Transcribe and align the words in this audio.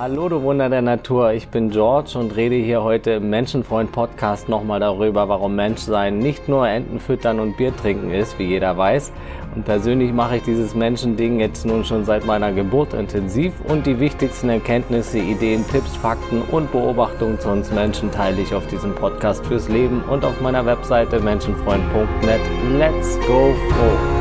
Hallo, 0.00 0.30
du 0.30 0.40
Wunder 0.40 0.70
der 0.70 0.80
Natur. 0.80 1.32
Ich 1.32 1.48
bin 1.48 1.68
George 1.68 2.12
und 2.18 2.34
rede 2.34 2.54
hier 2.54 2.82
heute 2.82 3.10
im 3.10 3.28
Menschenfreund 3.28 3.92
Podcast 3.92 4.48
nochmal 4.48 4.80
darüber, 4.80 5.28
warum 5.28 5.54
Menschsein 5.56 6.16
nicht 6.16 6.48
nur 6.48 6.66
Enten 6.66 6.98
füttern 6.98 7.38
und 7.38 7.58
Bier 7.58 7.76
trinken 7.76 8.10
ist, 8.10 8.38
wie 8.38 8.44
jeder 8.44 8.78
weiß. 8.78 9.12
Und 9.54 9.66
persönlich 9.66 10.10
mache 10.14 10.38
ich 10.38 10.42
dieses 10.42 10.74
Menschending 10.74 11.38
jetzt 11.38 11.66
nun 11.66 11.84
schon 11.84 12.06
seit 12.06 12.24
meiner 12.24 12.50
Geburt 12.50 12.94
intensiv 12.94 13.52
und 13.68 13.84
die 13.84 14.00
wichtigsten 14.00 14.48
Erkenntnisse, 14.48 15.18
Ideen, 15.18 15.66
Tipps, 15.68 15.94
Fakten 15.96 16.40
und 16.50 16.72
Beobachtungen 16.72 17.38
zu 17.38 17.50
uns 17.50 17.70
Menschen 17.70 18.10
teile 18.10 18.40
ich 18.40 18.54
auf 18.54 18.66
diesem 18.68 18.94
Podcast 18.94 19.44
fürs 19.44 19.68
Leben 19.68 20.02
und 20.04 20.24
auf 20.24 20.40
meiner 20.40 20.64
Webseite 20.64 21.20
menschenfreund.net. 21.20 22.40
Let's 22.78 23.18
go 23.26 23.54
froh! 23.68 24.19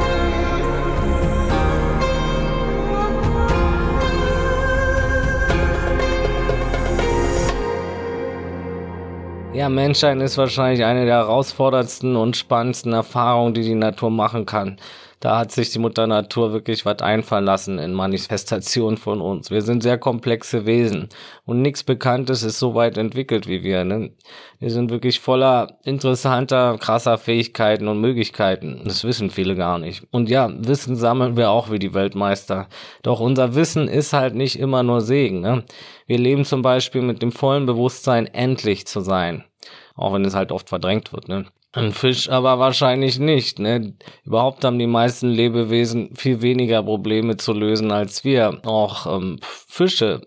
Ja, 9.59 9.67
Menschsein 9.67 10.21
ist 10.21 10.37
wahrscheinlich 10.37 10.85
eine 10.85 11.03
der 11.03 11.15
herausforderndsten 11.15 12.15
und 12.15 12.37
spannendsten 12.37 12.93
Erfahrungen, 12.93 13.53
die 13.53 13.63
die 13.63 13.75
Natur 13.75 14.09
machen 14.09 14.45
kann. 14.45 14.77
Da 15.19 15.37
hat 15.37 15.51
sich 15.51 15.69
die 15.69 15.79
Mutter 15.79 16.07
Natur 16.07 16.53
wirklich 16.53 16.85
was 16.85 17.01
einfallen 17.01 17.43
lassen 17.43 17.77
in 17.77 17.93
Manifestation 17.93 18.95
von 18.95 19.19
uns. 19.19 19.51
Wir 19.51 19.61
sind 19.61 19.83
sehr 19.83 19.97
komplexe 19.97 20.65
Wesen 20.65 21.09
und 21.43 21.61
nichts 21.61 21.83
Bekanntes 21.83 22.41
ist 22.41 22.57
so 22.57 22.73
weit 22.73 22.97
entwickelt 22.97 23.49
wie 23.49 23.61
wir. 23.61 23.83
Ne? 23.83 24.11
Wir 24.59 24.71
sind 24.71 24.91
wirklich 24.91 25.19
voller 25.19 25.77
interessanter, 25.83 26.77
krasser 26.79 27.17
Fähigkeiten 27.17 27.89
und 27.89 27.99
Möglichkeiten. 27.99 28.79
Das 28.85 29.03
wissen 29.03 29.29
viele 29.29 29.57
gar 29.57 29.77
nicht. 29.77 30.07
Und 30.11 30.29
ja, 30.29 30.49
Wissen 30.57 30.95
sammeln 30.95 31.35
wir 31.35 31.49
auch 31.49 31.69
wie 31.69 31.79
die 31.79 31.93
Weltmeister. 31.93 32.69
Doch 33.03 33.19
unser 33.19 33.55
Wissen 33.55 33.89
ist 33.89 34.13
halt 34.13 34.35
nicht 34.35 34.57
immer 34.57 34.83
nur 34.83 35.01
Segen. 35.01 35.41
Ne? 35.41 35.65
Wir 36.07 36.17
leben 36.17 36.45
zum 36.45 36.61
Beispiel 36.61 37.01
mit 37.01 37.21
dem 37.21 37.33
vollen 37.33 37.65
Bewusstsein, 37.65 38.25
endlich 38.25 38.87
zu 38.87 39.01
sein. 39.01 39.43
Auch 39.99 40.13
wenn 40.13 40.23
es 40.23 40.33
halt 40.33 40.53
oft 40.53 40.69
verdrängt 40.69 41.11
wird, 41.11 41.27
ne? 41.27 41.45
Ein 41.73 41.91
Fisch 41.91 42.29
aber 42.29 42.57
wahrscheinlich 42.57 43.19
nicht, 43.19 43.59
ne? 43.59 43.95
Überhaupt 44.23 44.63
haben 44.63 44.79
die 44.79 44.87
meisten 44.87 45.27
Lebewesen 45.27 46.15
viel 46.15 46.41
weniger 46.41 46.81
Probleme 46.81 47.35
zu 47.35 47.51
lösen 47.51 47.91
als 47.91 48.23
wir. 48.23 48.61
Auch 48.63 49.13
ähm, 49.13 49.39
Fische 49.41 50.21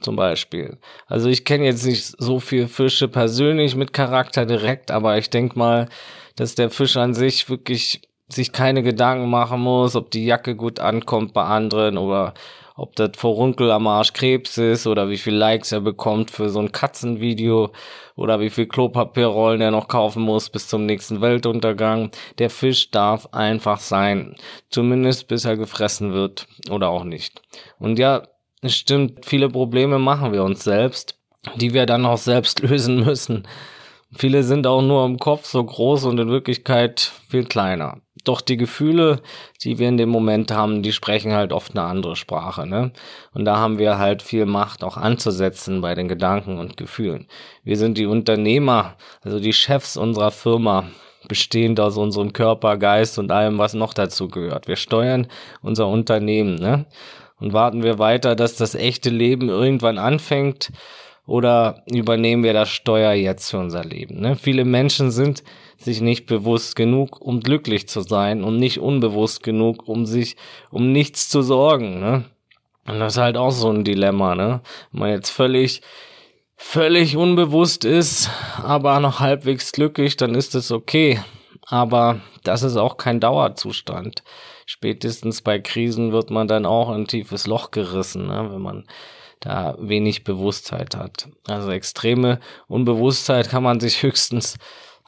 zum 0.00 0.16
Beispiel. 0.16 0.78
Also 1.06 1.28
ich 1.28 1.44
kenne 1.44 1.66
jetzt 1.66 1.86
nicht 1.86 2.16
so 2.18 2.40
viel 2.40 2.66
Fische 2.66 3.06
persönlich 3.06 3.76
mit 3.76 3.92
Charakter 3.92 4.44
direkt, 4.44 4.90
aber 4.90 5.16
ich 5.18 5.30
denke 5.30 5.56
mal, 5.56 5.88
dass 6.34 6.56
der 6.56 6.70
Fisch 6.70 6.96
an 6.96 7.14
sich 7.14 7.48
wirklich 7.48 8.02
sich 8.28 8.50
keine 8.50 8.82
Gedanken 8.82 9.30
machen 9.30 9.60
muss, 9.60 9.94
ob 9.94 10.10
die 10.10 10.26
Jacke 10.26 10.56
gut 10.56 10.80
ankommt 10.80 11.32
bei 11.32 11.44
anderen 11.44 11.96
oder 11.96 12.34
ob 12.76 12.94
das 12.94 13.12
Vorunkel 13.16 13.70
am 13.70 13.86
Arsch 13.86 14.12
Krebs 14.12 14.58
ist 14.58 14.86
oder 14.86 15.08
wie 15.08 15.16
viel 15.16 15.34
Likes 15.34 15.72
er 15.72 15.80
bekommt 15.80 16.30
für 16.30 16.50
so 16.50 16.60
ein 16.60 16.72
Katzenvideo 16.72 17.70
oder 18.16 18.38
wie 18.38 18.50
viel 18.50 18.66
Klopapierrollen 18.66 19.62
er 19.62 19.70
noch 19.70 19.88
kaufen 19.88 20.22
muss 20.22 20.50
bis 20.50 20.68
zum 20.68 20.84
nächsten 20.84 21.22
Weltuntergang. 21.22 22.10
Der 22.38 22.50
Fisch 22.50 22.90
darf 22.90 23.28
einfach 23.32 23.80
sein. 23.80 24.36
Zumindest 24.68 25.26
bis 25.28 25.46
er 25.46 25.56
gefressen 25.56 26.12
wird 26.12 26.46
oder 26.70 26.88
auch 26.90 27.04
nicht. 27.04 27.40
Und 27.78 27.98
ja, 27.98 28.22
es 28.60 28.74
stimmt, 28.74 29.24
viele 29.24 29.48
Probleme 29.48 29.98
machen 29.98 30.32
wir 30.32 30.44
uns 30.44 30.62
selbst, 30.62 31.18
die 31.56 31.72
wir 31.72 31.86
dann 31.86 32.04
auch 32.04 32.18
selbst 32.18 32.60
lösen 32.62 33.04
müssen. 33.04 33.48
Viele 34.14 34.42
sind 34.42 34.66
auch 34.66 34.82
nur 34.82 35.04
im 35.04 35.18
Kopf 35.18 35.46
so 35.46 35.64
groß 35.64 36.04
und 36.04 36.18
in 36.18 36.28
Wirklichkeit 36.28 37.00
viel 37.28 37.44
kleiner. 37.44 38.00
Doch 38.26 38.40
die 38.40 38.56
Gefühle, 38.56 39.20
die 39.62 39.78
wir 39.78 39.88
in 39.88 39.96
dem 39.96 40.08
Moment 40.08 40.50
haben, 40.50 40.82
die 40.82 40.92
sprechen 40.92 41.32
halt 41.32 41.52
oft 41.52 41.76
eine 41.76 41.86
andere 41.86 42.16
Sprache, 42.16 42.66
ne? 42.66 42.90
Und 43.32 43.44
da 43.44 43.58
haben 43.58 43.78
wir 43.78 43.98
halt 43.98 44.20
viel 44.20 44.46
Macht 44.46 44.82
auch 44.82 44.96
anzusetzen 44.96 45.80
bei 45.80 45.94
den 45.94 46.08
Gedanken 46.08 46.58
und 46.58 46.76
Gefühlen. 46.76 47.28
Wir 47.62 47.76
sind 47.76 47.98
die 47.98 48.06
Unternehmer, 48.06 48.96
also 49.22 49.38
die 49.38 49.52
Chefs 49.52 49.96
unserer 49.96 50.32
Firma, 50.32 50.84
bestehend 51.28 51.78
aus 51.78 51.96
unserem 51.96 52.32
Körper, 52.32 52.76
Geist 52.76 53.18
und 53.18 53.30
allem, 53.30 53.58
was 53.58 53.74
noch 53.74 53.94
dazu 53.94 54.28
gehört. 54.28 54.66
Wir 54.66 54.76
steuern 54.76 55.28
unser 55.62 55.86
Unternehmen, 55.86 56.56
ne? 56.56 56.86
Und 57.38 57.52
warten 57.52 57.82
wir 57.84 57.98
weiter, 57.98 58.34
dass 58.34 58.56
das 58.56 58.74
echte 58.74 59.10
Leben 59.10 59.48
irgendwann 59.48 59.98
anfängt, 59.98 60.72
oder 61.26 61.82
übernehmen 61.86 62.44
wir 62.44 62.52
das 62.52 62.68
Steuer 62.68 63.12
jetzt 63.12 63.50
für 63.50 63.58
unser 63.58 63.84
Leben? 63.84 64.20
Ne? 64.20 64.36
Viele 64.36 64.64
Menschen 64.64 65.10
sind 65.10 65.42
sich 65.78 66.00
nicht 66.00 66.26
bewusst 66.26 66.76
genug, 66.76 67.20
um 67.20 67.40
glücklich 67.40 67.88
zu 67.88 68.00
sein 68.00 68.42
und 68.42 68.58
nicht 68.58 68.80
unbewusst 68.80 69.42
genug, 69.42 69.88
um 69.88 70.06
sich 70.06 70.36
um 70.70 70.92
nichts 70.92 71.28
zu 71.28 71.42
sorgen. 71.42 72.00
Ne? 72.00 72.24
Und 72.86 73.00
das 73.00 73.14
ist 73.14 73.22
halt 73.22 73.36
auch 73.36 73.50
so 73.50 73.70
ein 73.70 73.84
Dilemma, 73.84 74.34
ne? 74.34 74.60
Wenn 74.92 75.00
man 75.00 75.10
jetzt 75.10 75.30
völlig, 75.30 75.82
völlig 76.56 77.16
unbewusst 77.16 77.84
ist, 77.84 78.30
aber 78.62 79.00
noch 79.00 79.20
halbwegs 79.20 79.72
glücklich, 79.72 80.16
dann 80.16 80.34
ist 80.34 80.54
es 80.54 80.70
okay. 80.70 81.20
Aber 81.68 82.20
das 82.44 82.62
ist 82.62 82.76
auch 82.76 82.96
kein 82.96 83.18
Dauerzustand. 83.18 84.22
Spätestens 84.66 85.42
bei 85.42 85.58
Krisen 85.58 86.12
wird 86.12 86.30
man 86.30 86.46
dann 86.46 86.64
auch 86.64 86.90
in 86.90 87.02
ein 87.02 87.06
tiefes 87.06 87.46
Loch 87.46 87.72
gerissen, 87.72 88.28
ne? 88.28 88.48
wenn 88.50 88.62
man 88.62 88.86
da 89.40 89.76
wenig 89.78 90.24
Bewusstheit 90.24 90.96
hat. 90.96 91.28
Also 91.46 91.70
extreme 91.70 92.40
Unbewusstheit 92.68 93.48
kann 93.48 93.62
man 93.62 93.80
sich 93.80 94.02
höchstens 94.02 94.58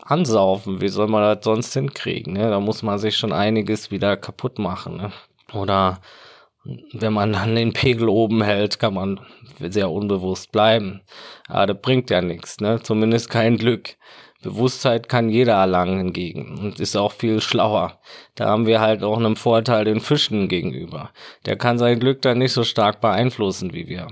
ansaufen. 0.03 0.81
Wie 0.81 0.89
soll 0.89 1.09
man 1.09 1.23
das 1.23 1.45
sonst 1.45 1.73
hinkriegen? 1.73 2.35
Ne? 2.35 2.51
Da 2.51 2.61
muss 2.61 2.83
man 2.83 2.99
sich 2.99 3.17
schon 3.17 3.33
einiges 3.33 3.91
wieder 3.91 4.17
kaputt 4.17 4.59
machen. 4.59 4.97
Ne? 4.97 5.13
Oder 5.53 6.01
wenn 6.93 7.13
man 7.13 7.33
dann 7.33 7.55
den 7.55 7.73
Pegel 7.73 8.09
oben 8.09 8.43
hält, 8.43 8.79
kann 8.79 8.95
man 8.95 9.21
sehr 9.61 9.91
unbewusst 9.91 10.53
bleiben. 10.53 11.03
Aber 11.47 11.67
das 11.67 11.81
bringt 11.81 12.11
ja 12.11 12.21
nichts, 12.21 12.61
ne? 12.61 12.81
Zumindest 12.83 13.31
kein 13.31 13.57
Glück. 13.57 13.97
Bewusstheit 14.43 15.09
kann 15.09 15.31
jeder 15.31 15.55
erlangen 15.55 15.99
hingegen 15.99 16.59
und 16.59 16.79
ist 16.79 16.97
auch 16.97 17.11
viel 17.11 17.41
schlauer. 17.41 17.99
Da 18.37 18.47
haben 18.47 18.67
wir 18.67 18.81
halt 18.81 19.03
auch 19.03 19.17
einen 19.17 19.35
Vorteil 19.35 19.85
den 19.85 20.01
Fischen 20.01 20.47
gegenüber. 20.47 21.11
Der 21.45 21.57
kann 21.57 21.77
sein 21.77 21.99
Glück 21.99 22.23
dann 22.23 22.39
nicht 22.39 22.53
so 22.53 22.63
stark 22.63 23.01
beeinflussen 23.01 23.73
wie 23.73 23.89
wir. 23.89 24.07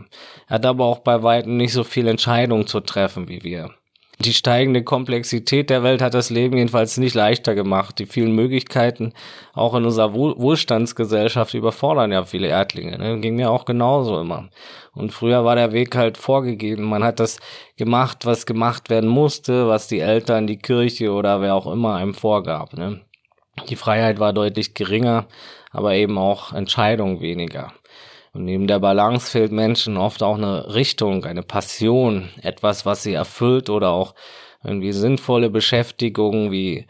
Er 0.49 0.55
hat 0.57 0.67
aber 0.67 0.85
auch 0.85 0.99
bei 0.99 1.23
weitem 1.23 1.57
nicht 1.57 1.73
so 1.73 1.85
viel 1.85 2.09
Entscheidung 2.09 2.67
zu 2.67 2.81
treffen 2.81 3.29
wie 3.29 3.45
wir. 3.45 3.71
Die 4.19 4.33
steigende 4.33 4.83
Komplexität 4.83 5.69
der 5.69 5.83
Welt 5.83 6.01
hat 6.01 6.15
das 6.15 6.31
Leben 6.31 6.57
jedenfalls 6.57 6.97
nicht 6.97 7.15
leichter 7.15 7.55
gemacht. 7.55 7.99
Die 7.99 8.07
vielen 8.07 8.35
Möglichkeiten, 8.35 9.13
auch 9.53 9.75
in 9.75 9.85
unserer 9.85 10.15
Wohlstandsgesellschaft, 10.15 11.53
überfordern 11.53 12.13
ja 12.13 12.25
viele 12.25 12.49
Erdlinge. 12.49 12.97
Ne? 12.99 13.21
Ging 13.21 13.37
mir 13.37 13.51
auch 13.51 13.67
genauso 13.67 14.19
immer. 14.19 14.49
Und 14.95 15.13
früher 15.13 15.45
war 15.45 15.55
der 15.55 15.73
Weg 15.73 15.95
halt 15.97 16.17
vorgegeben. 16.17 16.85
Man 16.85 17.05
hat 17.05 17.21
das 17.21 17.39
gemacht, 17.77 18.25
was 18.25 18.47
gemacht 18.47 18.89
werden 18.89 19.11
musste, 19.11 19.69
was 19.69 19.87
die 19.87 20.01
Eltern, 20.01 20.47
die 20.47 20.59
Kirche 20.59 21.13
oder 21.13 21.43
wer 21.43 21.55
auch 21.55 21.67
immer 21.67 21.97
einem 21.97 22.15
vorgab. 22.15 22.73
Ne? 22.73 23.03
Die 23.69 23.77
Freiheit 23.77 24.19
war 24.19 24.33
deutlich 24.33 24.73
geringer, 24.73 25.27
aber 25.73 25.93
eben 25.95 26.17
auch 26.17 26.55
Entscheidung 26.55 27.21
weniger. 27.21 27.75
Und 28.37 28.45
neben 28.45 28.67
der 28.67 28.81
Balance 28.81 29.31
fehlt 29.31 29.51
Menschen 29.51 29.97
oft 29.97 30.23
auch 30.23 30.37
eine 30.37 30.75
Richtung, 30.75 31.25
eine 31.25 31.43
Passion, 31.43 32.29
etwas, 32.43 32.85
was 32.85 33.03
sie 33.03 33.15
erfüllt 33.15 33.71
oder 33.71 33.93
auch 33.93 34.15
irgendwie 34.63 34.93
sinnvolle 34.93 35.49
Beschäftigungen 35.49 36.53
wie 36.53 36.87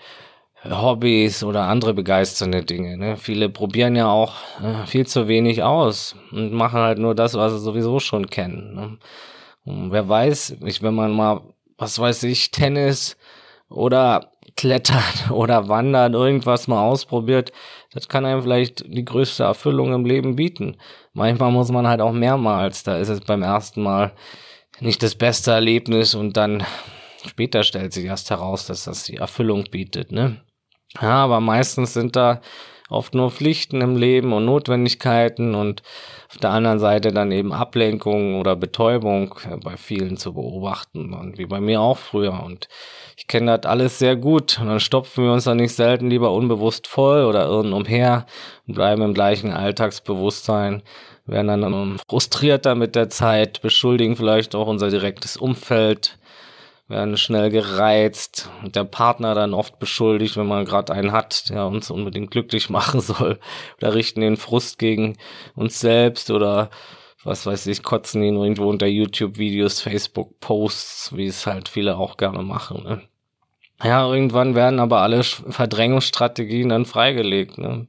Hobbys 0.68 1.44
oder 1.44 1.68
andere 1.68 1.94
begeisternde 1.94 2.64
Dinge. 2.64 2.96
Ne? 2.96 3.16
Viele 3.16 3.48
probieren 3.48 3.94
ja 3.94 4.10
auch 4.10 4.34
äh, 4.60 4.86
viel 4.86 5.06
zu 5.06 5.28
wenig 5.28 5.62
aus 5.62 6.16
und 6.32 6.52
machen 6.52 6.80
halt 6.80 6.98
nur 6.98 7.14
das, 7.14 7.34
was 7.34 7.52
sie 7.52 7.60
sowieso 7.60 8.00
schon 8.00 8.26
kennen. 8.26 8.74
Ne? 8.74 8.98
Und 9.64 9.92
wer 9.92 10.08
weiß, 10.08 10.56
ich, 10.64 10.82
wenn 10.82 10.94
man 10.94 11.12
mal, 11.12 11.42
was 11.78 11.96
weiß 11.96 12.24
ich, 12.24 12.50
Tennis 12.50 13.16
oder 13.68 14.32
Klettern 14.56 15.04
oder 15.30 15.68
Wandern, 15.68 16.14
irgendwas 16.14 16.66
mal 16.66 16.82
ausprobiert, 16.82 17.52
das 17.96 18.08
kann 18.08 18.24
einem 18.26 18.42
vielleicht 18.42 18.84
die 18.86 19.04
größte 19.04 19.44
Erfüllung 19.44 19.92
im 19.92 20.04
Leben 20.04 20.36
bieten. 20.36 20.76
Manchmal 21.14 21.50
muss 21.50 21.70
man 21.72 21.86
halt 21.86 22.00
auch 22.00 22.12
mehrmals, 22.12 22.82
da 22.82 22.98
ist 22.98 23.08
es 23.08 23.20
beim 23.20 23.42
ersten 23.42 23.82
Mal 23.82 24.12
nicht 24.80 25.02
das 25.02 25.14
beste 25.14 25.52
Erlebnis 25.52 26.14
und 26.14 26.36
dann 26.36 26.62
später 27.26 27.62
stellt 27.62 27.94
sich 27.94 28.04
erst 28.04 28.30
heraus, 28.30 28.66
dass 28.66 28.84
das 28.84 29.04
die 29.04 29.16
Erfüllung 29.16 29.64
bietet, 29.70 30.12
ne? 30.12 30.42
Ja, 31.00 31.24
aber 31.24 31.40
meistens 31.40 31.94
sind 31.94 32.16
da 32.16 32.40
oft 32.88 33.14
nur 33.14 33.30
Pflichten 33.30 33.80
im 33.80 33.96
Leben 33.96 34.32
und 34.32 34.44
Notwendigkeiten 34.44 35.54
und 35.54 35.82
auf 36.28 36.38
der 36.38 36.50
anderen 36.50 36.78
Seite 36.78 37.12
dann 37.12 37.32
eben 37.32 37.52
Ablenkung 37.52 38.38
oder 38.40 38.56
Betäubung 38.56 39.34
bei 39.64 39.76
vielen 39.76 40.16
zu 40.16 40.34
beobachten 40.34 41.12
und 41.12 41.38
wie 41.38 41.46
bei 41.46 41.60
mir 41.60 41.80
auch 41.80 41.98
früher. 41.98 42.42
Und 42.44 42.68
ich 43.16 43.26
kenne 43.26 43.56
das 43.56 43.70
alles 43.70 43.98
sehr 43.98 44.16
gut 44.16 44.58
und 44.60 44.68
dann 44.68 44.80
stopfen 44.80 45.24
wir 45.24 45.32
uns 45.32 45.44
dann 45.44 45.56
nicht 45.56 45.74
selten 45.74 46.10
lieber 46.10 46.32
unbewusst 46.32 46.86
voll 46.86 47.24
oder 47.24 47.46
irren 47.46 47.72
umher 47.72 48.26
und 48.66 48.74
bleiben 48.74 49.02
im 49.02 49.14
gleichen 49.14 49.52
Alltagsbewusstsein, 49.52 50.82
werden 51.26 51.60
dann 51.60 51.96
frustrierter 52.08 52.74
mit 52.74 52.94
der 52.94 53.08
Zeit, 53.08 53.60
beschuldigen 53.62 54.16
vielleicht 54.16 54.54
auch 54.54 54.68
unser 54.68 54.90
direktes 54.90 55.36
Umfeld, 55.36 56.18
werden 56.88 57.16
schnell 57.16 57.50
gereizt 57.50 58.48
und 58.62 58.76
der 58.76 58.84
Partner 58.84 59.34
dann 59.34 59.54
oft 59.54 59.78
beschuldigt, 59.78 60.36
wenn 60.36 60.46
man 60.46 60.64
gerade 60.64 60.92
einen 60.92 61.12
hat, 61.12 61.50
der 61.50 61.66
uns 61.66 61.90
unbedingt 61.90 62.30
glücklich 62.30 62.70
machen 62.70 63.00
soll 63.00 63.38
oder 63.78 63.94
richten 63.94 64.20
den 64.20 64.36
Frust 64.36 64.78
gegen 64.78 65.16
uns 65.54 65.80
selbst 65.80 66.30
oder 66.30 66.70
was 67.24 67.44
weiß 67.44 67.66
ich, 67.66 67.82
kotzen 67.82 68.22
ihn 68.22 68.36
irgendwo 68.36 68.68
unter 68.68 68.86
YouTube-Videos, 68.86 69.80
Facebook-Posts, 69.80 71.16
wie 71.16 71.26
es 71.26 71.44
halt 71.44 71.68
viele 71.68 71.96
auch 71.96 72.16
gerne 72.16 72.42
machen. 72.42 72.84
Ne? 72.84 73.02
Ja, 73.82 74.08
irgendwann 74.08 74.54
werden 74.54 74.78
aber 74.78 75.00
alle 75.02 75.24
Verdrängungsstrategien 75.24 76.68
dann 76.68 76.86
freigelegt. 76.86 77.58
Ne? 77.58 77.88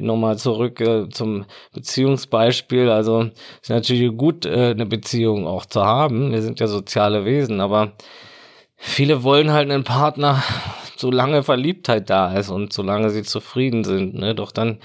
Nochmal 0.00 0.38
zurück 0.38 0.80
äh, 0.80 1.08
zum 1.08 1.44
Beziehungsbeispiel. 1.72 2.90
Also 2.90 3.30
ist 3.60 3.70
natürlich 3.70 4.16
gut, 4.16 4.46
äh, 4.46 4.70
eine 4.70 4.86
Beziehung 4.86 5.46
auch 5.46 5.66
zu 5.66 5.84
haben. 5.84 6.32
Wir 6.32 6.42
sind 6.42 6.60
ja 6.60 6.66
soziale 6.66 7.24
Wesen, 7.24 7.60
aber 7.60 7.92
viele 8.76 9.22
wollen 9.22 9.52
halt 9.52 9.70
einen 9.70 9.84
Partner, 9.84 10.42
solange 10.96 11.42
Verliebtheit 11.42 12.10
da 12.10 12.34
ist 12.34 12.50
und 12.50 12.72
solange 12.72 13.10
sie 13.10 13.22
zufrieden 13.22 13.84
sind. 13.84 14.14
Ne? 14.14 14.34
Doch 14.34 14.52
dann 14.52 14.78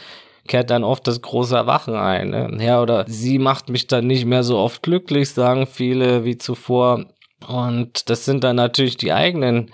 kehrt 0.47 0.69
dann 0.69 0.83
oft 0.83 1.07
das 1.07 1.21
große 1.21 1.55
Erwachen 1.55 1.95
ein. 1.95 2.29
Ne? 2.29 2.57
Ja, 2.59 2.81
oder 2.81 3.05
sie 3.07 3.39
macht 3.39 3.69
mich 3.69 3.87
dann 3.87 4.07
nicht 4.07 4.25
mehr 4.25 4.43
so 4.43 4.57
oft 4.57 4.83
glücklich, 4.83 5.29
sagen 5.29 5.67
viele 5.67 6.25
wie 6.25 6.37
zuvor. 6.37 7.05
Und 7.47 8.09
das 8.09 8.25
sind 8.25 8.43
dann 8.43 8.55
natürlich 8.55 8.97
die 8.97 9.13
eigenen 9.13 9.71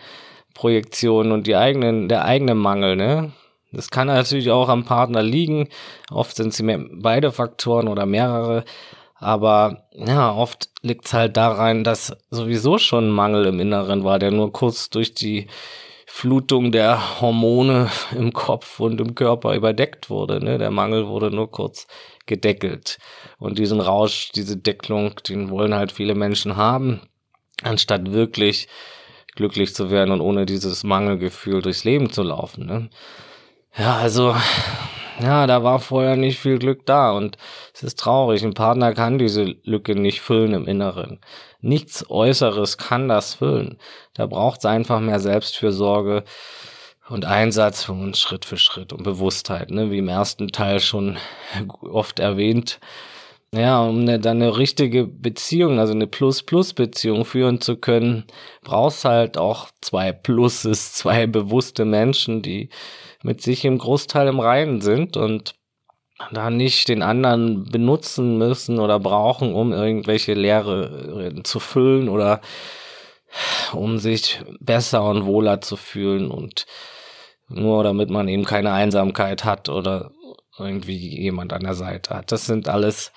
Projektionen 0.54 1.32
und 1.32 1.48
die 1.48 1.56
eigenen, 1.56 2.10
der 2.10 2.26
eigene 2.26 2.56
Mangel, 2.56 2.96
ne? 2.96 3.32
Das 3.72 3.90
kann 3.90 4.08
natürlich 4.08 4.50
auch 4.50 4.70
am 4.70 4.86
Partner 4.86 5.22
liegen. 5.22 5.70
Oft 6.10 6.36
sind 6.36 6.54
sie 6.54 6.64
beide 6.94 7.32
Faktoren 7.32 7.88
oder 7.88 8.06
mehrere. 8.06 8.64
Aber 9.20 9.88
ja, 9.94 10.34
oft 10.34 10.70
liegt 10.82 11.06
es 11.06 11.14
halt 11.14 11.38
daran, 11.38 11.84
dass 11.84 12.16
sowieso 12.30 12.78
schon 12.78 13.10
Mangel 13.10 13.46
im 13.48 13.60
Inneren 13.60 14.04
war, 14.04 14.20
der 14.20 14.32
nur 14.32 14.52
kurz 14.52 14.90
durch 14.90 15.14
die 15.14 15.48
Flutung 16.06 16.72
der 16.72 17.20
Hormone 17.22 17.90
im 18.16 18.32
Kopf 18.32 18.80
und 18.80 19.02
im 19.02 19.16
Körper 19.16 19.56
überdeckt 19.56 20.10
wurde. 20.10 20.44
Ne? 20.44 20.58
Der 20.58 20.72
Mangel 20.72 21.08
wurde 21.08 21.32
nur 21.32 21.52
kurz 21.52 21.88
gedeckelt. 22.26 22.98
Und 23.40 23.60
diesen 23.60 23.82
Rausch, 23.82 24.32
diese 24.34 24.58
Deckelung, 24.58 25.16
den 25.28 25.50
wollen 25.50 25.74
halt 25.74 25.92
viele 25.92 26.16
Menschen 26.16 26.56
haben, 26.56 27.02
anstatt 27.64 28.12
wirklich 28.12 28.68
glücklich 29.36 29.76
zu 29.76 29.90
werden 29.90 30.12
und 30.12 30.22
ohne 30.22 30.46
dieses 30.46 30.84
Mangelgefühl 30.84 31.62
durchs 31.62 31.84
Leben 31.84 32.12
zu 32.12 32.24
laufen. 32.24 32.66
Ne? 32.66 32.90
Ja, 33.76 33.98
also, 33.98 34.36
ja, 35.20 35.48
da 35.48 35.64
war 35.64 35.80
vorher 35.80 36.16
nicht 36.16 36.40
viel 36.40 36.60
Glück 36.60 36.86
da 36.86 37.12
und 37.12 37.38
es 37.74 37.84
ist 37.84 38.00
traurig. 38.00 38.44
Ein 38.44 38.54
Partner 38.54 38.94
kann 38.94 39.18
diese 39.18 39.56
Lücke 39.64 39.96
nicht 39.96 40.22
füllen 40.22 40.54
im 40.54 40.68
Inneren. 40.68 41.20
Nichts 41.62 42.10
Äußeres 42.10 42.78
kann 42.78 43.08
das 43.08 43.36
füllen. 43.36 43.78
Da 44.14 44.26
braucht 44.28 44.60
es 44.60 44.66
einfach 44.66 45.00
mehr 45.00 45.20
Selbstfürsorge 45.20 46.24
und 47.10 47.26
Einsatz 47.26 47.88
uns 47.90 48.20
Schritt 48.20 48.46
für 48.46 48.58
Schritt 48.58 48.94
und 48.94 49.04
Bewusstheit, 49.04 49.72
ne, 49.72 49.92
wie 49.92 50.00
im 50.00 50.10
ersten 50.10 50.50
Teil 50.50 50.80
schon 50.80 51.18
oft 51.82 52.20
erwähnt. 52.20 52.80
Ja, 53.54 53.82
um 53.82 54.02
eine, 54.02 54.20
dann 54.20 54.42
eine 54.42 54.58
richtige 54.58 55.06
Beziehung, 55.08 55.80
also 55.80 55.94
eine 55.94 56.06
Plus-Plus-Beziehung 56.08 57.24
führen 57.24 57.62
zu 57.62 57.78
können, 57.78 58.26
brauchst 58.62 59.06
halt 59.06 59.38
auch 59.38 59.70
zwei 59.82 60.12
Pluses, 60.12 60.94
zwei 60.96 61.28
bewusste 61.28 61.86
Menschen, 61.86 62.42
die 62.42 62.70
mit 63.28 63.42
sich 63.42 63.66
im 63.66 63.78
Großteil 63.78 64.30
im 64.30 64.40
Reinen 64.40 64.80
sind 64.80 65.18
und 65.18 65.54
da 66.32 66.50
nicht 66.50 66.88
den 66.88 67.02
anderen 67.04 67.66
benutzen 67.66 68.38
müssen 68.38 68.80
oder 68.80 69.02
brauchen, 69.02 69.54
um 69.54 69.74
irgendwelche 69.74 70.34
Leere 70.34 71.36
zu 71.44 71.60
füllen 71.60 72.08
oder 72.08 72.40
um 73.74 73.98
sich 73.98 74.42
besser 74.62 75.04
und 75.04 75.26
wohler 75.26 75.60
zu 75.60 75.76
fühlen 75.76 76.32
und 76.32 76.66
nur 77.50 77.84
damit 77.84 78.10
man 78.10 78.30
eben 78.30 78.46
keine 78.46 78.72
Einsamkeit 78.72 79.44
hat 79.44 79.68
oder 79.68 80.12
irgendwie 80.58 81.22
jemand 81.22 81.52
an 81.52 81.64
der 81.64 81.76
Seite 81.76 82.16
hat. 82.16 82.32
Das 82.32 82.46
sind 82.46 82.70
alles 82.70 83.12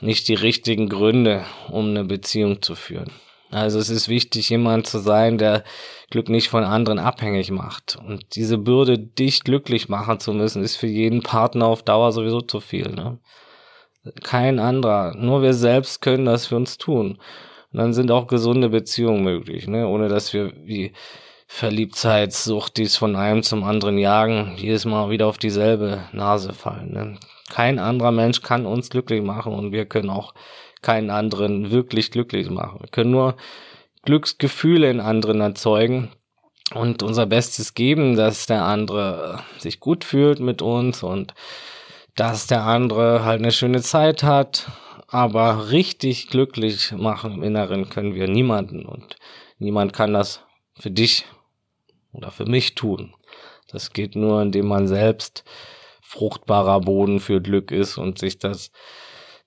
nicht 0.00 0.26
die 0.26 0.34
richtigen 0.34 0.88
Gründe, 0.88 1.44
um 1.70 1.90
eine 1.90 2.02
Beziehung 2.02 2.62
zu 2.62 2.74
führen. 2.74 3.12
Also 3.52 3.78
es 3.78 3.90
ist 3.90 4.08
wichtig, 4.08 4.48
jemand 4.48 4.86
zu 4.86 4.98
sein, 4.98 5.36
der 5.36 5.62
Glück 6.10 6.30
nicht 6.30 6.48
von 6.48 6.64
anderen 6.64 6.98
abhängig 6.98 7.50
macht. 7.50 7.96
Und 7.96 8.34
diese 8.34 8.56
Bürde, 8.56 8.98
dich 8.98 9.44
glücklich 9.44 9.90
machen 9.90 10.20
zu 10.20 10.32
müssen, 10.32 10.62
ist 10.62 10.76
für 10.76 10.86
jeden 10.86 11.22
Partner 11.22 11.66
auf 11.66 11.82
Dauer 11.82 12.12
sowieso 12.12 12.40
zu 12.40 12.60
viel. 12.60 12.88
Ne? 12.88 13.18
Kein 14.22 14.58
anderer. 14.58 15.14
Nur 15.16 15.42
wir 15.42 15.52
selbst 15.52 16.00
können 16.00 16.24
das 16.24 16.46
für 16.46 16.56
uns 16.56 16.78
tun. 16.78 17.18
Und 17.72 17.78
dann 17.78 17.92
sind 17.92 18.10
auch 18.10 18.26
gesunde 18.26 18.70
Beziehungen 18.70 19.22
möglich, 19.22 19.66
ne? 19.68 19.86
ohne 19.86 20.08
dass 20.08 20.32
wir 20.32 20.52
wie 20.64 20.92
Verliebtheitssucht, 21.46 22.78
die 22.78 22.84
es 22.84 22.96
von 22.96 23.16
einem 23.16 23.42
zum 23.42 23.64
anderen 23.64 23.98
jagen, 23.98 24.54
jedes 24.56 24.86
Mal 24.86 25.10
wieder 25.10 25.26
auf 25.26 25.36
dieselbe 25.36 26.04
Nase 26.12 26.54
fallen. 26.54 26.92
Ne? 26.92 27.18
Kein 27.50 27.78
anderer 27.78 28.12
Mensch 28.12 28.40
kann 28.40 28.64
uns 28.64 28.88
glücklich 28.88 29.22
machen 29.22 29.52
und 29.52 29.72
wir 29.72 29.84
können 29.84 30.08
auch 30.08 30.32
keinen 30.82 31.10
anderen 31.10 31.70
wirklich 31.70 32.10
glücklich 32.10 32.50
machen. 32.50 32.80
Wir 32.80 32.88
können 32.88 33.12
nur 33.12 33.36
Glücksgefühle 34.02 34.90
in 34.90 35.00
anderen 35.00 35.40
erzeugen 35.40 36.10
und 36.74 37.02
unser 37.02 37.26
Bestes 37.26 37.74
geben, 37.74 38.16
dass 38.16 38.46
der 38.46 38.64
andere 38.64 39.40
sich 39.58 39.80
gut 39.80 40.04
fühlt 40.04 40.40
mit 40.40 40.60
uns 40.60 41.02
und 41.02 41.34
dass 42.16 42.46
der 42.46 42.64
andere 42.64 43.24
halt 43.24 43.40
eine 43.40 43.52
schöne 43.52 43.80
Zeit 43.80 44.22
hat. 44.22 44.70
Aber 45.08 45.70
richtig 45.70 46.28
glücklich 46.28 46.92
machen 46.92 47.34
im 47.34 47.42
Inneren 47.42 47.90
können 47.90 48.14
wir 48.14 48.28
niemanden 48.28 48.86
und 48.86 49.16
niemand 49.58 49.92
kann 49.92 50.14
das 50.14 50.40
für 50.74 50.90
dich 50.90 51.26
oder 52.12 52.30
für 52.30 52.46
mich 52.46 52.74
tun. 52.74 53.14
Das 53.68 53.92
geht 53.92 54.16
nur, 54.16 54.40
indem 54.40 54.68
man 54.68 54.88
selbst 54.88 55.44
fruchtbarer 56.00 56.80
Boden 56.80 57.20
für 57.20 57.40
Glück 57.40 57.70
ist 57.70 57.98
und 57.98 58.18
sich 58.18 58.38
das 58.38 58.70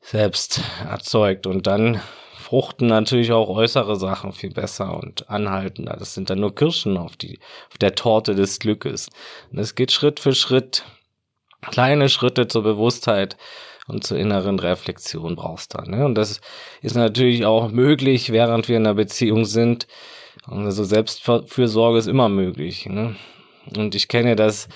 selbst 0.05 0.61
erzeugt. 0.87 1.47
Und 1.47 1.67
dann 1.67 2.01
fruchten 2.37 2.87
natürlich 2.87 3.31
auch 3.31 3.49
äußere 3.49 3.95
Sachen 3.95 4.31
viel 4.31 4.51
besser 4.51 4.97
und 4.97 5.29
anhaltender. 5.29 5.95
Das 5.97 6.13
sind 6.13 6.29
dann 6.29 6.39
nur 6.39 6.53
Kirschen 6.53 6.97
auf 6.97 7.17
die, 7.17 7.39
auf 7.71 7.77
der 7.79 7.95
Torte 7.95 8.35
des 8.35 8.59
Glückes. 8.59 9.09
Und 9.51 9.59
es 9.59 9.75
geht 9.75 9.91
Schritt 9.91 10.19
für 10.19 10.35
Schritt. 10.35 10.83
Kleine 11.61 12.09
Schritte 12.09 12.47
zur 12.47 12.61
Bewusstheit 12.61 13.37
und 13.87 14.03
zur 14.03 14.17
inneren 14.17 14.59
Reflexion 14.59 15.35
brauchst 15.35 15.73
du. 15.73 15.81
Ne? 15.89 16.05
Und 16.05 16.15
das 16.15 16.41
ist 16.83 16.95
natürlich 16.95 17.45
auch 17.45 17.69
möglich, 17.69 18.31
während 18.31 18.67
wir 18.67 18.77
in 18.77 18.85
einer 18.85 18.93
Beziehung 18.93 19.45
sind. 19.45 19.87
Also 20.45 20.83
Selbstfürsorge 20.83 21.97
ist 21.97 22.07
immer 22.07 22.29
möglich. 22.29 22.85
Ne? 22.85 23.15
Und 23.75 23.95
ich 23.95 24.07
kenne 24.07 24.35
das 24.35 24.67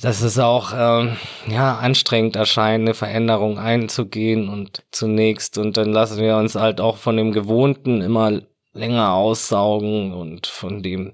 dass 0.00 0.22
es 0.22 0.38
auch 0.38 0.72
ähm, 0.76 1.16
ja 1.48 1.76
anstrengend 1.76 2.36
erscheint, 2.36 2.82
eine 2.82 2.94
Veränderung 2.94 3.58
einzugehen 3.58 4.48
und 4.48 4.82
zunächst 4.90 5.58
und 5.58 5.76
dann 5.76 5.92
lassen 5.92 6.18
wir 6.20 6.36
uns 6.36 6.54
halt 6.54 6.80
auch 6.80 6.96
von 6.96 7.16
dem 7.16 7.32
Gewohnten 7.32 8.00
immer 8.00 8.40
länger 8.72 9.12
aussaugen 9.12 10.12
und 10.12 10.46
von 10.46 10.82
dem 10.82 11.12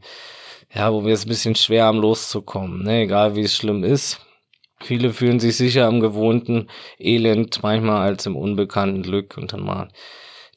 ja, 0.74 0.92
wo 0.92 1.04
wir 1.04 1.14
es 1.14 1.26
ein 1.26 1.28
bisschen 1.28 1.56
schwer 1.56 1.86
haben 1.86 1.98
loszukommen, 1.98 2.84
ne? 2.84 3.02
egal 3.02 3.34
wie 3.34 3.42
es 3.42 3.56
schlimm 3.56 3.82
ist. 3.82 4.20
Viele 4.82 5.12
fühlen 5.12 5.40
sich 5.40 5.56
sicher 5.56 5.86
im 5.88 6.00
gewohnten 6.00 6.68
Elend 6.98 7.62
manchmal 7.62 8.02
als 8.02 8.24
im 8.26 8.36
unbekannten 8.36 9.02
Glück 9.02 9.36
und 9.36 9.52
dann 9.52 9.64
mal 9.64 9.88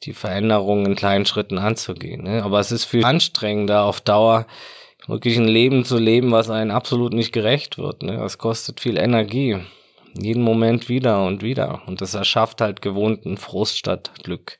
die 0.04 0.14
Veränderungen 0.14 0.86
in 0.86 0.94
kleinen 0.94 1.26
Schritten 1.26 1.58
anzugehen. 1.58 2.22
Ne? 2.22 2.42
Aber 2.42 2.60
es 2.60 2.72
ist 2.72 2.84
viel 2.84 3.04
anstrengender 3.04 3.84
auf 3.84 4.00
Dauer 4.00 4.46
wirklich 5.06 5.36
ein 5.36 5.48
Leben 5.48 5.84
zu 5.84 5.98
leben, 5.98 6.32
was 6.32 6.50
einen 6.50 6.70
absolut 6.70 7.12
nicht 7.12 7.32
gerecht 7.32 7.78
wird. 7.78 8.02
Ne? 8.02 8.16
Das 8.16 8.38
kostet 8.38 8.80
viel 8.80 8.96
Energie. 8.96 9.58
Jeden 10.16 10.42
Moment 10.42 10.88
wieder 10.88 11.24
und 11.24 11.42
wieder. 11.42 11.82
Und 11.86 12.00
das 12.00 12.14
erschafft 12.14 12.60
halt 12.60 12.82
gewohnten 12.82 13.36
Frust 13.36 13.78
statt 13.78 14.12
Glück. 14.22 14.58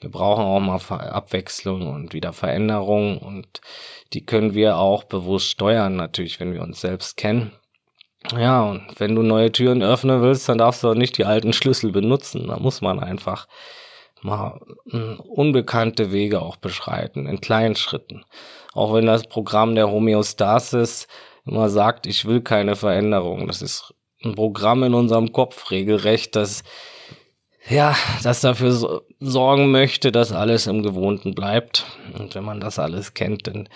Wir 0.00 0.10
brauchen 0.10 0.44
auch 0.44 0.58
mal 0.58 0.80
Abwechslung 1.08 1.86
und 1.86 2.12
wieder 2.12 2.32
Veränderung 2.32 3.18
und 3.18 3.60
die 4.12 4.26
können 4.26 4.52
wir 4.52 4.76
auch 4.76 5.04
bewusst 5.04 5.46
steuern, 5.46 5.94
natürlich, 5.94 6.40
wenn 6.40 6.52
wir 6.52 6.62
uns 6.62 6.80
selbst 6.80 7.16
kennen. 7.16 7.52
Ja, 8.36 8.62
und 8.64 8.98
wenn 8.98 9.14
du 9.14 9.22
neue 9.22 9.52
Türen 9.52 9.82
öffnen 9.82 10.20
willst, 10.22 10.48
dann 10.48 10.58
darfst 10.58 10.82
du 10.82 10.90
auch 10.90 10.94
nicht 10.94 11.18
die 11.18 11.24
alten 11.24 11.52
Schlüssel 11.52 11.92
benutzen. 11.92 12.48
Da 12.48 12.58
muss 12.58 12.80
man 12.80 12.98
einfach 12.98 13.46
mal 14.22 14.60
hm, 14.90 15.20
unbekannte 15.20 16.12
Wege 16.12 16.42
auch 16.42 16.56
beschreiten, 16.56 17.26
in 17.26 17.40
kleinen 17.40 17.76
Schritten. 17.76 18.24
Auch 18.74 18.94
wenn 18.94 19.06
das 19.06 19.24
Programm 19.24 19.74
der 19.74 19.90
Homöostasis 19.90 21.06
immer 21.44 21.68
sagt, 21.68 22.06
ich 22.06 22.24
will 22.24 22.40
keine 22.40 22.76
Veränderung. 22.76 23.46
Das 23.46 23.62
ist 23.62 23.94
ein 24.24 24.34
Programm 24.34 24.82
in 24.84 24.94
unserem 24.94 25.32
Kopf 25.32 25.70
regelrecht, 25.70 26.36
das 26.36 26.62
ja, 27.68 27.94
das 28.22 28.40
dafür 28.40 28.72
so, 28.72 29.02
sorgen 29.20 29.70
möchte, 29.70 30.10
dass 30.10 30.32
alles 30.32 30.66
im 30.66 30.82
Gewohnten 30.82 31.34
bleibt. 31.34 31.86
Und 32.18 32.34
wenn 32.34 32.44
man 32.44 32.60
das 32.60 32.78
alles 32.78 33.14
kennt, 33.14 33.46
dann 33.46 33.68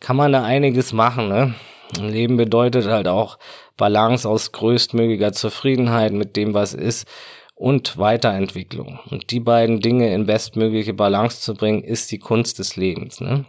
kann 0.00 0.16
man 0.16 0.32
da 0.32 0.42
einiges 0.42 0.92
machen. 0.92 1.28
Ne? 1.28 1.54
Leben 2.00 2.36
bedeutet 2.36 2.86
halt 2.86 3.06
auch 3.06 3.38
Balance 3.76 4.28
aus 4.28 4.52
größtmöglicher 4.52 5.32
Zufriedenheit 5.32 6.12
mit 6.12 6.36
dem, 6.36 6.54
was 6.54 6.74
ist 6.74 7.06
und 7.54 7.98
Weiterentwicklung. 7.98 8.98
Und 9.10 9.30
die 9.30 9.40
beiden 9.40 9.80
Dinge 9.80 10.12
in 10.12 10.26
bestmögliche 10.26 10.94
Balance 10.94 11.40
zu 11.40 11.54
bringen, 11.54 11.84
ist 11.84 12.10
die 12.10 12.18
Kunst 12.18 12.58
des 12.58 12.76
Lebens. 12.76 13.20
Ne? 13.20 13.44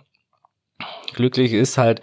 Glücklich 1.13 1.53
ist 1.53 1.77
halt 1.77 2.01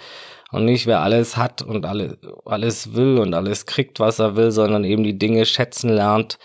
und 0.50 0.64
nicht 0.64 0.86
wer 0.86 1.00
alles 1.00 1.36
hat 1.36 1.62
und 1.62 1.84
alle, 1.84 2.18
alles 2.44 2.94
will 2.94 3.18
und 3.18 3.34
alles 3.34 3.66
kriegt, 3.66 4.00
was 4.00 4.18
er 4.18 4.36
will, 4.36 4.50
sondern 4.50 4.84
eben 4.84 5.04
die 5.04 5.18
Dinge 5.18 5.44
schätzen 5.44 5.90
lernt, 5.90 6.38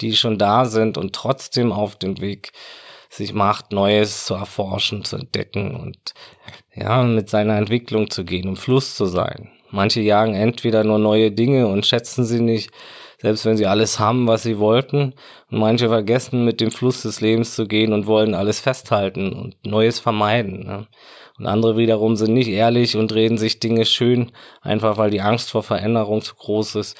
die 0.00 0.16
schon 0.16 0.38
da 0.38 0.64
sind 0.64 0.96
und 0.98 1.14
trotzdem 1.14 1.72
auf 1.72 1.96
dem 1.96 2.20
Weg 2.20 2.52
sich 3.10 3.34
macht, 3.34 3.72
Neues 3.72 4.24
zu 4.24 4.34
erforschen, 4.34 5.04
zu 5.04 5.16
entdecken 5.16 5.76
und 5.76 6.14
ja, 6.74 7.02
mit 7.02 7.28
seiner 7.28 7.58
Entwicklung 7.58 8.10
zu 8.10 8.24
gehen, 8.24 8.48
im 8.48 8.56
Fluss 8.56 8.94
zu 8.94 9.04
sein. 9.04 9.50
Manche 9.70 10.00
jagen 10.00 10.34
entweder 10.34 10.84
nur 10.84 10.98
neue 10.98 11.30
Dinge 11.30 11.66
und 11.66 11.86
schätzen 11.86 12.24
sie 12.24 12.40
nicht, 12.40 12.70
selbst 13.20 13.44
wenn 13.44 13.56
sie 13.56 13.66
alles 13.66 13.98
haben, 13.98 14.26
was 14.26 14.42
sie 14.42 14.58
wollten. 14.58 15.14
Und 15.50 15.58
manche 15.58 15.88
vergessen, 15.88 16.44
mit 16.44 16.60
dem 16.60 16.70
Fluss 16.70 17.02
des 17.02 17.20
Lebens 17.20 17.54
zu 17.54 17.66
gehen 17.66 17.92
und 17.92 18.06
wollen 18.06 18.34
alles 18.34 18.60
festhalten 18.60 19.32
und 19.32 19.56
Neues 19.64 20.00
vermeiden. 20.00 20.64
Ne? 20.64 20.86
Und 21.42 21.48
andere 21.48 21.76
wiederum 21.76 22.14
sind 22.14 22.34
nicht 22.34 22.46
ehrlich 22.46 22.96
und 22.96 23.12
reden 23.12 23.36
sich 23.36 23.58
Dinge 23.58 23.84
schön, 23.84 24.30
einfach 24.60 24.96
weil 24.96 25.10
die 25.10 25.22
Angst 25.22 25.50
vor 25.50 25.64
Veränderung 25.64 26.22
zu 26.22 26.36
groß 26.36 26.76
ist. 26.76 26.96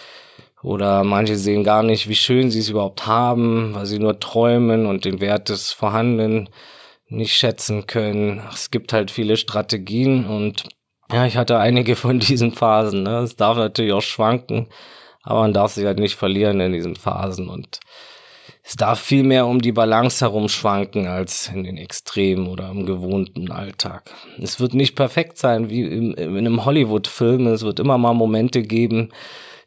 Oder 0.64 1.04
manche 1.04 1.36
sehen 1.36 1.62
gar 1.62 1.84
nicht, 1.84 2.08
wie 2.08 2.16
schön 2.16 2.50
sie 2.50 2.58
es 2.58 2.68
überhaupt 2.68 3.06
haben, 3.06 3.72
weil 3.76 3.86
sie 3.86 4.00
nur 4.00 4.18
träumen 4.18 4.86
und 4.86 5.04
den 5.04 5.20
Wert 5.20 5.48
des 5.48 5.70
Vorhandenen 5.70 6.48
nicht 7.06 7.36
schätzen 7.36 7.86
können. 7.86 8.42
Es 8.52 8.72
gibt 8.72 8.92
halt 8.92 9.12
viele 9.12 9.36
Strategien 9.36 10.26
und 10.26 10.64
ja, 11.12 11.24
ich 11.24 11.36
hatte 11.36 11.60
einige 11.60 11.94
von 11.94 12.18
diesen 12.18 12.50
Phasen. 12.50 13.04
Ne? 13.04 13.18
Es 13.18 13.36
darf 13.36 13.56
natürlich 13.56 13.92
auch 13.92 14.02
schwanken, 14.02 14.66
aber 15.22 15.42
man 15.42 15.52
darf 15.52 15.70
sich 15.70 15.84
halt 15.84 16.00
nicht 16.00 16.16
verlieren 16.16 16.58
in 16.58 16.72
diesen 16.72 16.96
Phasen 16.96 17.48
und 17.48 17.78
es 18.64 18.76
darf 18.76 19.00
viel 19.00 19.24
mehr 19.24 19.46
um 19.46 19.60
die 19.60 19.72
Balance 19.72 20.24
herum 20.24 20.48
schwanken 20.48 21.08
als 21.08 21.48
in 21.48 21.64
den 21.64 21.76
Extremen 21.76 22.46
oder 22.46 22.70
im 22.70 22.86
gewohnten 22.86 23.50
Alltag. 23.50 24.14
Es 24.40 24.60
wird 24.60 24.74
nicht 24.74 24.94
perfekt 24.94 25.36
sein 25.36 25.68
wie 25.68 25.82
in, 25.82 26.14
in 26.14 26.38
einem 26.38 26.64
Hollywood-Film. 26.64 27.48
Es 27.48 27.62
wird 27.62 27.80
immer 27.80 27.98
mal 27.98 28.14
Momente 28.14 28.62
geben, 28.62 29.10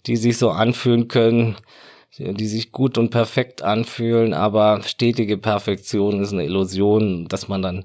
die 0.06 0.16
sich 0.16 0.38
so 0.38 0.50
anfühlen 0.50 1.10
können, 1.10 1.58
die 2.18 2.48
sich 2.48 2.72
gut 2.72 2.98
und 2.98 3.10
perfekt 3.10 3.62
anfühlen, 3.62 4.34
aber 4.34 4.82
stetige 4.84 5.38
Perfektion 5.38 6.22
ist 6.22 6.32
eine 6.32 6.46
Illusion, 6.46 7.28
dass 7.28 7.50
man 7.50 7.62
dann 7.62 7.84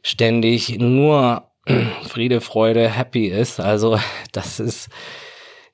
ständig 0.00 0.78
nur 0.78 1.50
Friede, 2.04 2.40
Freude, 2.40 2.88
happy 2.88 3.26
ist. 3.26 3.60
Also 3.60 3.98
das 4.32 4.58
ist, 4.58 4.88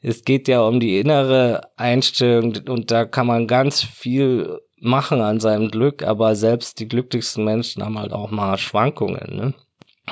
es 0.01 0.25
geht 0.25 0.49
ja 0.49 0.63
um 0.63 0.81
die 0.81 0.99
innere 0.99 1.61
Einstellung 1.77 2.57
und 2.69 2.91
da 2.91 3.05
kann 3.05 3.29
man 3.29 3.47
ganz 3.47 3.85
viel 3.85 4.59
machen 4.83 5.21
an 5.21 5.39
seinem 5.39 5.71
Glück, 5.71 6.03
aber 6.03 6.35
selbst 6.35 6.81
die 6.81 6.89
glücklichsten 6.89 7.45
Menschen 7.45 7.85
haben 7.85 7.99
halt 7.99 8.13
auch 8.13 8.31
mal 8.31 8.59
Schwankungen. 8.59 9.37
Ne? 9.37 9.55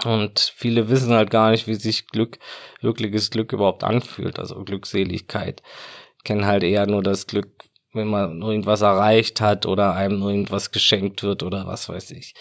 Und 0.04 0.52
viele 0.56 0.88
wissen 0.88 1.12
halt 1.12 1.30
gar 1.30 1.50
nicht, 1.50 1.66
wie 1.66 1.74
sich 1.74 2.06
Glück, 2.06 2.38
wirkliches 2.80 3.30
Glück 3.30 3.52
überhaupt 3.52 3.82
anfühlt, 3.82 4.38
also 4.38 4.62
Glückseligkeit. 4.64 5.62
Kennen 6.22 6.46
halt 6.46 6.62
eher 6.62 6.86
nur 6.86 7.02
das 7.02 7.26
Glück, 7.26 7.64
wenn 7.92 8.06
man 8.06 8.40
irgendwas 8.40 8.82
erreicht 8.82 9.40
hat 9.40 9.66
oder 9.66 9.94
einem 9.94 10.22
irgendwas 10.22 10.70
geschenkt 10.70 11.24
wird 11.24 11.42
oder 11.42 11.66
was 11.66 11.88
weiß 11.88 12.12
ich. 12.12 12.34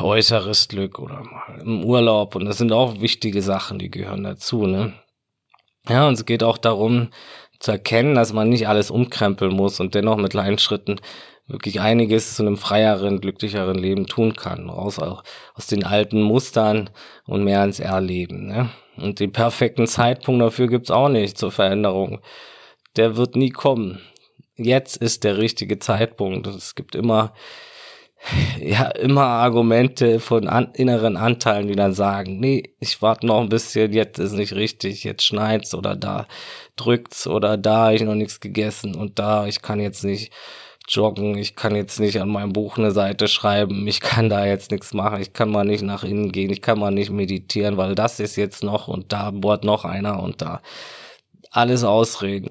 Äußeres 0.00 0.68
Glück 0.68 0.98
oder 0.98 1.22
mal 1.22 1.60
im 1.62 1.84
Urlaub. 1.84 2.34
Und 2.34 2.44
das 2.44 2.58
sind 2.58 2.72
auch 2.72 3.00
wichtige 3.00 3.40
Sachen, 3.40 3.78
die 3.78 3.90
gehören 3.90 4.24
dazu, 4.24 4.66
ne? 4.66 4.92
Ja, 5.88 6.06
und 6.06 6.14
es 6.14 6.26
geht 6.26 6.42
auch 6.42 6.58
darum, 6.58 7.08
zu 7.58 7.72
erkennen, 7.72 8.14
dass 8.14 8.32
man 8.32 8.48
nicht 8.48 8.68
alles 8.68 8.90
umkrempeln 8.90 9.52
muss 9.52 9.80
und 9.80 9.94
dennoch 9.94 10.16
mit 10.16 10.30
kleinen 10.30 10.58
Schritten 10.58 11.00
wirklich 11.48 11.80
einiges 11.80 12.36
zu 12.36 12.42
einem 12.42 12.56
freieren, 12.56 13.20
glücklicheren 13.20 13.76
Leben 13.76 14.06
tun 14.06 14.34
kann. 14.36 14.68
Raus 14.68 14.98
aus 14.98 15.66
den 15.66 15.84
alten 15.84 16.22
Mustern 16.22 16.90
und 17.26 17.42
mehr 17.42 17.64
ins 17.64 17.80
Erleben. 17.80 18.46
Ne? 18.46 18.70
Und 18.96 19.18
den 19.20 19.32
perfekten 19.32 19.86
Zeitpunkt 19.86 20.42
dafür 20.42 20.68
gibt's 20.68 20.90
auch 20.90 21.08
nicht 21.08 21.38
zur 21.38 21.50
Veränderung. 21.50 22.20
Der 22.96 23.16
wird 23.16 23.34
nie 23.34 23.50
kommen. 23.50 24.00
Jetzt 24.56 24.96
ist 24.96 25.24
der 25.24 25.38
richtige 25.38 25.78
Zeitpunkt. 25.78 26.46
Es 26.46 26.74
gibt 26.74 26.94
immer 26.94 27.32
ja 28.60 28.88
immer 28.88 29.24
Argumente 29.24 30.20
von 30.20 30.48
an, 30.48 30.70
inneren 30.74 31.16
Anteilen, 31.16 31.68
die 31.68 31.76
dann 31.76 31.92
sagen, 31.94 32.40
nee, 32.40 32.74
ich 32.80 33.00
warte 33.00 33.26
noch 33.26 33.40
ein 33.40 33.48
bisschen, 33.48 33.92
jetzt 33.92 34.18
ist 34.18 34.32
nicht 34.32 34.54
richtig, 34.54 35.04
jetzt 35.04 35.24
schneit's 35.24 35.74
oder 35.74 35.96
da 35.96 36.26
drückt's 36.76 37.26
oder 37.26 37.56
da 37.56 37.92
ich 37.92 38.02
noch 38.02 38.14
nichts 38.14 38.40
gegessen 38.40 38.94
und 38.94 39.18
da 39.18 39.46
ich 39.46 39.62
kann 39.62 39.80
jetzt 39.80 40.04
nicht 40.04 40.32
joggen, 40.88 41.36
ich 41.36 41.54
kann 41.54 41.76
jetzt 41.76 42.00
nicht 42.00 42.20
an 42.20 42.30
meinem 42.30 42.52
Buch 42.52 42.78
eine 42.78 42.90
Seite 42.90 43.28
schreiben, 43.28 43.86
ich 43.86 44.00
kann 44.00 44.28
da 44.28 44.46
jetzt 44.46 44.70
nichts 44.70 44.94
machen, 44.94 45.20
ich 45.20 45.32
kann 45.32 45.50
mal 45.50 45.64
nicht 45.64 45.82
nach 45.82 46.02
innen 46.02 46.32
gehen, 46.32 46.50
ich 46.50 46.62
kann 46.62 46.78
mal 46.78 46.90
nicht 46.90 47.10
meditieren, 47.10 47.76
weil 47.76 47.94
das 47.94 48.20
ist 48.20 48.36
jetzt 48.36 48.64
noch 48.64 48.88
und 48.88 49.12
da 49.12 49.30
bohrt 49.30 49.64
noch 49.64 49.84
einer 49.84 50.22
und 50.22 50.42
da 50.42 50.60
alles 51.50 51.84
ausreden. 51.84 52.50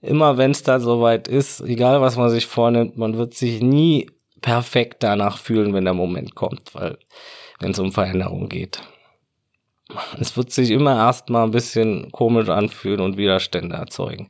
Immer 0.00 0.36
wenn 0.36 0.50
es 0.50 0.62
da 0.62 0.80
soweit 0.80 1.28
ist, 1.28 1.62
egal 1.62 2.00
was 2.00 2.16
man 2.16 2.30
sich 2.30 2.46
vornimmt, 2.46 2.96
man 2.96 3.16
wird 3.16 3.34
sich 3.34 3.60
nie 3.62 4.06
perfekt 4.44 5.02
danach 5.02 5.38
fühlen, 5.38 5.72
wenn 5.72 5.86
der 5.86 5.94
Moment 5.94 6.34
kommt, 6.34 6.74
weil 6.74 6.98
wenn 7.60 7.70
es 7.70 7.78
um 7.78 7.92
Veränderung 7.92 8.50
geht. 8.50 8.82
Es 10.20 10.36
wird 10.36 10.50
sich 10.50 10.70
immer 10.70 10.94
erstmal 10.96 11.44
ein 11.44 11.50
bisschen 11.50 12.12
komisch 12.12 12.50
anfühlen 12.50 13.00
und 13.00 13.16
Widerstände 13.16 13.76
erzeugen. 13.76 14.28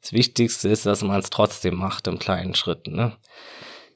Das 0.00 0.12
Wichtigste 0.12 0.68
ist, 0.68 0.86
dass 0.86 1.02
man 1.02 1.18
es 1.18 1.30
trotzdem 1.30 1.74
macht 1.74 2.06
im 2.06 2.20
kleinen 2.20 2.54
Schritten. 2.54 2.94
Ne? 2.94 3.16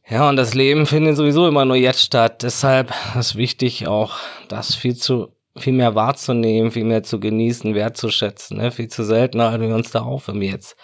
Ja, 0.08 0.28
und 0.28 0.34
das 0.34 0.54
Leben 0.54 0.86
findet 0.86 1.16
sowieso 1.16 1.46
immer 1.46 1.64
nur 1.64 1.76
jetzt 1.76 2.02
statt. 2.02 2.42
Deshalb 2.42 2.92
ist 3.16 3.36
wichtig 3.36 3.86
auch, 3.86 4.16
das 4.48 4.74
viel 4.74 4.96
zu 4.96 5.28
viel 5.56 5.72
mehr 5.72 5.94
wahrzunehmen, 5.94 6.72
viel 6.72 6.84
mehr 6.84 7.04
zu 7.04 7.20
genießen, 7.20 7.76
wertzuschätzen. 7.76 8.56
Ne? 8.56 8.72
Viel 8.72 8.88
zu 8.88 9.04
selten 9.04 9.40
halten 9.40 9.68
wir 9.68 9.74
uns 9.76 9.92
da 9.92 10.00
auf 10.00 10.26
im 10.26 10.42
Jetzt. 10.42 10.76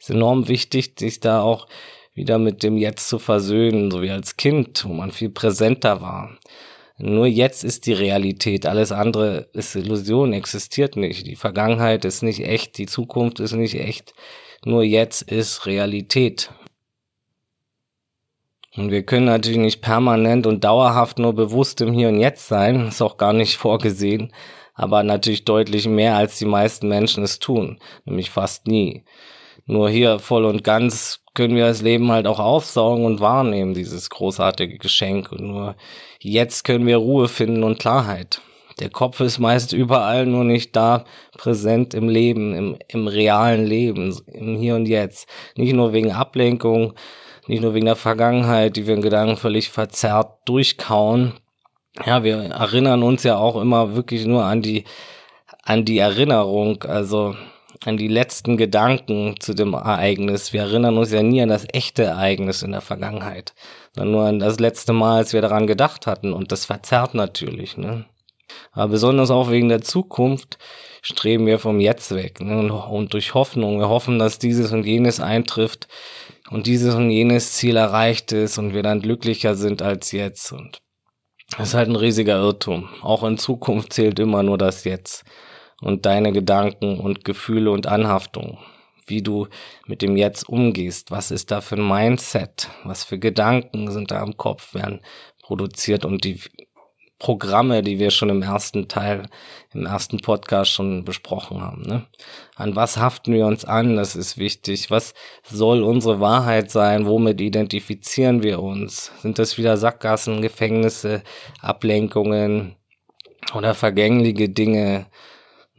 Es 0.00 0.08
ist 0.08 0.14
enorm 0.16 0.48
wichtig, 0.48 0.94
sich 0.98 1.20
da 1.20 1.42
auch 1.42 1.68
wieder 2.14 2.38
mit 2.38 2.62
dem 2.62 2.76
Jetzt 2.76 3.08
zu 3.08 3.18
versöhnen, 3.18 3.90
so 3.90 4.02
wie 4.02 4.10
als 4.10 4.36
Kind, 4.36 4.84
wo 4.86 4.92
man 4.92 5.12
viel 5.12 5.30
präsenter 5.30 6.00
war. 6.00 6.36
Nur 6.98 7.26
jetzt 7.26 7.64
ist 7.64 7.86
die 7.86 7.94
Realität, 7.94 8.66
alles 8.66 8.92
andere 8.92 9.48
ist 9.54 9.74
Illusion, 9.74 10.32
existiert 10.32 10.96
nicht. 10.96 11.26
Die 11.26 11.36
Vergangenheit 11.36 12.04
ist 12.04 12.22
nicht 12.22 12.46
echt, 12.46 12.78
die 12.78 12.86
Zukunft 12.86 13.40
ist 13.40 13.52
nicht 13.52 13.74
echt. 13.74 14.14
Nur 14.64 14.84
jetzt 14.84 15.22
ist 15.22 15.66
Realität. 15.66 16.50
Und 18.76 18.90
wir 18.90 19.02
können 19.02 19.26
natürlich 19.26 19.58
nicht 19.58 19.82
permanent 19.82 20.46
und 20.46 20.64
dauerhaft 20.64 21.18
nur 21.18 21.34
bewusst 21.34 21.80
im 21.80 21.92
Hier 21.92 22.08
und 22.08 22.20
Jetzt 22.20 22.48
sein, 22.48 22.86
ist 22.88 23.02
auch 23.02 23.16
gar 23.16 23.32
nicht 23.32 23.56
vorgesehen, 23.58 24.32
aber 24.74 25.02
natürlich 25.02 25.44
deutlich 25.44 25.86
mehr 25.86 26.16
als 26.16 26.38
die 26.38 26.46
meisten 26.46 26.88
Menschen 26.88 27.24
es 27.24 27.38
tun, 27.38 27.80
nämlich 28.04 28.30
fast 28.30 28.66
nie. 28.66 29.04
Nur 29.66 29.90
hier 29.90 30.18
voll 30.18 30.44
und 30.44 30.64
ganz 30.64 31.21
können 31.34 31.56
wir 31.56 31.66
das 31.66 31.82
Leben 31.82 32.10
halt 32.12 32.26
auch 32.26 32.38
aufsaugen 32.38 33.04
und 33.04 33.20
wahrnehmen, 33.20 33.74
dieses 33.74 34.10
großartige 34.10 34.78
Geschenk. 34.78 35.32
Und 35.32 35.46
nur 35.46 35.76
jetzt 36.20 36.64
können 36.64 36.86
wir 36.86 36.98
Ruhe 36.98 37.28
finden 37.28 37.64
und 37.64 37.78
Klarheit. 37.78 38.40
Der 38.80 38.90
Kopf 38.90 39.20
ist 39.20 39.38
meist 39.38 39.72
überall 39.72 40.26
nur 40.26 40.44
nicht 40.44 40.74
da 40.76 41.04
präsent 41.36 41.94
im 41.94 42.08
Leben, 42.08 42.54
im, 42.54 42.78
im 42.88 43.06
realen 43.06 43.64
Leben, 43.64 44.18
im 44.26 44.56
Hier 44.56 44.74
und 44.76 44.86
Jetzt. 44.86 45.28
Nicht 45.56 45.74
nur 45.74 45.92
wegen 45.92 46.12
Ablenkung, 46.12 46.94
nicht 47.46 47.62
nur 47.62 47.74
wegen 47.74 47.86
der 47.86 47.96
Vergangenheit, 47.96 48.76
die 48.76 48.86
wir 48.86 48.94
in 48.94 49.02
Gedanken 49.02 49.36
völlig 49.36 49.68
verzerrt 49.70 50.38
durchkauen. 50.46 51.34
Ja, 52.06 52.24
wir 52.24 52.36
erinnern 52.36 53.02
uns 53.02 53.22
ja 53.22 53.36
auch 53.36 53.60
immer 53.60 53.94
wirklich 53.94 54.24
nur 54.24 54.44
an 54.44 54.62
die, 54.62 54.84
an 55.62 55.84
die 55.84 55.98
Erinnerung. 55.98 56.82
Also 56.84 57.34
an 57.84 57.96
die 57.96 58.08
letzten 58.08 58.56
Gedanken 58.56 59.36
zu 59.40 59.54
dem 59.54 59.74
Ereignis. 59.74 60.52
Wir 60.52 60.62
erinnern 60.62 60.98
uns 60.98 61.12
ja 61.12 61.22
nie 61.22 61.42
an 61.42 61.48
das 61.48 61.66
echte 61.72 62.04
Ereignis 62.04 62.62
in 62.62 62.72
der 62.72 62.80
Vergangenheit, 62.80 63.54
sondern 63.94 64.12
nur 64.12 64.24
an 64.26 64.38
das 64.38 64.60
letzte 64.60 64.92
Mal, 64.92 65.18
als 65.18 65.32
wir 65.32 65.42
daran 65.42 65.66
gedacht 65.66 66.06
hatten. 66.06 66.32
Und 66.32 66.52
das 66.52 66.64
verzerrt 66.64 67.14
natürlich. 67.14 67.76
Ne? 67.76 68.04
Aber 68.72 68.88
besonders 68.88 69.30
auch 69.30 69.50
wegen 69.50 69.68
der 69.68 69.82
Zukunft 69.82 70.58
streben 71.02 71.46
wir 71.46 71.58
vom 71.58 71.80
Jetzt 71.80 72.14
weg. 72.14 72.40
Ne? 72.40 72.72
Und, 72.72 73.12
durch 73.12 73.34
Hoffnung. 73.34 73.78
Wir 73.78 73.88
hoffen, 73.88 74.18
dass 74.18 74.38
dieses 74.38 74.72
und 74.72 74.84
jenes 74.84 75.20
eintrifft 75.20 75.88
und 76.50 76.66
dieses 76.66 76.94
und 76.94 77.10
jenes 77.10 77.52
Ziel 77.52 77.76
erreicht 77.76 78.32
ist 78.32 78.58
und 78.58 78.74
wir 78.74 78.82
dann 78.82 79.00
glücklicher 79.00 79.54
sind 79.54 79.82
als 79.82 80.12
jetzt. 80.12 80.52
Und 80.52 80.80
das 81.56 81.68
ist 81.68 81.74
halt 81.74 81.88
ein 81.88 81.96
riesiger 81.96 82.36
Irrtum. 82.36 82.88
Auch 83.02 83.24
in 83.24 83.38
Zukunft 83.38 83.92
zählt 83.92 84.18
immer 84.18 84.42
nur 84.42 84.58
das 84.58 84.84
Jetzt 84.84 85.24
und 85.82 86.06
deine 86.06 86.32
Gedanken 86.32 86.98
und 86.98 87.24
Gefühle 87.24 87.70
und 87.70 87.86
Anhaftung, 87.86 88.58
wie 89.06 89.22
du 89.22 89.48
mit 89.86 90.00
dem 90.00 90.16
Jetzt 90.16 90.48
umgehst, 90.48 91.10
was 91.10 91.30
ist 91.30 91.50
da 91.50 91.60
für 91.60 91.76
ein 91.76 91.86
Mindset, 91.86 92.68
was 92.84 93.04
für 93.04 93.18
Gedanken 93.18 93.90
sind 93.90 94.10
da 94.10 94.22
im 94.22 94.36
Kopf, 94.36 94.74
werden 94.74 95.00
produziert 95.42 96.04
und 96.04 96.24
die 96.24 96.40
Programme, 97.22 97.82
die 97.82 98.00
wir 98.00 98.10
schon 98.10 98.30
im 98.30 98.42
ersten 98.42 98.88
Teil, 98.88 99.28
im 99.72 99.86
ersten 99.86 100.18
Podcast 100.18 100.72
schon 100.72 101.04
besprochen 101.04 101.60
haben. 101.60 101.82
Ne? 101.82 102.04
An 102.56 102.74
was 102.74 102.96
haften 102.96 103.32
wir 103.32 103.46
uns 103.46 103.64
an? 103.64 103.94
Das 103.94 104.16
ist 104.16 104.38
wichtig. 104.38 104.90
Was 104.90 105.14
soll 105.44 105.84
unsere 105.84 106.18
Wahrheit 106.18 106.72
sein? 106.72 107.06
Womit 107.06 107.40
identifizieren 107.40 108.42
wir 108.42 108.60
uns? 108.60 109.12
Sind 109.20 109.38
das 109.38 109.56
wieder 109.56 109.76
Sackgassen, 109.76 110.42
Gefängnisse, 110.42 111.22
Ablenkungen 111.60 112.74
oder 113.54 113.74
vergängliche 113.74 114.48
Dinge? 114.48 115.06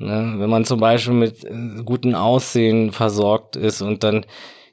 Ne? 0.04 0.36
Wenn 0.38 0.50
man 0.50 0.66
zum 0.66 0.80
Beispiel 0.80 1.14
mit 1.14 1.44
äh, 1.46 1.84
gutem 1.84 2.16
Aussehen 2.16 2.92
versorgt 2.92 3.56
ist 3.56 3.82
und 3.82 4.04
dann 4.04 4.26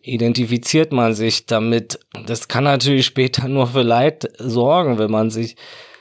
identifiziert 0.03 0.93
man 0.93 1.15
sich 1.15 1.47
damit. 1.47 2.01
Das 2.27 2.49
kann 2.49 2.65
natürlich 2.65 3.07
später 3.07 3.49
nur 3.49 3.67
für 3.69 3.83
Leid 3.83 4.31
sorgen, 4.39 4.99
wenn 4.99 5.11
man 5.11 5.31
sich 5.31 5.57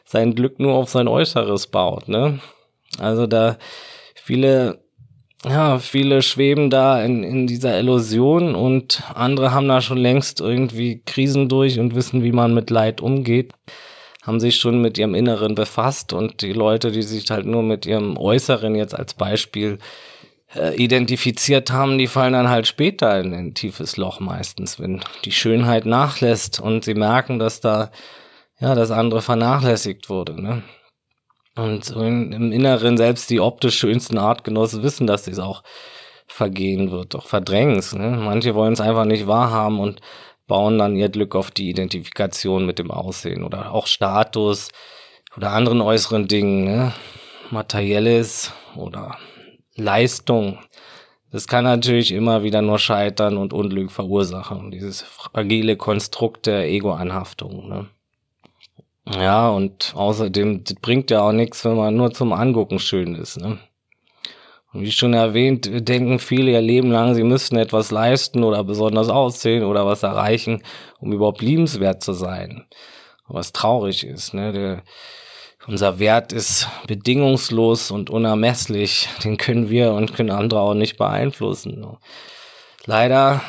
sein 0.05 0.35
Glück 0.35 0.59
nur 0.59 0.73
auf 0.73 0.89
sein 0.89 1.07
Äußeres 1.07 1.67
baut, 1.67 2.07
ne? 2.07 2.39
Also 2.97 3.27
da 3.27 3.57
viele, 4.15 4.79
ja, 5.45 5.77
viele 5.77 6.21
schweben 6.21 6.69
da 6.69 7.03
in, 7.03 7.23
in 7.23 7.45
dieser 7.45 7.77
Illusion 7.77 8.55
und 8.55 9.03
andere 9.13 9.51
haben 9.51 9.67
da 9.67 9.81
schon 9.81 9.99
längst 9.99 10.41
irgendwie 10.41 11.03
Krisen 11.05 11.49
durch 11.49 11.79
und 11.79 11.93
wissen, 11.93 12.23
wie 12.23 12.31
man 12.31 12.53
mit 12.53 12.69
Leid 12.71 13.01
umgeht 13.01 13.53
haben 14.23 14.39
sich 14.39 14.57
schon 14.57 14.81
mit 14.81 14.97
ihrem 14.97 15.15
Inneren 15.15 15.55
befasst 15.55 16.13
und 16.13 16.41
die 16.41 16.53
Leute, 16.53 16.91
die 16.91 17.03
sich 17.03 17.29
halt 17.31 17.45
nur 17.45 17.63
mit 17.63 17.85
ihrem 17.85 18.17
Äußeren 18.17 18.75
jetzt 18.75 18.93
als 18.93 19.13
Beispiel 19.13 19.79
äh, 20.55 20.75
identifiziert 20.75 21.71
haben, 21.71 21.97
die 21.97 22.07
fallen 22.07 22.33
dann 22.33 22.49
halt 22.49 22.67
später 22.67 23.19
in 23.19 23.33
ein 23.33 23.53
tiefes 23.53 23.97
Loch 23.97 24.19
meistens, 24.19 24.79
wenn 24.79 25.01
die 25.25 25.31
Schönheit 25.31 25.85
nachlässt 25.85 26.59
und 26.59 26.83
sie 26.83 26.95
merken, 26.95 27.39
dass 27.39 27.61
da 27.61 27.91
ja 28.59 28.75
das 28.75 28.91
andere 28.91 29.21
vernachlässigt 29.21 30.09
wurde. 30.09 30.41
Ne? 30.41 30.63
Und 31.55 31.89
im 31.91 32.51
Inneren 32.51 32.97
selbst 32.97 33.29
die 33.29 33.39
optisch 33.39 33.77
schönsten 33.77 34.17
Artgenossen 34.17 34.83
wissen, 34.83 35.07
dass 35.07 35.27
es 35.27 35.39
auch 35.39 35.63
vergehen 36.27 36.91
wird, 36.91 37.13
doch 37.13 37.27
verdrängen 37.27 37.77
es. 37.77 37.93
Ne? 37.93 38.11
Manche 38.11 38.55
wollen 38.55 38.73
es 38.73 38.81
einfach 38.81 39.05
nicht 39.05 39.27
wahrhaben 39.27 39.79
und 39.79 40.01
bauen 40.49 40.77
dann 40.77 40.97
ihr 40.97 41.07
Glück 41.07 41.35
auf 41.35 41.51
die 41.51 41.69
Identifikation 41.69 42.65
mit 42.65 42.79
dem 42.79 42.91
Aussehen 42.91 43.45
oder 43.45 43.71
auch 43.71 43.87
Status 43.87 44.67
oder 45.37 45.51
anderen 45.51 45.79
äußeren 45.79 46.27
Dingen, 46.27 46.65
ne? 46.65 46.93
materielles 47.51 48.51
oder 48.75 49.17
Leistung. 49.75 50.59
Das 51.31 51.47
kann 51.47 51.63
natürlich 51.63 52.11
immer 52.11 52.43
wieder 52.43 52.61
nur 52.61 52.79
scheitern 52.79 53.37
und 53.37 53.53
Unglück 53.53 53.91
verursachen. 53.91 54.71
Dieses 54.71 55.01
fragile 55.03 55.77
Konstrukt 55.77 56.47
der 56.47 56.67
Ego-Anhaftung. 56.67 57.69
Ne? 57.69 57.87
Ja, 59.05 59.49
und 59.49 59.93
außerdem 59.95 60.63
das 60.63 60.75
bringt 60.75 61.11
ja 61.11 61.21
auch 61.21 61.31
nichts, 61.31 61.63
wenn 61.65 61.77
man 61.77 61.95
nur 61.95 62.11
zum 62.11 62.33
Angucken 62.33 62.79
schön 62.79 63.15
ist. 63.15 63.39
Ne? 63.39 63.59
Wie 64.71 64.91
schon 64.91 65.13
erwähnt, 65.13 65.67
denken 65.87 66.19
viele 66.19 66.51
ihr 66.51 66.61
Leben 66.61 66.91
lang, 66.91 67.15
sie 67.15 67.23
müssten 67.23 67.57
etwas 67.57 67.89
leisten 67.89 68.43
oder 68.43 68.63
besonders 68.63 69.09
aussehen 69.09 69.63
oder 69.63 69.87
was 69.87 70.03
erreichen, 70.03 70.61
um 70.99 71.11
überhaupt 71.11 71.41
liebenswert 71.41 72.03
zu 72.03 72.13
sein. 72.13 72.67
Was 73.27 73.51
traurig 73.51 74.05
ist, 74.05 74.35
ne? 74.35 74.53
Der, 74.53 74.83
unser 75.67 75.97
Wert 75.97 76.33
ist 76.33 76.67
bedingungslos 76.87 77.89
und 77.89 78.11
unermesslich. 78.11 79.09
Den 79.23 79.37
können 79.37 79.69
wir 79.69 79.93
und 79.93 80.13
können 80.13 80.31
andere 80.31 80.59
auch 80.61 80.75
nicht 80.75 80.97
beeinflussen. 80.97 81.85
Leider 82.85 83.41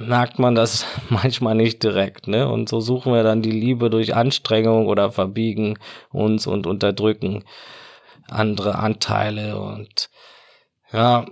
merkt 0.00 0.40
man 0.40 0.56
das 0.56 0.84
manchmal 1.10 1.54
nicht 1.54 1.82
direkt, 1.84 2.26
ne? 2.26 2.48
Und 2.48 2.68
so 2.68 2.80
suchen 2.80 3.12
wir 3.12 3.22
dann 3.22 3.42
die 3.42 3.52
Liebe 3.52 3.88
durch 3.88 4.16
Anstrengung 4.16 4.86
oder 4.86 5.12
verbiegen 5.12 5.78
uns 6.10 6.48
und 6.48 6.66
unterdrücken 6.66 7.44
andere 8.28 8.76
Anteile 8.76 9.60
und 9.60 10.08
ja, 10.94 11.26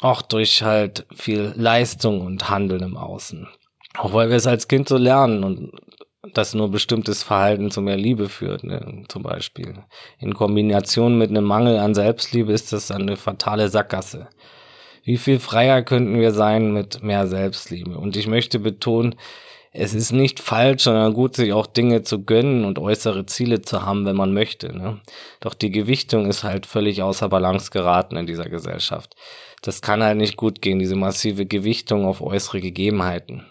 auch 0.00 0.22
durch 0.22 0.62
halt 0.62 1.06
viel 1.14 1.52
Leistung 1.56 2.20
und 2.20 2.50
Handeln 2.50 2.82
im 2.82 2.96
Außen. 2.96 3.48
Auch 3.96 4.12
weil 4.12 4.28
wir 4.28 4.36
es 4.36 4.46
als 4.46 4.68
Kind 4.68 4.88
so 4.88 4.96
lernen 4.96 5.44
und 5.44 5.72
dass 6.34 6.54
nur 6.54 6.70
bestimmtes 6.70 7.22
Verhalten 7.22 7.70
zu 7.70 7.80
mehr 7.80 7.96
Liebe 7.96 8.28
führt, 8.28 8.64
ne? 8.64 9.04
zum 9.08 9.22
Beispiel. 9.22 9.74
In 10.18 10.34
Kombination 10.34 11.18
mit 11.18 11.30
einem 11.30 11.44
Mangel 11.44 11.78
an 11.78 11.94
Selbstliebe 11.94 12.52
ist 12.52 12.72
das 12.72 12.90
eine 12.90 13.16
fatale 13.16 13.68
Sackgasse. 13.68 14.28
Wie 15.04 15.16
viel 15.16 15.40
freier 15.40 15.82
könnten 15.82 16.20
wir 16.20 16.30
sein 16.30 16.72
mit 16.72 17.02
mehr 17.02 17.26
Selbstliebe? 17.26 17.98
Und 17.98 18.16
ich 18.16 18.28
möchte 18.28 18.60
betonen, 18.60 19.16
es 19.72 19.94
ist 19.94 20.12
nicht 20.12 20.38
falsch, 20.38 20.82
sondern 20.82 21.14
gut, 21.14 21.34
sich 21.34 21.52
auch 21.52 21.66
Dinge 21.66 22.02
zu 22.02 22.24
gönnen 22.24 22.64
und 22.64 22.78
äußere 22.78 23.24
Ziele 23.24 23.62
zu 23.62 23.82
haben, 23.82 24.04
wenn 24.04 24.16
man 24.16 24.34
möchte. 24.34 24.76
Ne? 24.76 25.00
Doch 25.40 25.54
die 25.54 25.70
Gewichtung 25.70 26.26
ist 26.26 26.44
halt 26.44 26.66
völlig 26.66 27.02
außer 27.02 27.28
Balance 27.28 27.70
geraten 27.70 28.16
in 28.16 28.26
dieser 28.26 28.50
Gesellschaft. 28.50 29.16
Das 29.62 29.80
kann 29.80 30.02
halt 30.02 30.18
nicht 30.18 30.36
gut 30.36 30.60
gehen, 30.60 30.78
diese 30.78 30.96
massive 30.96 31.46
Gewichtung 31.46 32.04
auf 32.04 32.20
äußere 32.20 32.60
Gegebenheiten. 32.60 33.46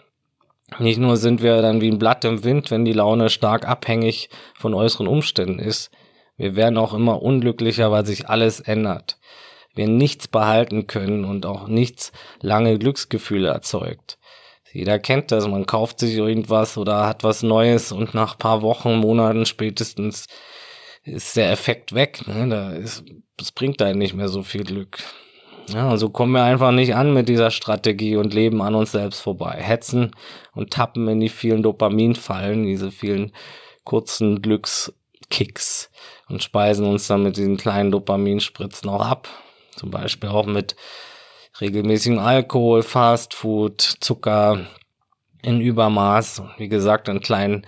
Nicht 0.78 0.98
nur 0.98 1.16
sind 1.16 1.42
wir 1.42 1.60
dann 1.60 1.80
wie 1.80 1.90
ein 1.90 1.98
Blatt 1.98 2.24
im 2.24 2.44
Wind, 2.44 2.70
wenn 2.70 2.84
die 2.84 2.92
Laune 2.92 3.28
stark 3.28 3.66
abhängig 3.66 4.30
von 4.54 4.74
äußeren 4.74 5.08
Umständen 5.08 5.58
ist, 5.58 5.90
wir 6.36 6.56
werden 6.56 6.78
auch 6.78 6.94
immer 6.94 7.22
unglücklicher, 7.22 7.90
weil 7.90 8.06
sich 8.06 8.28
alles 8.28 8.60
ändert. 8.60 9.18
Wir 9.74 9.86
nichts 9.86 10.28
behalten 10.28 10.86
können 10.86 11.24
und 11.24 11.46
auch 11.46 11.68
nichts 11.68 12.12
lange 12.40 12.78
Glücksgefühle 12.78 13.48
erzeugt. 13.48 14.18
Jeder 14.72 14.98
kennt 14.98 15.30
das, 15.30 15.46
man 15.46 15.66
kauft 15.66 15.98
sich 15.98 16.14
irgendwas 16.14 16.78
oder 16.78 17.06
hat 17.06 17.24
was 17.24 17.42
Neues 17.42 17.92
und 17.92 18.14
nach 18.14 18.38
paar 18.38 18.62
Wochen, 18.62 18.96
Monaten 18.96 19.44
spätestens 19.44 20.26
ist 21.04 21.36
der 21.36 21.50
Effekt 21.50 21.94
weg. 21.94 22.26
Ne? 22.26 22.48
Da 22.48 22.70
ist, 22.70 23.04
das 23.36 23.52
bringt 23.52 23.82
einem 23.82 23.98
nicht 23.98 24.14
mehr 24.14 24.28
so 24.28 24.42
viel 24.42 24.64
Glück. 24.64 24.98
Ja, 25.68 25.88
also 25.88 26.10
kommen 26.10 26.32
wir 26.32 26.42
einfach 26.42 26.72
nicht 26.72 26.94
an 26.94 27.12
mit 27.12 27.28
dieser 27.28 27.50
Strategie 27.50 28.16
und 28.16 28.34
leben 28.34 28.62
an 28.62 28.74
uns 28.74 28.92
selbst 28.92 29.20
vorbei. 29.20 29.58
Hetzen 29.60 30.10
und 30.54 30.72
tappen 30.72 31.06
in 31.08 31.20
die 31.20 31.28
vielen 31.28 31.62
Dopaminfallen, 31.62 32.64
diese 32.64 32.90
vielen 32.90 33.32
kurzen 33.84 34.42
Glückskicks 34.42 35.90
und 36.28 36.42
speisen 36.42 36.86
uns 36.86 37.06
dann 37.06 37.22
mit 37.22 37.36
diesen 37.36 37.56
kleinen 37.56 37.90
Dopaminspritzen 37.90 38.88
auch 38.88 39.04
ab. 39.04 39.28
Zum 39.76 39.90
Beispiel 39.90 40.28
auch 40.30 40.46
mit 40.46 40.76
regelmäßigen 41.60 42.18
Alkohol, 42.18 42.82
Fastfood, 42.82 43.80
Zucker 44.00 44.66
in 45.42 45.60
Übermaß. 45.60 46.42
Wie 46.56 46.68
gesagt, 46.68 47.08
in 47.08 47.20
kleinen, 47.20 47.66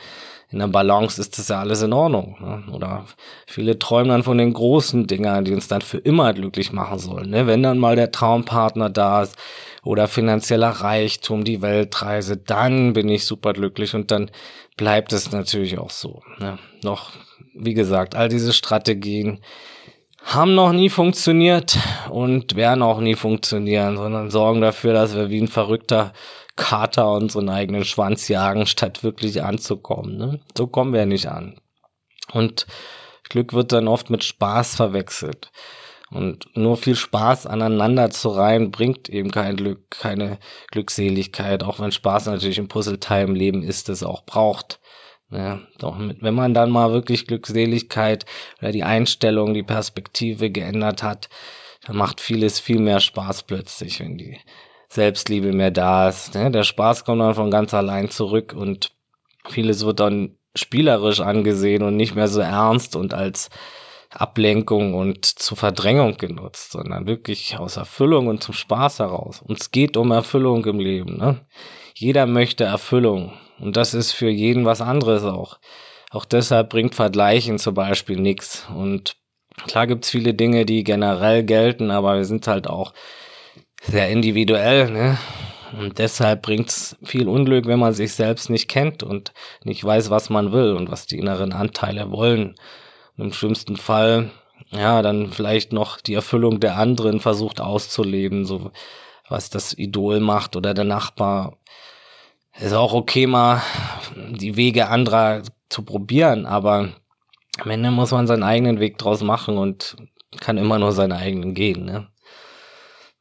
in 0.51 0.61
der 0.61 0.69
Balance 0.69 1.21
ist 1.21 1.39
das 1.39 1.49
ja 1.49 1.61
alles 1.61 1.83
in 1.83 1.93
Ordnung. 1.93 2.37
Ne? 2.41 2.73
Oder 2.73 3.05
viele 3.47 3.79
träumen 3.79 4.11
dann 4.11 4.23
von 4.23 4.39
den 4.39 4.53
großen 4.53 5.07
Dingern, 5.07 5.45
die 5.45 5.53
uns 5.53 5.69
dann 5.69 5.83
für 5.83 5.99
immer 5.99 6.33
glücklich 6.33 6.73
machen 6.73 6.99
sollen. 6.99 7.31
Ne? 7.31 7.47
Wenn 7.47 7.63
dann 7.63 7.79
mal 7.79 7.97
der 7.97 8.13
Traumpartner 8.13 8.89
da 8.89 9.23
ist 9.23 9.37
oder 9.83 10.09
finanzieller 10.09 10.71
Reichtum, 10.71 11.45
die 11.45 11.61
Weltreise, 11.61 12.37
dann 12.37 12.93
bin 12.93 13.09
ich 13.09 13.27
super 13.27 13.53
glücklich 13.53 13.95
und 13.95 14.11
dann 14.11 14.31
bleibt 14.77 15.13
es 15.13 15.33
natürlich 15.33 15.79
auch 15.79 15.91
so. 15.91 16.23
Ne? 16.39 16.59
Noch, 16.83 17.11
wie 17.55 17.75
gesagt, 17.75 18.15
all 18.15 18.29
diese 18.29 18.53
Strategien, 18.53 19.41
haben 20.25 20.55
noch 20.55 20.73
nie 20.73 20.89
funktioniert 20.89 21.79
und 22.11 22.57
werden 22.57 22.83
auch 22.83 23.01
nie 23.01 23.15
funktionieren, 23.15 23.97
sondern 23.97 24.31
sorgen 24.31 24.61
dafür, 24.61 24.93
dass 24.93 25.15
wir 25.15 25.31
wie 25.31 25.41
ein 25.41 25.49
verrückter 25.49 26.13
Kater 26.57 27.13
unseren 27.13 27.49
eigenen 27.49 27.85
Schwanz 27.85 28.29
jagen, 28.29 28.67
statt 28.67 29.03
wirklich 29.03 29.43
anzukommen. 29.43 30.17
Ne? 30.17 30.41
So 30.57 30.67
kommen 30.67 30.93
wir 30.93 31.05
nicht 31.07 31.29
an. 31.29 31.57
Und 32.33 32.67
Glück 33.29 33.53
wird 33.53 33.73
dann 33.73 33.89
oft 33.89 34.11
mit 34.11 34.25
Spaß 34.25 34.77
verwechselt. 34.77 35.51
Und 36.11 36.47
nur 36.57 36.77
viel 36.77 36.95
Spaß 36.95 37.47
aneinander 37.47 38.11
zu 38.11 38.29
reihen 38.29 38.71
bringt 38.71 39.09
eben 39.09 39.31
kein 39.31 39.57
Glück, 39.57 39.91
keine 39.91 40.39
Glückseligkeit, 40.71 41.65
auch 41.65 41.81
wenn 41.81 41.91
Spaß 41.91 42.27
natürlich 42.27 42.59
ein 42.61 42.69
Puzzleteil 42.69 43.27
im 43.27 43.35
Leben 43.35 43.63
ist, 43.63 43.89
das 43.89 44.03
auch 44.05 44.25
braucht. 44.25 44.81
Ja, 45.35 45.59
doch 45.79 45.97
wenn 45.99 46.35
man 46.35 46.55
dann 46.55 46.71
mal 46.71 46.93
wirklich 46.93 47.27
Glückseligkeit 47.27 48.25
oder 48.61 48.71
die 48.71 48.85
Einstellung, 48.85 49.53
die 49.53 49.65
Perspektive 49.65 50.51
geändert 50.51 51.03
hat, 51.03 51.29
dann 51.87 51.97
macht 51.97 52.21
vieles 52.21 52.61
viel 52.61 52.79
mehr 52.79 53.01
Spaß 53.01 53.43
plötzlich, 53.43 53.99
wenn 53.99 54.17
die 54.17 54.39
Selbstliebe 54.89 55.53
mehr 55.53 55.73
da 55.73 56.09
ist. 56.09 56.35
Ne? 56.35 56.53
Der 56.53 56.63
Spaß 56.63 57.05
kommt 57.05 57.21
dann 57.21 57.35
von 57.35 57.51
ganz 57.51 57.75
allein 57.75 58.11
zurück 58.11 58.55
und 58.57 58.93
vieles 59.49 59.85
wird 59.85 59.99
dann 59.99 60.37
spielerisch 60.55 61.21
angesehen 61.21 61.83
und 61.83 61.97
nicht 61.97 62.15
mehr 62.15 62.29
so 62.29 62.41
ernst 62.41 62.95
und 62.95 63.13
als 63.13 63.51
Ablenkung 64.11 64.95
und 64.95 65.25
zur 65.25 65.57
Verdrängung 65.57 66.17
genutzt, 66.17 66.71
sondern 66.71 67.09
wirklich 67.09 67.59
aus 67.59 67.77
Erfüllung 67.77 68.29
und 68.29 68.43
zum 68.43 68.55
Spaß 68.55 69.01
heraus. 69.01 69.43
Und 69.43 69.61
es 69.61 69.73
geht 69.73 69.97
um 69.97 70.13
Erfüllung 70.13 70.65
im 70.67 70.79
Leben. 70.79 71.17
Ne? 71.17 71.41
Jeder 71.95 72.27
möchte 72.27 72.63
Erfüllung. 72.63 73.33
Und 73.59 73.77
das 73.77 73.95
ist 73.95 74.13
für 74.13 74.29
jeden 74.29 74.65
was 74.65 74.81
anderes 74.81 75.25
auch. 75.25 75.59
Auch 76.11 76.25
deshalb 76.25 76.71
bringt 76.71 76.95
Vergleichen 76.95 77.59
zum 77.59 77.75
Beispiel 77.75 78.21
nichts. 78.21 78.67
Und 78.75 79.17
klar 79.67 79.87
gibt's 79.87 80.11
viele 80.11 80.35
Dinge, 80.35 80.65
die 80.65 80.85
generell 80.85 81.43
gelten, 81.45 81.91
aber 81.91 82.17
wir 82.17 82.25
sind 82.25 82.47
halt 82.47 82.69
auch 82.69 82.93
sehr 83.83 84.09
individuell, 84.11 84.91
ne? 84.91 85.19
Und 85.79 85.99
deshalb 85.99 86.43
bringt's 86.43 86.97
viel 87.03 87.29
Unglück, 87.29 87.67
wenn 87.67 87.81
man 87.81 87.95
sich 87.95 88.13
selbst 88.13 88.49
nicht 88.49 88.69
kennt 88.69 89.03
und 89.03 89.33
nicht 89.65 89.83
weiß, 89.83 90.09
was 90.09 90.31
man 90.31 90.53
will 90.53 90.73
und 90.75 90.91
was 90.91 91.07
die 91.07 91.19
inneren 91.19 91.53
Anteile 91.53 92.13
wollen. 92.13 92.55
Und 93.17 93.25
Im 93.25 93.33
schlimmsten 93.33 93.77
Fall, 93.77 94.31
ja, 94.71 95.03
dann 95.03 95.33
vielleicht 95.33 95.73
noch 95.73 96.01
die 96.01 96.15
Erfüllung 96.15 96.61
der 96.61 96.77
anderen 96.77 97.19
versucht 97.19 97.61
auszuleben, 97.61 98.45
so 98.45 98.71
was 99.29 99.51
das 99.51 99.77
Idol 99.77 100.21
macht 100.21 100.55
oder 100.55 100.75
der 100.75 100.85
Nachbar 100.85 101.59
ist 102.59 102.73
auch 102.73 102.93
okay, 102.93 103.27
mal 103.27 103.63
die 104.17 104.57
Wege 104.57 104.89
anderer 104.89 105.43
zu 105.69 105.85
probieren, 105.85 106.47
aber 106.47 106.91
am 107.61 107.71
Ende 107.71 107.91
muss 107.91 108.11
man 108.11 108.27
seinen 108.27 108.43
eigenen 108.43 108.81
Weg 108.81 108.99
draus 108.99 109.23
machen 109.23 109.59
und 109.59 109.97
kann 110.41 110.59
immer 110.59 110.79
nur 110.79 110.93
seinen 110.93 111.13
eigenen 111.13 111.55
gehen. 111.55 111.85
Ne? 111.85 112.09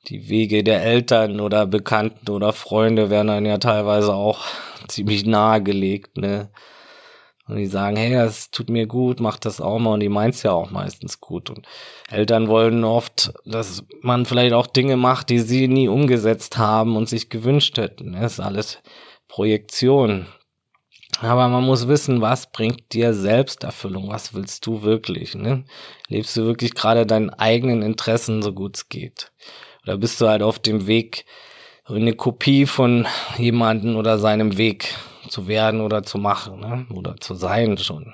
die 0.07 0.29
Wege 0.29 0.63
der 0.63 0.83
Eltern 0.83 1.39
oder 1.39 1.65
Bekannten 1.65 2.29
oder 2.29 2.53
Freunde 2.53 3.09
werden 3.09 3.27
dann 3.27 3.45
ja 3.45 3.57
teilweise 3.57 4.13
auch 4.13 4.39
ziemlich 4.87 5.25
nahegelegt, 5.25 6.17
ne? 6.17 6.49
Und 7.45 7.57
die 7.57 7.65
sagen, 7.65 7.97
hey, 7.97 8.13
das 8.13 8.51
tut 8.51 8.69
mir 8.69 8.87
gut, 8.87 9.19
mach 9.19 9.37
das 9.37 9.59
auch 9.59 9.77
mal. 9.77 9.95
Und 9.95 9.99
die 9.99 10.07
meint's 10.07 10.43
ja 10.43 10.53
auch 10.53 10.71
meistens 10.71 11.19
gut. 11.19 11.49
Und 11.49 11.67
Eltern 12.09 12.47
wollen 12.47 12.85
oft, 12.85 13.33
dass 13.43 13.83
man 14.01 14.25
vielleicht 14.25 14.53
auch 14.53 14.65
Dinge 14.65 14.95
macht, 14.95 15.27
die 15.27 15.39
sie 15.39 15.67
nie 15.67 15.89
umgesetzt 15.89 16.57
haben 16.57 16.95
und 16.95 17.09
sich 17.09 17.29
gewünscht 17.29 17.77
hätten. 17.77 18.13
Das 18.13 18.33
ist 18.33 18.39
alles 18.39 18.81
Projektion. 19.33 20.27
Aber 21.19 21.47
man 21.47 21.63
muss 21.63 21.87
wissen, 21.87 22.21
was 22.21 22.51
bringt 22.51 22.93
dir 22.93 23.15
Selbsterfüllung? 23.15 24.09
Was 24.09 24.35
willst 24.35 24.67
du 24.67 24.83
wirklich? 24.83 25.33
Ne? 25.33 25.63
Lebst 26.07 26.37
du 26.37 26.45
wirklich 26.45 26.75
gerade 26.75 27.07
deinen 27.07 27.31
eigenen 27.31 27.81
Interessen, 27.81 28.43
so 28.43 28.53
gut 28.53 28.77
es 28.77 28.89
geht? 28.89 29.31
Oder 29.81 29.97
bist 29.97 30.21
du 30.21 30.27
halt 30.27 30.43
auf 30.43 30.59
dem 30.59 30.85
Weg, 30.85 31.25
eine 31.85 32.13
Kopie 32.13 32.67
von 32.67 33.07
jemanden 33.39 33.95
oder 33.95 34.19
seinem 34.19 34.59
Weg 34.59 34.93
zu 35.29 35.47
werden 35.47 35.81
oder 35.81 36.03
zu 36.03 36.19
machen, 36.19 36.59
ne? 36.59 36.85
oder 36.93 37.15
zu 37.17 37.33
sein 37.33 37.79
schon. 37.79 38.13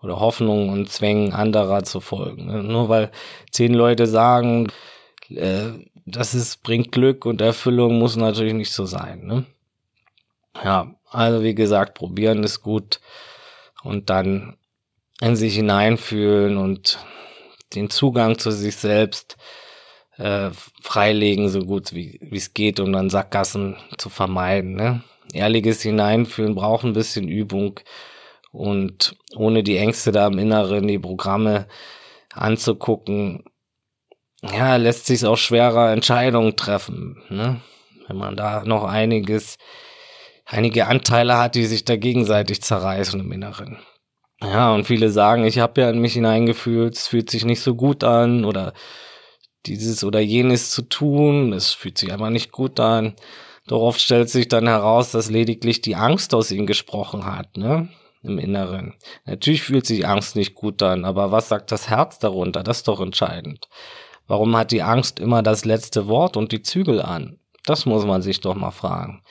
Oder 0.00 0.20
Hoffnungen 0.20 0.70
und 0.70 0.88
Zwängen 0.88 1.32
anderer 1.32 1.82
zu 1.82 1.98
folgen. 1.98 2.46
Ne? 2.46 2.62
Nur 2.62 2.88
weil 2.88 3.10
zehn 3.50 3.74
Leute 3.74 4.06
sagen, 4.06 4.68
äh, 5.28 5.70
das 6.04 6.34
ist, 6.34 6.62
bringt 6.62 6.92
Glück 6.92 7.26
und 7.26 7.40
Erfüllung, 7.40 7.98
muss 7.98 8.14
natürlich 8.14 8.54
nicht 8.54 8.70
so 8.70 8.86
sein. 8.86 9.26
Ne? 9.26 9.44
Ja, 10.64 10.94
also 11.10 11.42
wie 11.42 11.54
gesagt, 11.54 11.94
probieren 11.94 12.42
ist 12.42 12.62
gut 12.62 13.00
und 13.82 14.10
dann 14.10 14.56
in 15.20 15.36
sich 15.36 15.54
hineinfühlen 15.54 16.56
und 16.56 16.98
den 17.74 17.90
Zugang 17.90 18.38
zu 18.38 18.50
sich 18.50 18.76
selbst 18.76 19.36
äh, 20.18 20.50
freilegen, 20.82 21.48
so 21.48 21.60
gut 21.60 21.94
wie 21.94 22.20
es 22.32 22.54
geht, 22.54 22.80
um 22.80 22.92
dann 22.92 23.10
Sackgassen 23.10 23.76
zu 23.98 24.08
vermeiden. 24.08 24.74
Ne? 24.74 25.02
Ehrliches 25.32 25.82
Hineinfühlen 25.82 26.54
braucht 26.54 26.84
ein 26.84 26.92
bisschen 26.92 27.28
Übung 27.28 27.80
und 28.52 29.16
ohne 29.34 29.62
die 29.62 29.76
Ängste 29.76 30.12
da 30.12 30.26
im 30.26 30.38
Inneren, 30.38 30.86
die 30.86 30.98
Programme 30.98 31.66
anzugucken, 32.32 33.44
ja, 34.42 34.76
lässt 34.76 35.06
sich 35.06 35.24
auch 35.24 35.36
schwerer 35.36 35.92
Entscheidungen 35.92 36.56
treffen. 36.56 37.22
Ne? 37.28 37.60
Wenn 38.06 38.16
man 38.16 38.36
da 38.36 38.64
noch 38.64 38.84
einiges, 38.84 39.56
einige 40.46 40.86
Anteile 40.86 41.36
hat, 41.36 41.54
die 41.54 41.66
sich 41.66 41.84
da 41.84 41.96
gegenseitig 41.96 42.62
zerreißen 42.62 43.20
im 43.20 43.32
Inneren. 43.32 43.78
Ja, 44.40 44.72
und 44.74 44.84
viele 44.84 45.10
sagen, 45.10 45.44
ich 45.44 45.58
habe 45.58 45.80
ja 45.80 45.90
in 45.90 45.98
mich 45.98 46.14
hineingefühlt, 46.14 46.94
es 46.94 47.08
fühlt 47.08 47.30
sich 47.30 47.44
nicht 47.44 47.60
so 47.60 47.74
gut 47.74 48.04
an 48.04 48.44
oder 48.44 48.72
dieses 49.66 50.04
oder 50.04 50.20
jenes 50.20 50.70
zu 50.70 50.82
tun. 50.82 51.52
Es 51.52 51.72
fühlt 51.72 51.98
sich 51.98 52.12
einfach 52.12 52.30
nicht 52.30 52.52
gut 52.52 52.78
an. 52.80 53.14
Doch 53.66 53.80
oft 53.80 54.00
stellt 54.00 54.30
sich 54.30 54.48
dann 54.48 54.68
heraus, 54.68 55.10
dass 55.10 55.30
lediglich 55.30 55.80
die 55.80 55.96
Angst 55.96 56.34
aus 56.34 56.50
ihm 56.50 56.66
gesprochen 56.66 57.26
hat, 57.26 57.56
ne? 57.56 57.88
Im 58.22 58.38
Inneren. 58.38 58.94
Natürlich 59.24 59.62
fühlt 59.62 59.86
sich 59.86 60.06
Angst 60.06 60.36
nicht 60.36 60.54
gut 60.54 60.82
an, 60.82 61.04
aber 61.04 61.30
was 61.30 61.48
sagt 61.48 61.70
das 61.70 61.88
Herz 61.88 62.18
darunter? 62.18 62.62
Das 62.62 62.78
ist 62.78 62.88
doch 62.88 63.00
entscheidend. 63.00 63.68
Warum 64.26 64.56
hat 64.56 64.72
die 64.72 64.82
Angst 64.82 65.20
immer 65.20 65.42
das 65.42 65.64
letzte 65.64 66.08
Wort 66.08 66.36
und 66.36 66.50
die 66.50 66.62
Zügel 66.62 67.00
an? 67.00 67.38
Das 67.64 67.86
muss 67.86 68.04
man 68.04 68.22
sich 68.22 68.40
doch 68.40 68.54
mal 68.54 68.72
fragen. 68.72 69.22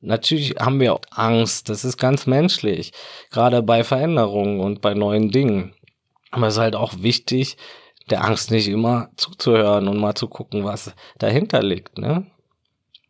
Natürlich 0.00 0.54
haben 0.58 0.80
wir 0.80 0.94
auch 0.94 1.02
Angst, 1.10 1.68
das 1.68 1.84
ist 1.84 1.98
ganz 1.98 2.26
menschlich, 2.26 2.92
gerade 3.30 3.62
bei 3.62 3.84
Veränderungen 3.84 4.60
und 4.60 4.80
bei 4.80 4.94
neuen 4.94 5.30
Dingen. 5.30 5.74
Aber 6.30 6.46
es 6.46 6.54
ist 6.54 6.60
halt 6.60 6.74
auch 6.74 6.94
wichtig, 7.00 7.58
der 8.08 8.24
Angst 8.24 8.50
nicht 8.50 8.68
immer 8.68 9.10
zuzuhören 9.16 9.88
und 9.88 9.98
mal 9.98 10.14
zu 10.14 10.28
gucken, 10.28 10.64
was 10.64 10.94
dahinter 11.18 11.62
liegt, 11.62 11.98
ne? 11.98 12.26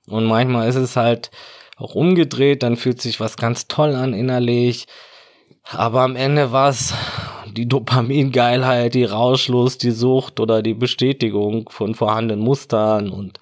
Und 0.09 0.25
manchmal 0.25 0.69
ist 0.69 0.77
es 0.77 0.97
halt 0.97 1.31
auch 1.77 1.95
umgedreht, 1.95 2.63
dann 2.63 2.77
fühlt 2.77 3.01
sich 3.01 3.21
was 3.21 3.37
ganz 3.37 3.69
toll 3.69 3.95
an 3.95 4.13
innerlich, 4.13 4.87
aber 5.65 6.01
am 6.01 6.17
Ende 6.17 6.51
war 6.51 6.71
es 6.71 6.93
die 7.47 7.69
Dopamingeilheit, 7.69 8.95
die 8.95 9.05
Rauschlust, 9.05 9.83
die 9.83 9.93
Sucht 9.93 10.41
oder 10.41 10.63
die 10.63 10.75
Bestätigung 10.75 11.69
von 11.71 11.95
vorhandenen 11.95 12.45
Mustern 12.45 13.11
und 13.11 13.39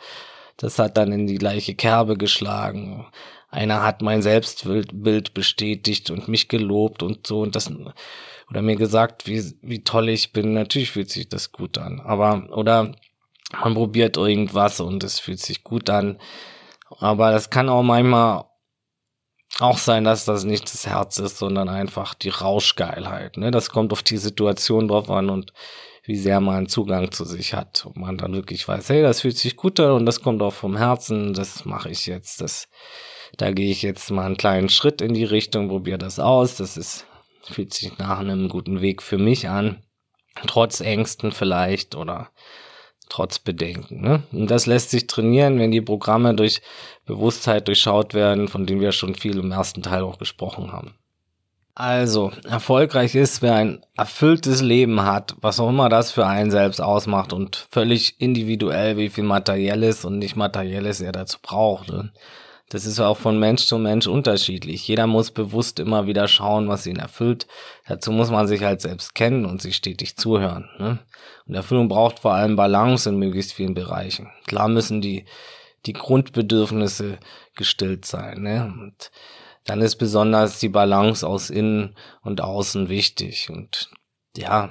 das 0.58 0.78
hat 0.78 0.96
dann 0.96 1.12
in 1.12 1.26
die 1.26 1.36
gleiche 1.36 1.74
Kerbe 1.74 2.16
geschlagen. 2.16 3.06
Einer 3.50 3.82
hat 3.82 4.02
mein 4.02 4.20
Selbstbild 4.20 5.32
bestätigt 5.32 6.10
und 6.10 6.28
mich 6.28 6.48
gelobt 6.48 7.02
und 7.02 7.26
so 7.26 7.40
und 7.40 7.56
das 7.56 7.70
oder 8.50 8.62
mir 8.62 8.76
gesagt, 8.76 9.26
wie, 9.26 9.42
wie 9.62 9.84
toll 9.84 10.08
ich 10.08 10.32
bin. 10.32 10.54
Natürlich 10.54 10.90
fühlt 10.90 11.10
sich 11.10 11.28
das 11.28 11.52
gut 11.52 11.78
an. 11.78 12.00
Aber, 12.00 12.48
oder 12.50 12.94
man 13.62 13.74
probiert 13.74 14.16
irgendwas 14.16 14.80
und 14.80 15.04
es 15.04 15.20
fühlt 15.20 15.40
sich 15.40 15.64
gut 15.64 15.90
an. 15.90 16.18
Aber 16.98 17.30
das 17.30 17.50
kann 17.50 17.68
auch 17.68 17.82
manchmal 17.82 18.44
auch 19.60 19.78
sein, 19.78 20.04
dass 20.04 20.24
das 20.24 20.44
nicht 20.44 20.64
das 20.64 20.86
Herz 20.86 21.18
ist, 21.18 21.38
sondern 21.38 21.68
einfach 21.68 22.14
die 22.14 22.28
Rauschgeilheit. 22.28 23.36
Ne? 23.36 23.50
Das 23.50 23.70
kommt 23.70 23.92
auf 23.92 24.02
die 24.02 24.18
Situation 24.18 24.88
drauf 24.88 25.10
an 25.10 25.30
und 25.30 25.52
wie 26.04 26.16
sehr 26.16 26.40
man 26.40 26.68
Zugang 26.68 27.12
zu 27.12 27.24
sich 27.24 27.54
hat. 27.54 27.84
Und 27.84 27.96
man 27.96 28.16
dann 28.16 28.34
wirklich 28.34 28.66
weiß, 28.66 28.88
hey, 28.88 29.02
das 29.02 29.22
fühlt 29.22 29.36
sich 29.36 29.56
gut 29.56 29.78
an 29.80 29.92
und 29.92 30.06
das 30.06 30.22
kommt 30.22 30.42
auch 30.42 30.54
vom 30.54 30.76
Herzen, 30.76 31.34
das 31.34 31.64
mache 31.64 31.90
ich 31.90 32.06
jetzt. 32.06 32.40
Das, 32.40 32.68
da 33.36 33.50
gehe 33.50 33.70
ich 33.70 33.82
jetzt 33.82 34.10
mal 34.10 34.26
einen 34.26 34.36
kleinen 34.36 34.68
Schritt 34.68 35.00
in 35.00 35.14
die 35.14 35.24
Richtung, 35.24 35.68
probiere 35.68 35.98
das 35.98 36.18
aus. 36.18 36.56
Das 36.56 36.76
ist 36.76 37.06
Fühlt 37.50 37.72
sich 37.72 37.96
nach 37.98 38.18
einem 38.18 38.48
guten 38.48 38.80
Weg 38.80 39.02
für 39.02 39.18
mich 39.18 39.48
an. 39.48 39.82
Trotz 40.46 40.80
Ängsten 40.80 41.32
vielleicht 41.32 41.94
oder 41.94 42.30
trotz 43.08 43.38
Bedenken. 43.38 44.02
Ne? 44.02 44.22
Und 44.32 44.50
das 44.50 44.66
lässt 44.66 44.90
sich 44.90 45.06
trainieren, 45.06 45.58
wenn 45.58 45.70
die 45.70 45.80
Programme 45.80 46.34
durch 46.34 46.60
Bewusstheit 47.06 47.66
durchschaut 47.66 48.12
werden, 48.12 48.48
von 48.48 48.66
denen 48.66 48.80
wir 48.80 48.92
schon 48.92 49.14
viel 49.14 49.38
im 49.38 49.50
ersten 49.50 49.82
Teil 49.82 50.02
auch 50.02 50.18
gesprochen 50.18 50.72
haben. 50.72 50.94
Also, 51.74 52.32
erfolgreich 52.44 53.14
ist, 53.14 53.40
wer 53.40 53.54
ein 53.54 53.80
erfülltes 53.96 54.60
Leben 54.60 55.02
hat, 55.02 55.36
was 55.40 55.60
auch 55.60 55.68
immer 55.68 55.88
das 55.88 56.10
für 56.10 56.26
einen 56.26 56.50
selbst 56.50 56.80
ausmacht 56.80 57.32
und 57.32 57.68
völlig 57.70 58.20
individuell, 58.20 58.96
wie 58.96 59.08
viel 59.08 59.24
materielles 59.24 60.04
und 60.04 60.18
nicht 60.18 60.34
materielles 60.34 61.00
er 61.00 61.12
dazu 61.12 61.38
braucht. 61.40 61.92
Das 62.70 62.84
ist 62.84 63.00
auch 63.00 63.16
von 63.16 63.38
Mensch 63.38 63.64
zu 63.64 63.78
Mensch 63.78 64.06
unterschiedlich. 64.06 64.86
Jeder 64.86 65.06
muss 65.06 65.30
bewusst 65.30 65.78
immer 65.78 66.06
wieder 66.06 66.28
schauen, 66.28 66.68
was 66.68 66.86
ihn 66.86 66.98
erfüllt. 66.98 67.46
Dazu 67.86 68.12
muss 68.12 68.30
man 68.30 68.46
sich 68.46 68.62
halt 68.62 68.82
selbst 68.82 69.14
kennen 69.14 69.46
und 69.46 69.62
sich 69.62 69.76
stetig 69.76 70.16
zuhören. 70.16 70.68
Ne? 70.78 70.98
Und 71.46 71.54
Erfüllung 71.54 71.88
braucht 71.88 72.18
vor 72.18 72.34
allem 72.34 72.56
Balance 72.56 73.08
in 73.08 73.18
möglichst 73.18 73.54
vielen 73.54 73.72
Bereichen. 73.72 74.30
Klar 74.46 74.68
müssen 74.68 75.00
die, 75.00 75.24
die 75.86 75.94
Grundbedürfnisse 75.94 77.18
gestillt 77.56 78.04
sein. 78.04 78.42
Ne? 78.42 78.64
Und 78.64 79.10
dann 79.64 79.80
ist 79.80 79.96
besonders 79.96 80.58
die 80.58 80.68
Balance 80.68 81.26
aus 81.26 81.48
innen 81.48 81.96
und 82.22 82.42
außen 82.42 82.90
wichtig. 82.90 83.48
Und 83.48 83.90
ja, 84.36 84.70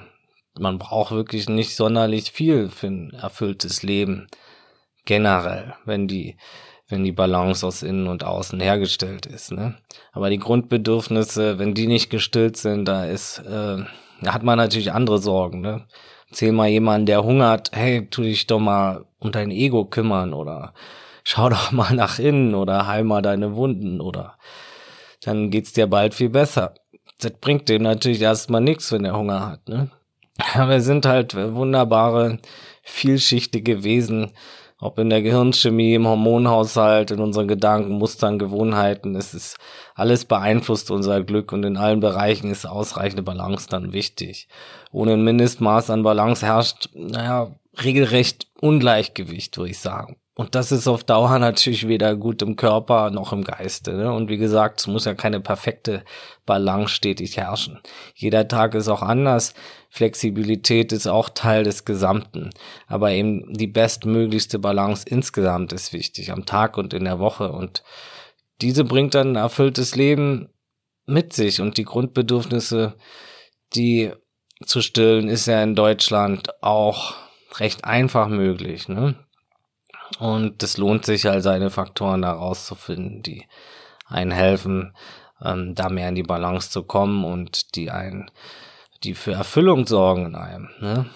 man 0.56 0.78
braucht 0.78 1.10
wirklich 1.10 1.48
nicht 1.48 1.74
sonderlich 1.74 2.30
viel 2.30 2.68
für 2.68 2.86
ein 2.86 3.10
erfülltes 3.10 3.82
Leben. 3.82 4.28
Generell, 5.04 5.74
wenn 5.84 6.06
die 6.06 6.36
wenn 6.88 7.04
die 7.04 7.12
Balance 7.12 7.66
aus 7.66 7.82
innen 7.82 8.08
und 8.08 8.24
außen 8.24 8.60
hergestellt 8.60 9.26
ist. 9.26 9.52
Ne? 9.52 9.76
Aber 10.12 10.30
die 10.30 10.38
Grundbedürfnisse, 10.38 11.58
wenn 11.58 11.74
die 11.74 11.86
nicht 11.86 12.10
gestillt 12.10 12.56
sind, 12.56 12.86
da 12.86 13.04
ist, 13.04 13.38
äh, 13.40 13.84
da 14.22 14.34
hat 14.34 14.42
man 14.42 14.56
natürlich 14.56 14.92
andere 14.92 15.18
Sorgen. 15.18 15.60
Ne? 15.60 15.86
Zähl 16.32 16.52
mal 16.52 16.68
jemanden, 16.68 17.06
der 17.06 17.24
hungert, 17.24 17.70
hey, 17.72 18.08
tu 18.08 18.22
dich 18.22 18.46
doch 18.46 18.58
mal 18.58 19.04
um 19.18 19.32
dein 19.32 19.50
Ego 19.50 19.84
kümmern 19.84 20.32
oder 20.32 20.72
schau 21.24 21.50
doch 21.50 21.72
mal 21.72 21.94
nach 21.94 22.18
innen 22.18 22.54
oder 22.54 22.86
heil 22.86 23.04
mal 23.04 23.22
deine 23.22 23.54
Wunden 23.54 24.00
oder 24.00 24.38
dann 25.22 25.50
geht's 25.50 25.72
dir 25.72 25.86
bald 25.86 26.14
viel 26.14 26.30
besser. 26.30 26.74
Das 27.20 27.32
bringt 27.32 27.68
dem 27.68 27.82
natürlich 27.82 28.22
erstmal 28.22 28.60
nichts, 28.60 28.92
wenn 28.92 29.04
er 29.04 29.16
Hunger 29.16 29.46
hat. 29.46 29.68
Ne? 29.68 29.90
Aber 30.54 30.70
wir 30.70 30.80
sind 30.80 31.04
halt 31.04 31.34
wunderbare, 31.34 32.38
vielschichtige 32.82 33.84
Wesen, 33.84 34.32
ob 34.80 34.98
in 34.98 35.10
der 35.10 35.22
Gehirnchemie, 35.22 35.94
im 35.94 36.06
Hormonhaushalt, 36.06 37.10
in 37.10 37.20
unseren 37.20 37.48
Gedanken, 37.48 37.98
Mustern, 37.98 38.38
Gewohnheiten, 38.38 39.16
es 39.16 39.34
ist 39.34 39.58
alles 39.94 40.24
beeinflusst 40.24 40.90
unser 40.90 41.22
Glück 41.22 41.52
und 41.52 41.64
in 41.64 41.76
allen 41.76 42.00
Bereichen 42.00 42.50
ist 42.50 42.66
ausreichende 42.66 43.22
Balance 43.22 43.68
dann 43.68 43.92
wichtig. 43.92 44.48
Ohne 44.92 45.14
ein 45.14 45.24
Mindestmaß 45.24 45.90
an 45.90 46.04
Balance 46.04 46.46
herrscht, 46.46 46.88
naja, 46.94 47.56
regelrecht 47.82 48.46
Ungleichgewicht, 48.60 49.56
würde 49.56 49.70
ich 49.70 49.78
sagen. 49.78 50.16
Und 50.38 50.54
das 50.54 50.70
ist 50.70 50.86
auf 50.86 51.02
Dauer 51.02 51.36
natürlich 51.40 51.88
weder 51.88 52.14
gut 52.14 52.42
im 52.42 52.54
Körper 52.54 53.10
noch 53.10 53.32
im 53.32 53.42
Geiste. 53.42 53.94
Ne? 53.94 54.12
Und 54.12 54.28
wie 54.28 54.36
gesagt, 54.36 54.78
es 54.78 54.86
muss 54.86 55.04
ja 55.04 55.14
keine 55.14 55.40
perfekte 55.40 56.04
Balance 56.46 56.94
stetig 56.94 57.36
herrschen. 57.36 57.80
Jeder 58.14 58.46
Tag 58.46 58.76
ist 58.76 58.86
auch 58.86 59.02
anders. 59.02 59.54
Flexibilität 59.88 60.92
ist 60.92 61.06
auch 61.06 61.30
Teil 61.30 61.64
des 61.64 61.84
Gesamten. 61.84 62.50
Aber 62.86 63.10
eben 63.10 63.52
die 63.54 63.66
bestmöglichste 63.66 64.58
Balance 64.58 65.04
insgesamt 65.08 65.72
ist 65.72 65.92
wichtig, 65.92 66.30
am 66.30 66.44
Tag 66.44 66.76
und 66.76 66.92
in 66.92 67.04
der 67.04 67.18
Woche. 67.18 67.50
Und 67.50 67.82
diese 68.60 68.84
bringt 68.84 69.14
dann 69.14 69.32
ein 69.32 69.36
erfülltes 69.36 69.96
Leben 69.96 70.50
mit 71.06 71.32
sich. 71.32 71.60
Und 71.60 71.78
die 71.78 71.84
Grundbedürfnisse, 71.84 72.96
die 73.74 74.12
zu 74.64 74.82
stillen, 74.82 75.28
ist 75.28 75.46
ja 75.46 75.62
in 75.62 75.74
Deutschland 75.74 76.48
auch 76.62 77.14
recht 77.56 77.84
einfach 77.84 78.28
möglich. 78.28 78.88
Ne? 78.88 79.14
Und 80.18 80.62
es 80.62 80.76
lohnt 80.76 81.04
sich 81.04 81.26
halt, 81.26 81.42
seine 81.42 81.70
Faktoren 81.70 82.22
da 82.22 82.32
rauszufinden, 82.32 83.22
die 83.22 83.46
einen 84.06 84.30
helfen, 84.30 84.94
ähm, 85.42 85.74
da 85.74 85.88
mehr 85.88 86.08
in 86.08 86.14
die 86.14 86.22
Balance 86.22 86.70
zu 86.70 86.82
kommen 86.82 87.24
und 87.24 87.74
die 87.76 87.90
einen, 87.90 88.30
die 89.04 89.14
für 89.14 89.32
Erfüllung 89.32 89.86
sorgen 89.86 90.26
in 90.26 90.34
einem. 90.34 90.68
Ne? 90.80 91.06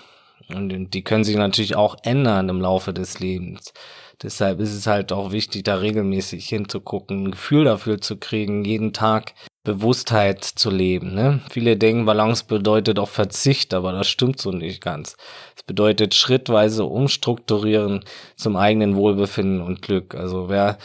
Und 0.55 0.90
die 0.90 1.03
können 1.03 1.25
sich 1.25 1.37
natürlich 1.37 1.77
auch 1.77 1.97
ändern 2.03 2.49
im 2.49 2.61
Laufe 2.61 2.92
des 2.92 3.21
Lebens. 3.21 3.73
Deshalb 4.23 4.61
ist 4.61 4.73
es 4.73 4.87
halt 4.87 5.12
auch 5.12 5.33
wichtig, 5.33 5.64
da 5.64 5.77
regelmäßig 5.77 6.47
hinzugucken, 6.49 7.25
ein 7.25 7.31
Gefühl 7.33 7.64
dafür 7.64 8.01
zu 8.01 8.16
kriegen, 8.16 8.64
jeden 8.64 8.92
Tag 8.92 9.35
Bewusstheit 9.64 10.45
zu 10.45 10.71
leben. 10.71 11.14
Ne? 11.14 11.40
Viele 11.51 11.77
denken, 11.77 12.05
Balance 12.05 12.45
bedeutet 12.47 12.99
auch 12.99 13.09
Verzicht, 13.09 13.75
aber 13.75 13.92
das 13.92 14.09
stimmt 14.09 14.40
so 14.40 14.53
nicht 14.53 14.81
ganz. 14.81 15.16
Es 15.57 15.62
bedeutet 15.62 16.14
schrittweise 16.14 16.85
umstrukturieren 16.85 18.05
zum 18.37 18.57
eigenen 18.57 18.97
Wohlbefinden 18.97 19.61
und 19.61 19.83
Glück. 19.83 20.14
Also 20.14 20.49
wer 20.49 20.79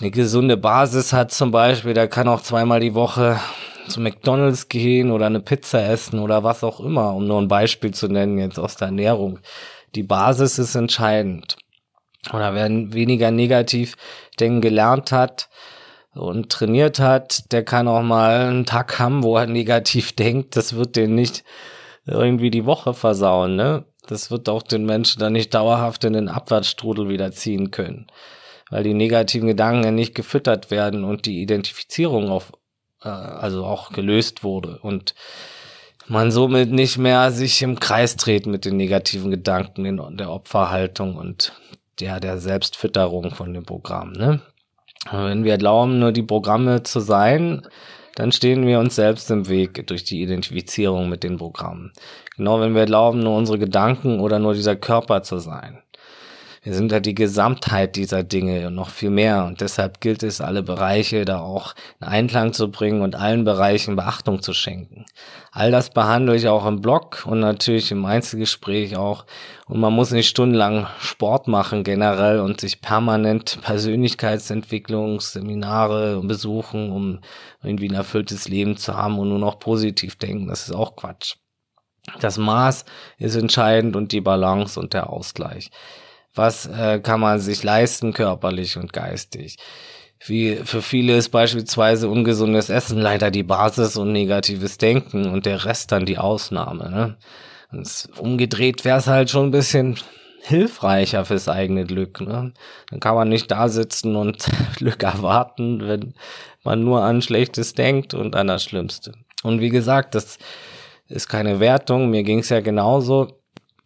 eine 0.00 0.10
gesunde 0.10 0.56
Basis 0.56 1.12
hat 1.12 1.32
zum 1.32 1.50
Beispiel, 1.52 1.94
der 1.94 2.08
kann 2.08 2.26
auch 2.26 2.42
zweimal 2.42 2.80
die 2.80 2.94
Woche 2.94 3.38
zu 3.88 4.00
McDonalds 4.00 4.68
gehen 4.68 5.10
oder 5.10 5.26
eine 5.26 5.40
Pizza 5.40 5.86
essen 5.86 6.18
oder 6.18 6.44
was 6.44 6.64
auch 6.64 6.80
immer, 6.80 7.14
um 7.14 7.26
nur 7.26 7.40
ein 7.40 7.48
Beispiel 7.48 7.92
zu 7.92 8.08
nennen 8.08 8.38
jetzt 8.38 8.58
aus 8.58 8.76
der 8.76 8.88
Ernährung. 8.88 9.40
Die 9.94 10.02
Basis 10.02 10.58
ist 10.58 10.74
entscheidend. 10.74 11.56
Oder 12.32 12.54
wer 12.54 12.68
weniger 12.68 13.30
negativ 13.30 13.96
denken 14.40 14.60
gelernt 14.60 15.12
hat 15.12 15.48
und 16.14 16.50
trainiert 16.50 16.98
hat, 16.98 17.52
der 17.52 17.64
kann 17.64 17.86
auch 17.86 18.02
mal 18.02 18.48
einen 18.48 18.66
Tag 18.66 18.98
haben, 18.98 19.22
wo 19.22 19.36
er 19.36 19.46
negativ 19.48 20.14
denkt. 20.14 20.56
Das 20.56 20.74
wird 20.74 20.96
den 20.96 21.14
nicht 21.14 21.44
irgendwie 22.06 22.50
die 22.50 22.66
Woche 22.66 22.94
versauen, 22.94 23.56
ne? 23.56 23.84
Das 24.06 24.30
wird 24.30 24.50
auch 24.50 24.62
den 24.62 24.84
Menschen 24.84 25.20
dann 25.20 25.32
nicht 25.32 25.54
dauerhaft 25.54 26.04
in 26.04 26.12
den 26.12 26.28
Abwärtsstrudel 26.28 27.08
wieder 27.08 27.32
ziehen 27.32 27.70
können 27.70 28.06
weil 28.70 28.82
die 28.82 28.94
negativen 28.94 29.48
Gedanken 29.48 29.84
ja 29.84 29.90
nicht 29.90 30.14
gefüttert 30.14 30.70
werden 30.70 31.04
und 31.04 31.26
die 31.26 31.40
Identifizierung 31.40 32.28
auf, 32.28 32.52
äh, 33.04 33.08
also 33.08 33.64
auch 33.64 33.92
gelöst 33.92 34.44
wurde 34.44 34.78
und 34.82 35.14
man 36.06 36.30
somit 36.30 36.70
nicht 36.70 36.98
mehr 36.98 37.30
sich 37.30 37.62
im 37.62 37.80
Kreis 37.80 38.16
dreht 38.16 38.46
mit 38.46 38.64
den 38.64 38.76
negativen 38.76 39.30
Gedanken 39.30 39.86
in 39.86 40.16
der 40.16 40.30
Opferhaltung 40.30 41.16
und 41.16 41.52
der, 42.00 42.20
der 42.20 42.38
Selbstfütterung 42.38 43.30
von 43.30 43.54
dem 43.54 43.64
Programm. 43.64 44.12
Ne? 44.12 44.40
wenn 45.10 45.44
wir 45.44 45.58
glauben, 45.58 45.98
nur 45.98 46.12
die 46.12 46.22
Programme 46.22 46.82
zu 46.82 47.00
sein, 47.00 47.66
dann 48.14 48.32
stehen 48.32 48.66
wir 48.66 48.78
uns 48.78 48.94
selbst 48.94 49.30
im 49.30 49.48
Weg 49.48 49.86
durch 49.86 50.04
die 50.04 50.22
Identifizierung 50.22 51.08
mit 51.08 51.22
den 51.24 51.36
Programmen. 51.36 51.92
Genau 52.36 52.60
wenn 52.60 52.74
wir 52.74 52.86
glauben, 52.86 53.20
nur 53.20 53.36
unsere 53.36 53.58
Gedanken 53.58 54.20
oder 54.20 54.38
nur 54.38 54.54
dieser 54.54 54.76
Körper 54.76 55.22
zu 55.22 55.38
sein. 55.38 55.83
Wir 56.64 56.72
sind 56.72 56.92
ja 56.92 57.00
die 57.00 57.14
Gesamtheit 57.14 57.94
dieser 57.94 58.22
Dinge 58.22 58.68
und 58.68 58.74
noch 58.74 58.88
viel 58.88 59.10
mehr. 59.10 59.44
Und 59.44 59.60
deshalb 59.60 60.00
gilt 60.00 60.22
es, 60.22 60.40
alle 60.40 60.62
Bereiche 60.62 61.26
da 61.26 61.40
auch 61.40 61.74
in 62.00 62.06
Einklang 62.06 62.54
zu 62.54 62.70
bringen 62.70 63.02
und 63.02 63.16
allen 63.16 63.44
Bereichen 63.44 63.96
Beachtung 63.96 64.40
zu 64.40 64.54
schenken. 64.54 65.04
All 65.52 65.70
das 65.70 65.90
behandle 65.90 66.34
ich 66.34 66.48
auch 66.48 66.64
im 66.64 66.80
Blog 66.80 67.26
und 67.26 67.40
natürlich 67.40 67.90
im 67.90 68.06
Einzelgespräch 68.06 68.96
auch. 68.96 69.26
Und 69.66 69.78
man 69.78 69.92
muss 69.92 70.10
nicht 70.10 70.26
stundenlang 70.26 70.86
Sport 70.98 71.48
machen 71.48 71.84
generell 71.84 72.40
und 72.40 72.62
sich 72.62 72.80
permanent 72.80 73.58
Persönlichkeitsentwicklungsseminare 73.60 76.22
besuchen, 76.24 76.90
um 76.90 77.20
irgendwie 77.62 77.90
ein 77.90 77.94
erfülltes 77.94 78.48
Leben 78.48 78.78
zu 78.78 78.96
haben 78.96 79.18
und 79.18 79.28
nur 79.28 79.38
noch 79.38 79.58
positiv 79.58 80.16
denken. 80.16 80.48
Das 80.48 80.66
ist 80.66 80.74
auch 80.74 80.96
Quatsch. 80.96 81.34
Das 82.20 82.38
Maß 82.38 82.86
ist 83.18 83.36
entscheidend 83.36 83.96
und 83.96 84.12
die 84.12 84.22
Balance 84.22 84.80
und 84.80 84.94
der 84.94 85.10
Ausgleich 85.10 85.70
was 86.34 86.66
äh, 86.66 87.00
kann 87.00 87.20
man 87.20 87.40
sich 87.40 87.62
leisten 87.62 88.12
körperlich 88.12 88.76
und 88.76 88.92
geistig. 88.92 89.56
Wie 90.26 90.56
für 90.56 90.80
viele 90.80 91.16
ist 91.16 91.28
beispielsweise 91.28 92.08
ungesundes 92.08 92.70
Essen 92.70 92.98
leider 92.98 93.30
die 93.30 93.42
Basis 93.42 93.96
und 93.96 94.12
negatives 94.12 94.78
Denken 94.78 95.26
und 95.26 95.44
der 95.44 95.64
Rest 95.64 95.92
dann 95.92 96.06
die 96.06 96.18
Ausnahme. 96.18 96.90
Ne? 96.90 97.16
Und 97.70 98.08
umgedreht 98.18 98.84
wäre 98.84 98.98
es 98.98 99.06
halt 99.06 99.30
schon 99.30 99.48
ein 99.48 99.50
bisschen 99.50 99.98
hilfreicher 100.40 101.24
fürs 101.24 101.48
eigene 101.48 101.84
Glück. 101.84 102.20
Ne? 102.20 102.52
Dann 102.90 103.00
kann 103.00 103.14
man 103.14 103.28
nicht 103.28 103.50
da 103.50 103.68
sitzen 103.68 104.16
und 104.16 104.46
Glück 104.76 105.02
erwarten, 105.02 105.86
wenn 105.86 106.14
man 106.62 106.82
nur 106.82 107.02
an 107.02 107.20
Schlechtes 107.20 107.74
denkt 107.74 108.14
und 108.14 108.34
an 108.34 108.46
das 108.46 108.64
Schlimmste. 108.64 109.12
Und 109.42 109.60
wie 109.60 109.68
gesagt, 109.68 110.14
das 110.14 110.38
ist 111.08 111.28
keine 111.28 111.60
Wertung. 111.60 112.10
Mir 112.10 112.22
ging 112.22 112.38
es 112.38 112.48
ja 112.48 112.60
genauso. 112.60 113.40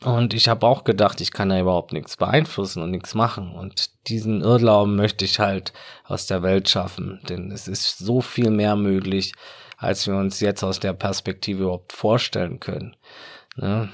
Und 0.05 0.33
ich 0.33 0.49
habe 0.49 0.67
auch 0.67 0.85
gedacht, 0.85 1.21
ich 1.21 1.33
kann 1.33 1.49
da 1.49 1.59
überhaupt 1.59 1.93
nichts 1.93 2.17
beeinflussen 2.17 2.83
und 2.83 2.93
nichts 2.93 3.15
machen. 3.15 3.53
Und 3.53 3.91
diesen 4.07 4.43
Irrglauben 4.43 4.95
möchte 4.95 5.25
ich 5.25 5.41
halt 5.41 5.73
aus 6.05 6.27
der 6.27 6.43
Welt 6.43 6.69
schaffen. 6.69 7.21
Denn 7.29 7.51
es 7.51 7.67
ist 7.67 7.99
so 7.99 8.21
viel 8.21 8.51
mehr 8.51 8.77
möglich, 8.77 9.33
als 9.77 10.07
wir 10.07 10.15
uns 10.15 10.39
jetzt 10.41 10.63
aus 10.63 10.79
der 10.79 10.93
Perspektive 10.93 11.65
überhaupt 11.65 11.93
vorstellen 11.93 12.61
können. 12.61 12.97
Ne? 13.57 13.89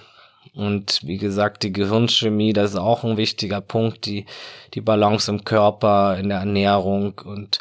Und 0.55 1.01
wie 1.03 1.17
gesagt, 1.17 1.63
die 1.63 1.73
Gehirnchemie, 1.73 2.53
das 2.53 2.73
ist 2.73 2.79
auch 2.79 3.03
ein 3.05 3.17
wichtiger 3.17 3.63
Punkt, 3.63 4.05
die, 4.05 4.27
die 4.75 4.83
Balance 4.83 5.31
im 5.31 5.45
Körper, 5.45 6.19
in 6.19 6.29
der 6.29 6.39
Ernährung. 6.39 7.21
Und 7.25 7.59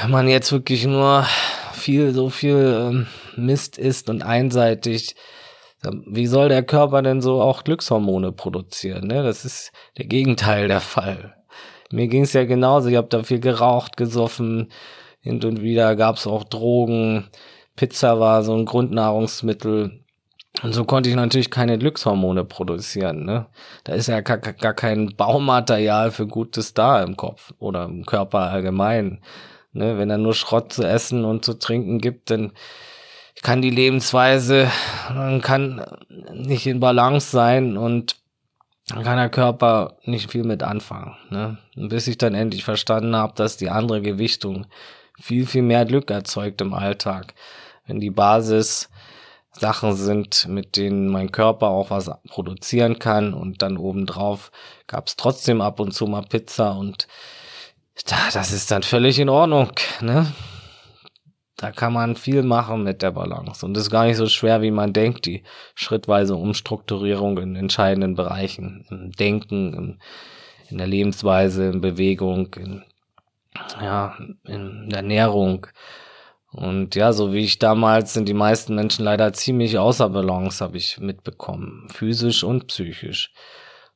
wenn 0.00 0.10
man 0.10 0.28
jetzt 0.28 0.52
wirklich 0.52 0.86
nur 0.86 1.26
viel, 1.72 2.12
so 2.14 2.30
viel 2.30 2.90
ähm, 2.90 3.06
Mist 3.36 3.78
isst 3.78 4.08
und 4.08 4.22
einseitig 4.22 5.16
wie 6.06 6.26
soll 6.26 6.48
der 6.48 6.62
Körper 6.62 7.02
denn 7.02 7.20
so 7.20 7.40
auch 7.40 7.64
Glückshormone 7.64 8.32
produzieren? 8.32 9.08
Ne? 9.08 9.22
Das 9.22 9.44
ist 9.44 9.72
der 9.98 10.06
Gegenteil 10.06 10.68
der 10.68 10.80
Fall. 10.80 11.34
Mir 11.90 12.08
ging 12.08 12.22
es 12.22 12.32
ja 12.32 12.44
genauso. 12.44 12.88
Ich 12.88 12.96
habe 12.96 13.08
da 13.08 13.22
viel 13.22 13.40
geraucht, 13.40 13.96
gesoffen. 13.96 14.72
Hin 15.20 15.44
und 15.44 15.60
wieder 15.60 15.94
gab 15.96 16.16
es 16.16 16.26
auch 16.26 16.44
Drogen. 16.44 17.28
Pizza 17.76 18.20
war 18.20 18.42
so 18.42 18.54
ein 18.54 18.64
Grundnahrungsmittel. 18.64 20.04
Und 20.62 20.74
so 20.74 20.84
konnte 20.84 21.08
ich 21.10 21.16
natürlich 21.16 21.50
keine 21.50 21.78
Glückshormone 21.78 22.44
produzieren. 22.44 23.24
Ne? 23.24 23.46
Da 23.84 23.94
ist 23.94 24.06
ja 24.06 24.20
gar, 24.20 24.38
gar 24.38 24.74
kein 24.74 25.14
Baumaterial 25.16 26.10
für 26.10 26.26
Gutes 26.26 26.74
da 26.74 27.02
im 27.02 27.16
Kopf 27.16 27.52
oder 27.58 27.84
im 27.86 28.04
Körper 28.04 28.50
allgemein. 28.50 29.22
Ne? 29.72 29.98
Wenn 29.98 30.10
er 30.10 30.18
nur 30.18 30.34
Schrott 30.34 30.72
zu 30.72 30.82
essen 30.82 31.24
und 31.24 31.44
zu 31.44 31.54
trinken 31.54 31.98
gibt, 31.98 32.30
dann 32.30 32.52
kann 33.42 33.60
die 33.60 33.70
Lebensweise, 33.70 34.70
man 35.12 35.42
kann 35.42 35.84
nicht 36.32 36.66
in 36.66 36.80
Balance 36.80 37.30
sein 37.30 37.76
und 37.76 38.16
dann 38.88 39.02
kann 39.02 39.16
der 39.16 39.30
Körper 39.30 39.98
nicht 40.04 40.30
viel 40.30 40.44
mit 40.44 40.62
anfangen. 40.62 41.16
Ne? 41.30 41.58
Bis 41.74 42.06
ich 42.06 42.18
dann 42.18 42.34
endlich 42.34 42.64
verstanden 42.64 43.14
habe, 43.16 43.34
dass 43.36 43.56
die 43.56 43.70
andere 43.70 44.00
Gewichtung 44.00 44.66
viel, 45.20 45.46
viel 45.46 45.62
mehr 45.62 45.84
Glück 45.84 46.10
erzeugt 46.10 46.60
im 46.60 46.72
Alltag. 46.72 47.34
Wenn 47.86 48.00
die 48.00 48.10
Basis 48.10 48.88
Sachen 49.52 49.94
sind, 49.94 50.48
mit 50.48 50.76
denen 50.76 51.08
mein 51.08 51.30
Körper 51.30 51.68
auch 51.68 51.90
was 51.90 52.10
produzieren 52.28 52.98
kann 52.98 53.34
und 53.34 53.60
dann 53.60 53.76
obendrauf 53.76 54.50
gab 54.86 55.08
es 55.08 55.16
trotzdem 55.16 55.60
ab 55.60 55.78
und 55.78 55.92
zu 55.92 56.06
mal 56.06 56.22
Pizza 56.22 56.72
und 56.72 57.06
da, 58.06 58.16
das 58.32 58.52
ist 58.52 58.70
dann 58.70 58.82
völlig 58.82 59.18
in 59.18 59.28
Ordnung. 59.28 59.72
Ne? 60.00 60.32
Da 61.56 61.70
kann 61.70 61.92
man 61.92 62.16
viel 62.16 62.42
machen 62.42 62.82
mit 62.82 63.02
der 63.02 63.10
Balance. 63.10 63.64
Und 63.64 63.76
es 63.76 63.84
ist 63.84 63.90
gar 63.90 64.06
nicht 64.06 64.16
so 64.16 64.26
schwer, 64.26 64.62
wie 64.62 64.70
man 64.70 64.92
denkt, 64.92 65.26
die 65.26 65.44
schrittweise 65.74 66.34
Umstrukturierung 66.34 67.38
in 67.38 67.56
entscheidenden 67.56 68.14
Bereichen, 68.14 68.86
im 68.90 69.12
Denken, 69.12 69.74
im, 69.74 69.98
in 70.70 70.78
der 70.78 70.86
Lebensweise, 70.86 71.68
in 71.70 71.80
Bewegung, 71.80 72.54
in, 72.54 72.84
ja, 73.80 74.16
in 74.44 74.88
der 74.88 74.98
Ernährung. 74.98 75.66
Und 76.52 76.94
ja, 76.94 77.12
so 77.12 77.32
wie 77.32 77.44
ich 77.44 77.58
damals 77.58 78.12
sind 78.12 78.28
die 78.28 78.34
meisten 78.34 78.74
Menschen 78.74 79.04
leider 79.04 79.32
ziemlich 79.32 79.78
außer 79.78 80.08
Balance, 80.08 80.64
habe 80.64 80.76
ich 80.76 80.98
mitbekommen. 80.98 81.88
Physisch 81.90 82.44
und 82.44 82.66
psychisch. 82.66 83.32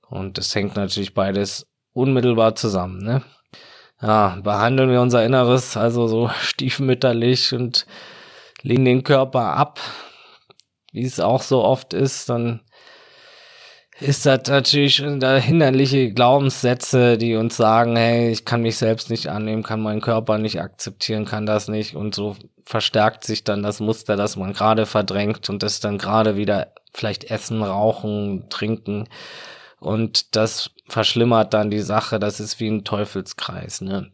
Und 0.09 0.39
das 0.39 0.55
hängt 0.55 0.77
natürlich 0.77 1.15
beides 1.15 1.67
unmittelbar 1.93 2.55
zusammen, 2.55 3.03
ne? 3.03 3.23
Ja, 4.03 4.39
behandeln 4.43 4.91
wir 4.91 5.01
unser 5.01 5.25
Inneres 5.25 5.77
also 5.77 6.07
so 6.07 6.31
stiefmütterlich 6.41 7.55
und 7.55 7.87
legen 8.63 8.85
den 8.85 9.05
Körper 9.05 9.57
ab, 9.57 9.81
wie 10.93 11.05
es 11.05 11.21
auch 11.21 11.43
so 11.43 11.63
oft 11.63 11.95
ist, 11.95 12.29
dann 12.29 12.61
ist 13.99 14.27
das 14.27 14.43
natürlich 14.49 15.03
da 15.21 15.37
hinderliche 15.37 16.13
Glaubenssätze, 16.13 17.17
die 17.17 17.35
uns 17.35 17.57
sagen, 17.57 17.97
hey, 17.97 18.31
ich 18.31 18.45
kann 18.45 18.61
mich 18.61 18.77
selbst 18.77 19.09
nicht 19.09 19.29
annehmen, 19.29 19.63
kann 19.63 19.81
meinen 19.81 20.03
Körper 20.03 20.37
nicht 20.37 20.61
akzeptieren, 20.61 21.25
kann 21.25 21.47
das 21.47 21.69
nicht. 21.69 21.97
Und 21.97 22.15
so 22.15 22.37
verstärkt 22.67 23.25
sich 23.25 23.45
dann 23.45 23.63
das 23.63 23.81
Muster, 23.81 24.17
das 24.17 24.37
man 24.37 24.53
gerade 24.53 24.85
verdrängt 24.85 25.49
und 25.49 25.63
das 25.63 25.81
dann 25.81 25.97
gerade 25.97 26.37
wieder 26.37 26.75
vielleicht 26.93 27.31
essen, 27.31 27.63
rauchen, 27.63 28.49
trinken 28.51 29.09
und 29.81 30.37
das 30.37 30.71
verschlimmert 30.89 31.55
dann 31.55 31.71
die 31.71 31.81
Sache. 31.81 32.19
Das 32.19 32.41
ist 32.41 32.61
wie 32.61 32.69
ein 32.69 32.85
Teufelskreis, 32.85 33.81
ne? 33.81 34.11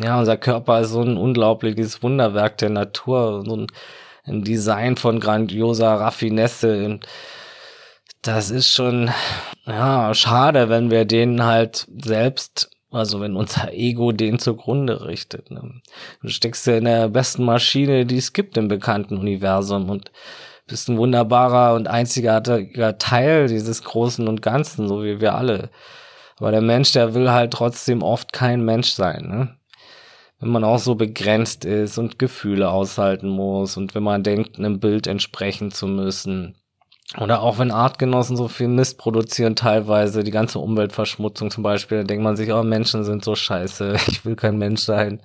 Ja, 0.00 0.18
unser 0.18 0.38
Körper 0.38 0.80
ist 0.80 0.90
so 0.90 1.02
ein 1.02 1.16
unglaubliches 1.18 2.02
Wunderwerk 2.02 2.56
der 2.58 2.70
Natur, 2.70 3.42
so 3.44 3.56
ein, 3.56 3.66
Design 4.26 4.96
von 4.96 5.20
grandioser 5.20 6.00
Raffinesse. 6.00 6.98
Das 8.22 8.50
ist 8.50 8.72
schon, 8.72 9.10
ja, 9.66 10.14
schade, 10.14 10.70
wenn 10.70 10.90
wir 10.90 11.04
denen 11.04 11.44
halt 11.44 11.86
selbst 12.02 12.70
also 12.94 13.20
wenn 13.20 13.36
unser 13.36 13.72
Ego 13.72 14.12
den 14.12 14.38
zugrunde 14.38 15.04
richtet. 15.06 15.50
Ne? 15.50 15.80
Du 16.22 16.28
steckst 16.28 16.66
ja 16.66 16.76
in 16.76 16.84
der 16.84 17.08
besten 17.08 17.44
Maschine, 17.44 18.06
die 18.06 18.18
es 18.18 18.32
gibt 18.32 18.56
im 18.56 18.68
bekannten 18.68 19.18
Universum 19.18 19.90
und 19.90 20.12
bist 20.66 20.88
ein 20.88 20.96
wunderbarer 20.96 21.74
und 21.74 21.88
einzigartiger 21.88 22.98
Teil 22.98 23.48
dieses 23.48 23.82
Großen 23.84 24.26
und 24.28 24.42
Ganzen, 24.42 24.88
so 24.88 25.02
wie 25.02 25.20
wir 25.20 25.34
alle. 25.34 25.70
Aber 26.38 26.50
der 26.50 26.62
Mensch, 26.62 26.92
der 26.92 27.14
will 27.14 27.30
halt 27.30 27.52
trotzdem 27.52 28.02
oft 28.02 28.32
kein 28.32 28.64
Mensch 28.64 28.92
sein. 28.92 29.28
Ne? 29.28 29.56
Wenn 30.40 30.50
man 30.50 30.64
auch 30.64 30.78
so 30.78 30.94
begrenzt 30.94 31.64
ist 31.64 31.98
und 31.98 32.18
Gefühle 32.18 32.70
aushalten 32.70 33.28
muss 33.28 33.76
und 33.76 33.94
wenn 33.94 34.02
man 34.02 34.22
denkt, 34.22 34.58
einem 34.58 34.80
Bild 34.80 35.06
entsprechen 35.06 35.70
zu 35.70 35.86
müssen 35.86 36.56
oder 37.20 37.42
auch 37.42 37.58
wenn 37.58 37.70
Artgenossen 37.70 38.36
so 38.36 38.48
viel 38.48 38.68
Mist 38.68 38.98
produzieren, 38.98 39.54
teilweise 39.54 40.24
die 40.24 40.30
ganze 40.30 40.58
Umweltverschmutzung 40.58 41.50
zum 41.50 41.62
Beispiel, 41.62 41.98
dann 41.98 42.06
denkt 42.06 42.24
man 42.24 42.36
sich, 42.36 42.52
oh, 42.52 42.62
Menschen 42.62 43.04
sind 43.04 43.24
so 43.24 43.34
scheiße, 43.34 43.96
ich 44.08 44.24
will 44.24 44.36
kein 44.36 44.58
Mensch 44.58 44.82
sein. 44.82 45.20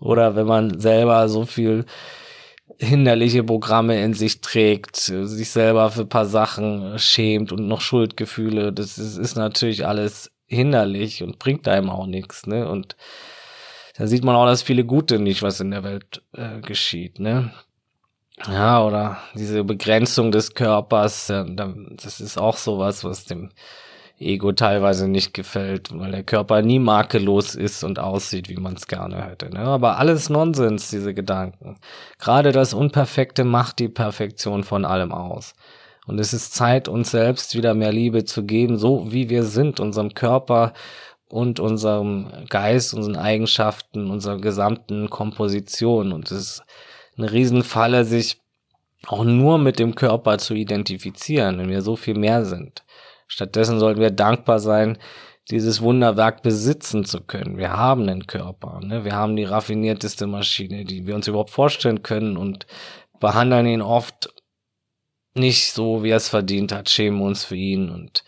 Oder 0.00 0.34
wenn 0.34 0.46
man 0.46 0.80
selber 0.80 1.28
so 1.28 1.44
viel 1.46 1.84
hinderliche 2.78 3.44
Programme 3.44 4.02
in 4.02 4.14
sich 4.14 4.40
trägt, 4.40 4.96
sich 4.96 5.50
selber 5.50 5.90
für 5.90 6.04
paar 6.04 6.26
Sachen 6.26 6.98
schämt 6.98 7.52
und 7.52 7.66
noch 7.66 7.80
Schuldgefühle, 7.80 8.72
das 8.72 8.98
ist, 8.98 9.16
ist 9.16 9.36
natürlich 9.36 9.86
alles 9.86 10.30
hinderlich 10.46 11.22
und 11.22 11.38
bringt 11.38 11.68
einem 11.68 11.90
auch 11.90 12.06
nichts, 12.06 12.46
ne? 12.46 12.68
Und 12.68 12.96
da 13.96 14.06
sieht 14.06 14.24
man 14.24 14.36
auch 14.36 14.46
das 14.46 14.62
viele 14.62 14.84
Gute 14.84 15.18
nicht, 15.18 15.42
was 15.42 15.60
in 15.60 15.70
der 15.70 15.84
Welt 15.84 16.22
äh, 16.32 16.60
geschieht, 16.60 17.20
ne? 17.20 17.52
Ja, 18.48 18.84
oder 18.84 19.18
diese 19.34 19.62
Begrenzung 19.62 20.32
des 20.32 20.54
Körpers, 20.54 21.28
das 21.28 22.20
ist 22.20 22.36
auch 22.36 22.56
sowas, 22.56 23.04
was 23.04 23.24
dem 23.24 23.50
Ego 24.18 24.52
teilweise 24.52 25.08
nicht 25.08 25.34
gefällt, 25.34 25.90
weil 25.98 26.12
der 26.12 26.22
Körper 26.22 26.62
nie 26.62 26.78
makellos 26.78 27.54
ist 27.54 27.82
und 27.82 27.98
aussieht, 27.98 28.48
wie 28.48 28.56
man 28.56 28.74
es 28.74 28.86
gerne 28.86 29.24
hätte. 29.24 29.50
Ne? 29.50 29.60
Aber 29.60 29.98
alles 29.98 30.30
Nonsens, 30.30 30.88
diese 30.88 31.14
Gedanken. 31.14 31.76
Gerade 32.18 32.52
das 32.52 32.74
Unperfekte 32.74 33.44
macht 33.44 33.80
die 33.80 33.88
Perfektion 33.88 34.62
von 34.62 34.84
allem 34.84 35.12
aus. 35.12 35.54
Und 36.06 36.20
es 36.20 36.32
ist 36.32 36.54
Zeit, 36.54 36.86
uns 36.86 37.10
selbst 37.10 37.54
wieder 37.54 37.74
mehr 37.74 37.92
Liebe 37.92 38.24
zu 38.24 38.44
geben, 38.44 38.78
so 38.78 39.10
wie 39.10 39.30
wir 39.30 39.42
sind, 39.42 39.80
unserem 39.80 40.14
Körper 40.14 40.74
und 41.28 41.58
unserem 41.58 42.28
Geist, 42.48 42.94
unseren 42.94 43.16
Eigenschaften, 43.16 44.10
unserer 44.10 44.38
gesamten 44.38 45.10
Komposition. 45.10 46.12
Und 46.12 46.30
es 46.30 46.38
ist 46.38 46.62
eine 47.16 47.32
Riesenfalle, 47.32 48.04
sich 48.04 48.40
auch 49.06 49.24
nur 49.24 49.58
mit 49.58 49.78
dem 49.78 49.94
Körper 49.94 50.38
zu 50.38 50.54
identifizieren, 50.54 51.58
wenn 51.58 51.68
wir 51.68 51.82
so 51.82 51.96
viel 51.96 52.14
mehr 52.16 52.44
sind. 52.44 52.84
Stattdessen 53.26 53.78
sollten 53.78 54.00
wir 54.00 54.10
dankbar 54.10 54.58
sein, 54.58 54.98
dieses 55.50 55.82
Wunderwerk 55.82 56.42
besitzen 56.42 57.04
zu 57.04 57.20
können. 57.20 57.58
Wir 57.58 57.72
haben 57.72 58.06
den 58.06 58.26
Körper, 58.26 58.80
ne? 58.80 59.04
wir 59.04 59.14
haben 59.14 59.36
die 59.36 59.44
raffinierteste 59.44 60.26
Maschine, 60.26 60.84
die 60.84 61.06
wir 61.06 61.14
uns 61.14 61.28
überhaupt 61.28 61.50
vorstellen 61.50 62.02
können 62.02 62.36
und 62.36 62.66
behandeln 63.20 63.66
ihn 63.66 63.82
oft 63.82 64.32
nicht 65.34 65.72
so, 65.72 66.02
wie 66.02 66.10
er 66.10 66.16
es 66.16 66.28
verdient 66.28 66.72
hat, 66.72 66.88
schämen 66.88 67.20
uns 67.20 67.44
für 67.44 67.56
ihn 67.56 67.90
und 67.90 68.24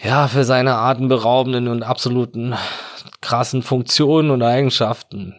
ja, 0.00 0.28
für 0.28 0.44
seine 0.44 0.76
atemberaubenden 0.76 1.68
und 1.68 1.82
absoluten 1.82 2.54
krassen 3.20 3.62
Funktionen 3.62 4.30
und 4.30 4.42
Eigenschaften 4.42 5.34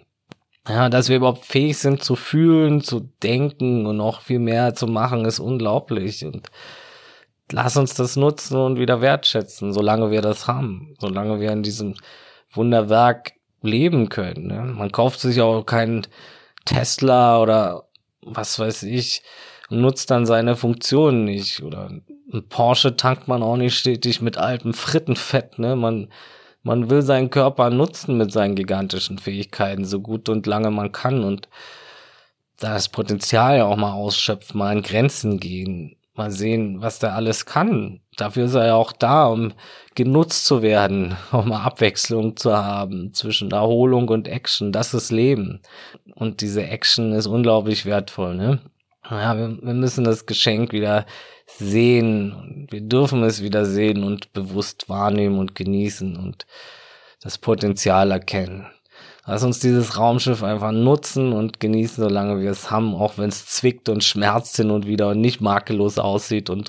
ja, 0.70 0.88
dass 0.88 1.10
wir 1.10 1.18
überhaupt 1.18 1.46
fähig 1.46 1.78
sind 1.80 2.04
zu 2.04 2.16
fühlen, 2.16 2.82
zu 2.82 3.00
denken 3.24 3.88
und 3.88 3.98
noch 3.98 4.22
viel 4.22 4.40
mehr 4.40 4.76
zu 4.76 4.86
machen, 4.86 5.26
ist 5.26 5.40
unglaublich. 5.40 6.24
Und 6.26 6.52
lass 7.52 7.78
uns 7.78 7.94
das 7.94 8.16
nutzen 8.16 8.58
und 8.58 8.80
wieder 8.80 9.02
wertschätzen, 9.02 9.74
solange 9.74 10.12
wir 10.12 10.22
das 10.22 10.48
haben, 10.48 10.96
solange 11.00 11.40
wir 11.40 11.52
in 11.52 11.64
diesem 11.64 11.96
Wunderwerk 12.52 13.34
leben 13.62 14.10
können. 14.10 14.48
Ne? 14.48 14.62
Man 14.62 14.92
kauft 14.92 15.20
sich 15.20 15.42
auch 15.42 15.64
keinen 15.64 16.08
Tesla 16.66 17.42
oder 17.42 17.86
was 18.22 18.60
weiß 18.60 18.84
ich, 18.84 19.24
nutzt 19.70 20.12
dann 20.12 20.26
seine 20.26 20.56
Funktionen 20.56 21.26
nicht. 21.26 21.64
Oder 21.64 21.90
ein 22.32 22.48
Porsche 22.50 22.96
tankt 22.96 23.28
man 23.28 23.44
auch 23.44 23.58
nicht 23.58 23.78
stetig 23.78 24.22
mit 24.22 24.38
altem 24.38 24.74
Frittenfett. 24.74 25.60
Ne? 25.60 25.76
Man 25.76 26.10
man 26.62 26.90
will 26.90 27.02
seinen 27.02 27.30
Körper 27.30 27.70
nutzen 27.70 28.18
mit 28.18 28.32
seinen 28.32 28.56
gigantischen 28.56 29.18
Fähigkeiten, 29.18 29.86
so 29.86 30.02
gut 30.02 30.30
und 30.30 30.46
lange 30.46 30.72
man 30.72 30.92
kann 30.92 31.24
und 31.24 31.48
das 32.60 32.90
Potenzial 32.90 33.58
ja 33.58 33.66
auch 33.66 33.78
mal 33.78 33.94
ausschöpfen, 33.94 34.58
mal 34.58 34.76
an 34.76 34.82
Grenzen 34.82 35.40
gehen, 35.40 35.96
mal 36.20 36.30
sehen, 36.30 36.82
was 36.82 37.00
der 37.00 37.16
alles 37.16 37.48
kann. 37.48 38.02
Dafür 38.18 38.46
ist 38.46 38.54
er 38.54 38.68
ja 38.68 38.76
auch 38.76 38.92
da, 38.92 39.26
um 39.26 39.54
genutzt 39.96 40.46
zu 40.46 40.62
werden, 40.62 41.18
um 41.32 41.52
Abwechslung 41.52 42.38
zu 42.38 42.56
haben 42.56 43.14
zwischen 43.14 43.50
Erholung 43.52 44.10
und 44.10 44.28
Action. 44.28 44.72
Das 44.72 44.94
ist 44.94 45.10
Leben. 45.12 45.62
Und 46.14 46.42
diese 46.42 46.68
Action 46.68 47.14
ist 47.14 47.26
unglaublich 47.26 47.86
wertvoll, 47.86 48.36
ne? 48.36 48.60
Ja, 49.10 49.36
wir, 49.36 49.58
wir 49.64 49.74
müssen 49.74 50.04
das 50.04 50.28
Geschenk 50.28 50.72
wieder 50.72 51.08
sehen. 51.48 52.68
Wir 52.70 52.82
dürfen 52.82 53.24
es 53.24 53.42
wieder 53.42 53.66
sehen 53.66 54.04
und 54.04 54.34
bewusst 54.34 54.88
wahrnehmen 54.88 55.40
und 55.40 55.56
genießen 55.56 56.16
und 56.16 56.46
das 57.22 57.40
Potenzial 57.40 58.12
erkennen. 58.12 58.68
Lass 59.30 59.44
uns 59.44 59.60
dieses 59.60 59.96
Raumschiff 59.96 60.42
einfach 60.42 60.72
nutzen 60.72 61.34
und 61.34 61.60
genießen, 61.60 62.04
solange 62.04 62.42
wir 62.42 62.50
es 62.50 62.72
haben, 62.72 62.96
auch 62.96 63.20
wenn 63.20 63.30
es 63.30 63.46
zwickt 63.46 63.88
und 63.88 64.04
schmerzt 64.04 64.58
hin 64.58 64.72
und 64.72 64.88
wieder 64.88 65.10
und 65.10 65.22
nicht 65.22 65.40
makellos 65.40 66.00
aussieht 66.00 66.50
und 66.50 66.68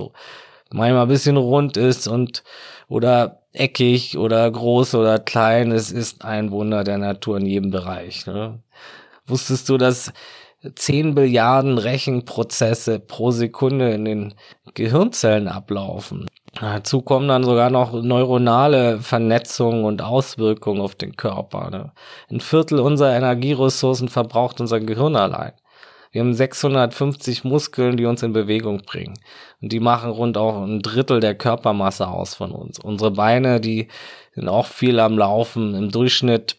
manchmal 0.70 1.04
ein 1.04 1.08
bisschen 1.08 1.38
rund 1.38 1.78
ist 1.78 2.06
und 2.06 2.44
oder 2.86 3.40
eckig 3.54 4.18
oder 4.18 4.50
groß 4.50 4.94
oder 4.96 5.18
klein. 5.18 5.72
Es 5.72 5.90
ist 5.90 6.22
ein 6.22 6.50
Wunder 6.50 6.84
der 6.84 6.98
Natur 6.98 7.38
in 7.38 7.46
jedem 7.46 7.70
Bereich. 7.70 8.26
Ne? 8.26 8.62
Wusstest 9.26 9.70
du, 9.70 9.78
dass 9.78 10.12
10 10.74 11.14
Billiarden 11.14 11.78
Rechenprozesse 11.78 13.00
pro 13.00 13.30
Sekunde 13.30 13.92
in 13.92 14.04
den 14.04 14.34
Gehirnzellen 14.74 15.48
ablaufen. 15.48 16.26
Dazu 16.54 17.00
kommen 17.02 17.28
dann 17.28 17.44
sogar 17.44 17.70
noch 17.70 17.92
neuronale 17.92 19.00
Vernetzungen 19.00 19.84
und 19.84 20.02
Auswirkungen 20.02 20.80
auf 20.80 20.94
den 20.96 21.16
Körper. 21.16 21.70
Ne? 21.70 21.92
Ein 22.28 22.40
Viertel 22.40 22.80
unserer 22.80 23.14
Energieressourcen 23.14 24.08
verbraucht 24.08 24.60
unser 24.60 24.80
Gehirn 24.80 25.14
allein. 25.14 25.52
Wir 26.12 26.22
haben 26.22 26.34
650 26.34 27.44
Muskeln, 27.44 27.96
die 27.96 28.04
uns 28.04 28.24
in 28.24 28.32
Bewegung 28.32 28.82
bringen. 28.82 29.16
Und 29.62 29.70
die 29.70 29.78
machen 29.78 30.10
rund 30.10 30.36
auch 30.36 30.62
ein 30.62 30.82
Drittel 30.82 31.20
der 31.20 31.36
Körpermasse 31.36 32.08
aus 32.08 32.34
von 32.34 32.50
uns. 32.50 32.80
Unsere 32.80 33.12
Beine, 33.12 33.60
die 33.60 33.86
sind 34.34 34.48
auch 34.48 34.66
viel 34.66 34.98
am 34.98 35.16
Laufen. 35.16 35.76
Im 35.76 35.92
Durchschnitt 35.92 36.56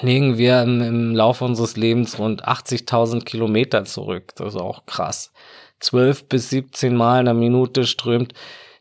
legen 0.00 0.38
wir 0.38 0.62
im, 0.62 0.80
im 0.80 1.16
Laufe 1.16 1.44
unseres 1.44 1.76
Lebens 1.76 2.20
rund 2.20 2.46
80.000 2.46 3.24
Kilometer 3.24 3.84
zurück. 3.84 4.32
Das 4.36 4.54
ist 4.54 4.60
auch 4.60 4.86
krass. 4.86 5.32
12 5.80 6.28
bis 6.28 6.50
17 6.50 6.94
Mal 6.94 7.20
in 7.20 7.24
der 7.24 7.34
Minute 7.34 7.84
strömt 7.84 8.32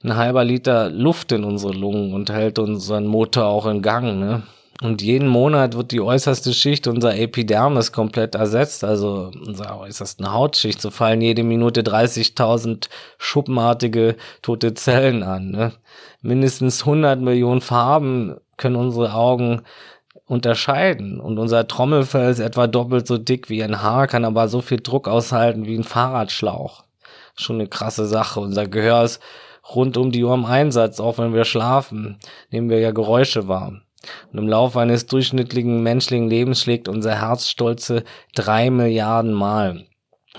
ein 0.04 0.16
halber 0.16 0.44
Liter 0.44 0.90
Luft 0.90 1.32
in 1.32 1.44
unsere 1.44 1.74
Lungen 1.74 2.14
und 2.14 2.30
hält 2.30 2.60
unseren 2.60 3.08
Motor 3.08 3.46
auch 3.46 3.66
in 3.66 3.82
Gang. 3.82 4.20
Ne? 4.20 4.44
Und 4.82 5.02
jeden 5.02 5.28
Monat 5.28 5.76
wird 5.76 5.92
die 5.92 6.02
äußerste 6.02 6.54
Schicht 6.54 6.88
unserer 6.88 7.18
Epidermis 7.18 7.92
komplett 7.92 8.36
ersetzt, 8.36 8.84
also 8.84 9.32
unserer 9.46 9.80
äußersten 9.80 10.32
Hautschicht. 10.32 10.82
So 10.82 10.92
fallen 10.92 11.22
jede 11.22 11.44
Minute 11.44 11.82
30.000 11.82 12.88
schuppenartige 13.18 14.16
tote 14.44 14.76
Zellen 14.76 15.24
an. 15.24 15.50
Ne? 15.50 15.72
Mindestens 16.22 16.82
100 16.82 17.20
Millionen 17.20 17.62
Farben 17.62 18.36
können 18.58 18.76
unsere 18.76 19.14
Augen 19.16 19.64
unterscheiden. 20.28 21.20
Und 21.20 21.40
unser 21.40 21.68
Trommelfell 21.68 22.30
ist 22.30 22.40
etwa 22.40 22.68
doppelt 22.68 23.08
so 23.08 23.18
dick 23.18 23.50
wie 23.50 23.64
ein 23.64 23.82
Haar, 23.82 24.06
kann 24.06 24.26
aber 24.26 24.48
so 24.48 24.62
viel 24.62 24.80
Druck 24.80 25.08
aushalten 25.08 25.66
wie 25.66 25.76
ein 25.76 25.84
Fahrradschlauch. 25.84 26.84
Schon 27.36 27.56
eine 27.58 27.68
krasse 27.68 28.06
Sache. 28.06 28.40
Unser 28.40 28.68
Gehör 28.68 29.04
ist 29.04 29.22
rund 29.76 29.98
um 29.98 30.12
die 30.12 30.24
Uhr 30.24 30.34
im 30.34 30.46
Einsatz, 30.46 31.00
auch 31.00 31.18
wenn 31.18 31.34
wir 31.34 31.46
schlafen, 31.46 32.20
nehmen 32.52 32.70
wir 32.70 32.80
ja 32.80 32.92
Geräusche 32.92 33.48
wahr. 33.48 33.82
Und 34.32 34.40
im 34.40 34.48
Laufe 34.48 34.80
eines 34.80 35.06
durchschnittlichen 35.08 35.82
menschlichen 35.84 36.30
Lebens 36.30 36.62
schlägt 36.62 36.88
unser 36.88 37.20
Herz 37.20 37.50
stolze 37.50 38.04
drei 38.36 38.70
Milliarden 38.70 39.34
Mal. 39.34 39.86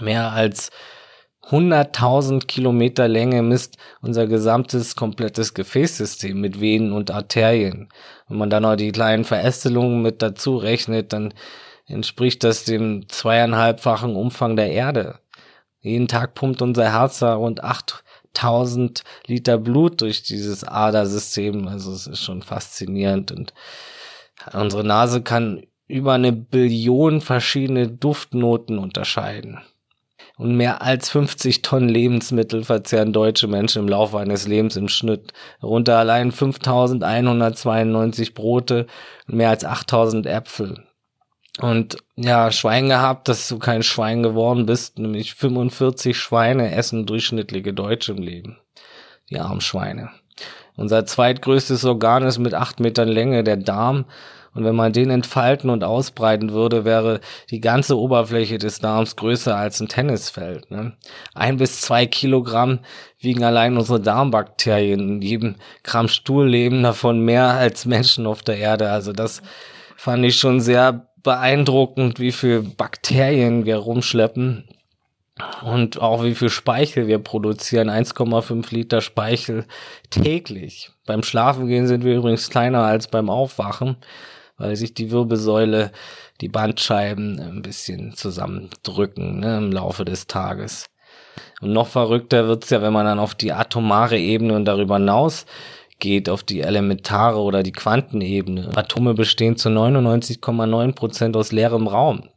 Mehr 0.01 0.33
als 0.33 0.71
100.000 1.51 2.47
Kilometer 2.47 3.09
Länge 3.09 3.43
misst 3.43 3.79
unser 4.03 4.27
gesamtes 4.27 4.97
komplettes 4.97 5.55
Gefäßsystem 5.55 6.39
mit 6.39 6.61
Venen 6.61 6.93
und 6.93 7.11
Arterien. 7.11 7.89
Wenn 8.29 8.39
man 8.39 8.51
dann 8.51 8.65
noch 8.65 8.77
die 8.77 8.93
kleinen 8.93 9.25
Verästelungen 9.25 10.03
mit 10.03 10.21
dazu 10.21 10.57
rechnet, 10.57 11.13
dann 11.13 11.33
entspricht 11.87 12.45
das 12.45 12.65
dem 12.65 13.09
zweieinhalbfachen 13.09 14.15
Umfang 14.15 14.57
der 14.57 14.71
Erde. 14.71 15.21
Jeden 15.81 16.07
Tag 16.07 16.35
pumpt 16.35 16.61
unser 16.61 16.93
Herz 16.93 17.21
da 17.21 17.35
rund 17.35 17.65
8000 18.39 19.03
Liter 19.27 19.59
Blut 19.59 20.01
durch 20.01 20.23
dieses 20.23 20.65
Adersystem. 20.65 21.69
Also 21.69 21.93
es 21.93 22.07
ist 22.07 22.23
schon 22.23 22.43
faszinierend 22.43 23.33
und 23.33 23.53
unsere 24.53 24.85
Nase 24.85 25.23
kann 25.23 25.63
über 25.87 26.13
eine 26.13 26.33
Billion 26.33 27.21
verschiedene 27.21 27.89
Duftnoten 27.89 28.79
unterscheiden. 28.79 29.61
Und 30.37 30.57
mehr 30.57 30.83
als 30.83 31.11
50 31.11 31.63
Tonnen 31.63 31.89
Lebensmittel 31.89 32.63
verzehren 32.63 33.13
deutsche 33.13 33.49
Menschen 33.49 33.83
im 33.83 33.89
Laufe 33.89 34.19
eines 34.19 34.47
Lebens 34.47 34.77
im 34.77 34.89
Schnitt. 34.89 35.33
Darunter 35.61 35.99
allein 35.99 36.31
5192 36.31 38.35
Brote 38.35 38.87
und 39.27 39.35
mehr 39.35 39.51
als 39.51 39.65
8000 39.65 40.27
Äpfel. 40.27 40.88
Und 41.61 41.97
ja, 42.17 42.53
Schwein 42.53 42.89
gehabt, 42.89 43.29
dass 43.29 43.49
du 43.49 43.59
kein 43.59 43.83
Schwein 43.83 44.23
geworden 44.23 44.67
bist. 44.67 44.99
Nämlich 44.99 45.35
45 45.35 46.17
Schweine 46.17 46.73
essen 46.73 47.07
durchschnittliche 47.07 47.73
Deutsche 47.73 48.13
im 48.13 48.23
Leben. 48.23 48.59
Die 49.31 49.39
armen 49.39 49.61
Schweine. 49.61 50.11
Unser 50.77 51.05
zweitgrößtes 51.05 51.85
Organ 51.85 52.23
ist 52.23 52.39
mit 52.39 52.55
acht 52.55 52.79
Metern 52.79 53.09
Länge 53.09 53.43
der 53.43 53.57
Darm 53.57 54.05
und 54.59 54.65
wenn 54.65 54.75
man 54.75 54.93
den 54.93 55.11
entfalten 55.11 55.71
und 55.71 55.85
ausbreiten 55.85 56.51
würde, 56.51 56.85
wäre 56.85 57.21
die 57.51 57.61
ganze 57.61 57.99
Oberfläche 57.99 58.59
des 58.59 58.81
Darms 58.81 59.15
größer 59.15 59.57
als 59.57 59.81
ein 59.81 59.87
Tennisfeld. 59.87 60.71
Ne? 60.71 60.95
Ein 61.33 61.59
bis 61.59 61.81
zwei 61.81 62.07
Kilogramm 62.07 62.81
wiegen 63.21 63.45
allein 63.45 63.77
unsere 63.77 64.01
Darmbakterien. 64.01 65.01
In 65.01 65.23
jedem 65.23 65.55
Gramm 65.85 66.09
Stuhl 66.09 66.49
leben 66.49 66.83
davon 66.83 67.21
mehr 67.21 67.51
als 67.51 67.85
Menschen 67.87 68.27
auf 68.27 68.43
der 68.43 68.59
Erde. 68.59 68.91
Also 68.91 69.13
das 69.13 69.43
fand 69.97 70.25
ich 70.25 70.37
schon 70.37 70.61
sehr 70.61 71.08
beeindruckend, 71.29 72.19
wie 72.21 72.33
viel 72.33 72.63
Bakterien 72.63 73.67
wir 73.67 73.77
rumschleppen 73.77 74.65
und 75.63 76.01
auch 76.01 76.25
wie 76.25 76.35
viel 76.35 76.51
Speichel 76.51 77.07
wir 77.07 77.19
produzieren. 77.19 77.91
1,5 77.91 78.75
Liter 78.75 79.01
Speichel 79.01 79.67
täglich. 80.11 80.91
Beim 81.07 81.23
Schlafengehen 81.23 81.87
sind 81.87 82.05
wir 82.05 82.17
übrigens 82.17 82.51
kleiner 82.51 82.85
als 82.85 83.09
beim 83.09 83.31
Aufwachen 83.31 83.97
weil 84.59 84.77
sich 84.77 84.93
die 84.93 85.11
Wirbelsäule, 85.11 85.93
die 86.41 86.49
Bandscheiben 86.49 87.41
ein 87.41 87.63
bisschen 87.63 88.15
zusammendrücken 88.15 89.41
ne, 89.41 89.59
im 89.59 89.73
Laufe 89.73 90.05
des 90.05 90.27
Tages. 90.27 90.87
Und 91.61 91.73
noch 91.73 91.87
verrückter 91.87 92.49
wird's 92.49 92.71
ja, 92.71 92.83
wenn 92.83 92.93
man 92.93 93.07
dann 93.07 93.21
auf 93.21 93.35
die 93.35 93.53
atomare 93.53 94.19
Ebene 94.19 94.55
und 94.55 94.65
darüber 94.65 94.97
hinaus 94.97 95.47
geht, 95.99 96.29
auf 96.29 96.43
die 96.43 96.61
elementare 96.61 97.41
oder 97.41 97.63
die 97.63 97.73
Quantenebene. 97.73 98.71
Atome 98.75 99.15
bestehen 99.15 99.57
zu 99.57 99.69
99,9 99.69 100.95
Prozent 100.95 101.37
aus 101.37 101.53
leerem 101.53 101.87
Raum. 101.87 102.29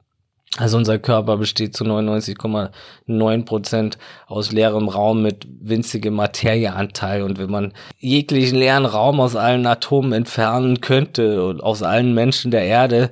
Also 0.57 0.78
unser 0.78 0.99
Körper 0.99 1.38
besteht 1.38 1.78
zu 1.78 1.86
99,9 1.86 3.45
Prozent 3.45 3.97
aus 4.28 4.51
leerem 4.51 4.89
Raum 4.89 5.22
mit 5.22 5.47
winzigem 5.62 6.14
Materieanteil. 6.14 7.24
Und 7.24 7.39
wenn 7.39 7.49
man 7.49 7.74
jeglichen 7.99 8.57
leeren 8.57 8.86
Raum 8.86 9.22
aus 9.22 9.38
allen 9.38 9.66
Atomen 9.66 10.12
entfernen 10.12 10.82
könnte 10.82 11.45
und 11.45 11.64
aus 11.64 11.84
allen 11.84 12.14
Menschen 12.14 12.51
der 12.51 12.64
Erde 12.64 13.12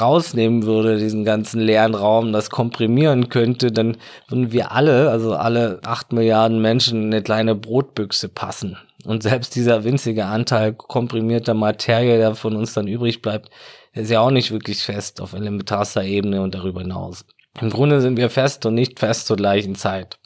rausnehmen 0.00 0.64
würde, 0.64 0.98
diesen 0.98 1.24
ganzen 1.24 1.60
leeren 1.60 1.94
Raum, 1.94 2.32
das 2.32 2.50
komprimieren 2.50 3.28
könnte, 3.28 3.70
dann 3.70 3.96
würden 4.26 4.50
wir 4.50 4.72
alle, 4.72 5.10
also 5.10 5.34
alle 5.34 5.80
acht 5.84 6.12
Milliarden 6.12 6.60
Menschen, 6.60 7.04
in 7.04 7.12
eine 7.12 7.22
kleine 7.22 7.54
Brotbüchse 7.54 8.28
passen. 8.28 8.76
Und 9.08 9.22
selbst 9.22 9.54
dieser 9.54 9.84
winzige 9.84 10.26
Anteil 10.26 10.74
komprimierter 10.74 11.54
Materie, 11.54 12.18
der 12.18 12.34
von 12.34 12.54
uns 12.54 12.74
dann 12.74 12.86
übrig 12.86 13.22
bleibt, 13.22 13.48
ist 13.94 14.10
ja 14.10 14.20
auch 14.20 14.30
nicht 14.30 14.50
wirklich 14.50 14.82
fest 14.82 15.22
auf 15.22 15.32
elementarster 15.32 16.04
Ebene 16.04 16.42
und 16.42 16.54
darüber 16.54 16.82
hinaus. 16.82 17.24
Im 17.58 17.70
Grunde 17.70 18.02
sind 18.02 18.18
wir 18.18 18.28
fest 18.28 18.66
und 18.66 18.74
nicht 18.74 18.98
fest 18.98 19.26
zur 19.26 19.38
gleichen 19.38 19.76
Zeit. 19.76 20.18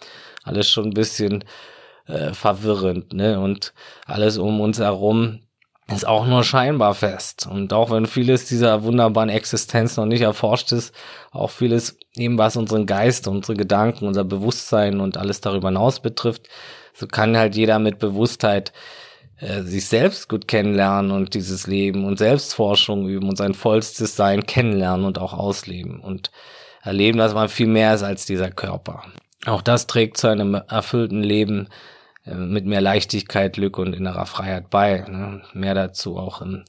Alles 0.42 0.68
schon 0.68 0.86
ein 0.86 0.94
bisschen 0.94 1.44
äh, 2.08 2.32
verwirrend, 2.32 3.12
ne? 3.12 3.38
Und 3.38 3.72
alles 4.04 4.36
um 4.36 4.60
uns 4.60 4.80
herum 4.80 5.42
ist 5.86 6.04
auch 6.04 6.26
nur 6.26 6.42
scheinbar 6.42 6.94
fest. 6.94 7.46
Und 7.48 7.72
auch 7.72 7.92
wenn 7.92 8.06
vieles 8.06 8.46
dieser 8.46 8.82
wunderbaren 8.82 9.28
Existenz 9.28 9.96
noch 9.96 10.06
nicht 10.06 10.22
erforscht 10.22 10.72
ist, 10.72 10.92
auch 11.30 11.50
vieles 11.50 11.98
eben 12.16 12.36
was 12.36 12.56
unseren 12.56 12.86
Geist, 12.86 13.28
unsere 13.28 13.56
Gedanken, 13.56 14.08
unser 14.08 14.24
Bewusstsein 14.24 14.98
und 14.98 15.16
alles 15.16 15.40
darüber 15.40 15.68
hinaus 15.68 16.00
betrifft, 16.00 16.48
so 16.94 17.06
kann 17.06 17.36
halt 17.36 17.56
jeder 17.56 17.78
mit 17.78 17.98
Bewusstheit 17.98 18.72
äh, 19.38 19.62
sich 19.62 19.86
selbst 19.86 20.28
gut 20.28 20.46
kennenlernen 20.46 21.10
und 21.10 21.34
dieses 21.34 21.66
Leben 21.66 22.04
und 22.04 22.18
Selbstforschung 22.18 23.08
üben 23.08 23.28
und 23.28 23.36
sein 23.36 23.54
vollstes 23.54 24.16
Sein 24.16 24.46
kennenlernen 24.46 25.04
und 25.04 25.18
auch 25.18 25.32
ausleben 25.32 26.00
und 26.00 26.30
erleben, 26.82 27.18
dass 27.18 27.34
man 27.34 27.48
viel 27.48 27.66
mehr 27.66 27.94
ist 27.94 28.02
als 28.02 28.26
dieser 28.26 28.50
Körper. 28.50 29.04
Auch 29.46 29.62
das 29.62 29.86
trägt 29.86 30.16
zu 30.16 30.28
einem 30.28 30.54
erfüllten 30.54 31.22
Leben 31.22 31.68
äh, 32.24 32.34
mit 32.34 32.66
mehr 32.66 32.80
Leichtigkeit, 32.80 33.54
Glück 33.54 33.78
und 33.78 33.94
innerer 33.94 34.26
Freiheit 34.26 34.70
bei. 34.70 35.04
Ne? 35.08 35.42
Mehr 35.54 35.74
dazu 35.74 36.16
auch 36.18 36.40
im, 36.40 36.64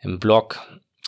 im 0.00 0.18
Blog 0.18 0.60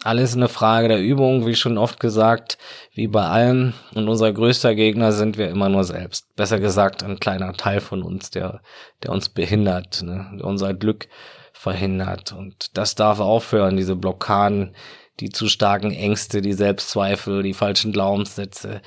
alles 0.02 0.34
eine 0.34 0.48
Frage 0.48 0.88
der 0.88 1.00
Übung, 1.00 1.46
wie 1.46 1.54
schon 1.54 1.76
oft 1.76 2.00
gesagt, 2.00 2.58
wie 2.92 3.06
bei 3.06 3.26
allem. 3.26 3.74
Und 3.94 4.08
unser 4.08 4.32
größter 4.32 4.74
Gegner 4.74 5.12
sind 5.12 5.36
wir 5.36 5.48
immer 5.48 5.68
nur 5.68 5.84
selbst. 5.84 6.34
Besser 6.36 6.58
gesagt, 6.58 7.02
ein 7.02 7.20
kleiner 7.20 7.52
Teil 7.52 7.80
von 7.80 8.02
uns, 8.02 8.30
der, 8.30 8.62
der 9.02 9.12
uns 9.12 9.28
behindert, 9.28 10.02
ne? 10.02 10.30
der 10.38 10.46
unser 10.46 10.74
Glück 10.74 11.08
verhindert. 11.52 12.32
Und 12.32 12.76
das 12.76 12.94
darf 12.94 13.20
aufhören, 13.20 13.76
diese 13.76 13.96
Blockaden, 13.96 14.74
die 15.20 15.28
zu 15.28 15.48
starken 15.48 15.92
Ängste, 15.92 16.40
die 16.40 16.54
Selbstzweifel, 16.54 17.42
die 17.42 17.52
falschen 17.52 17.92
Glaubenssätze, 17.92 18.80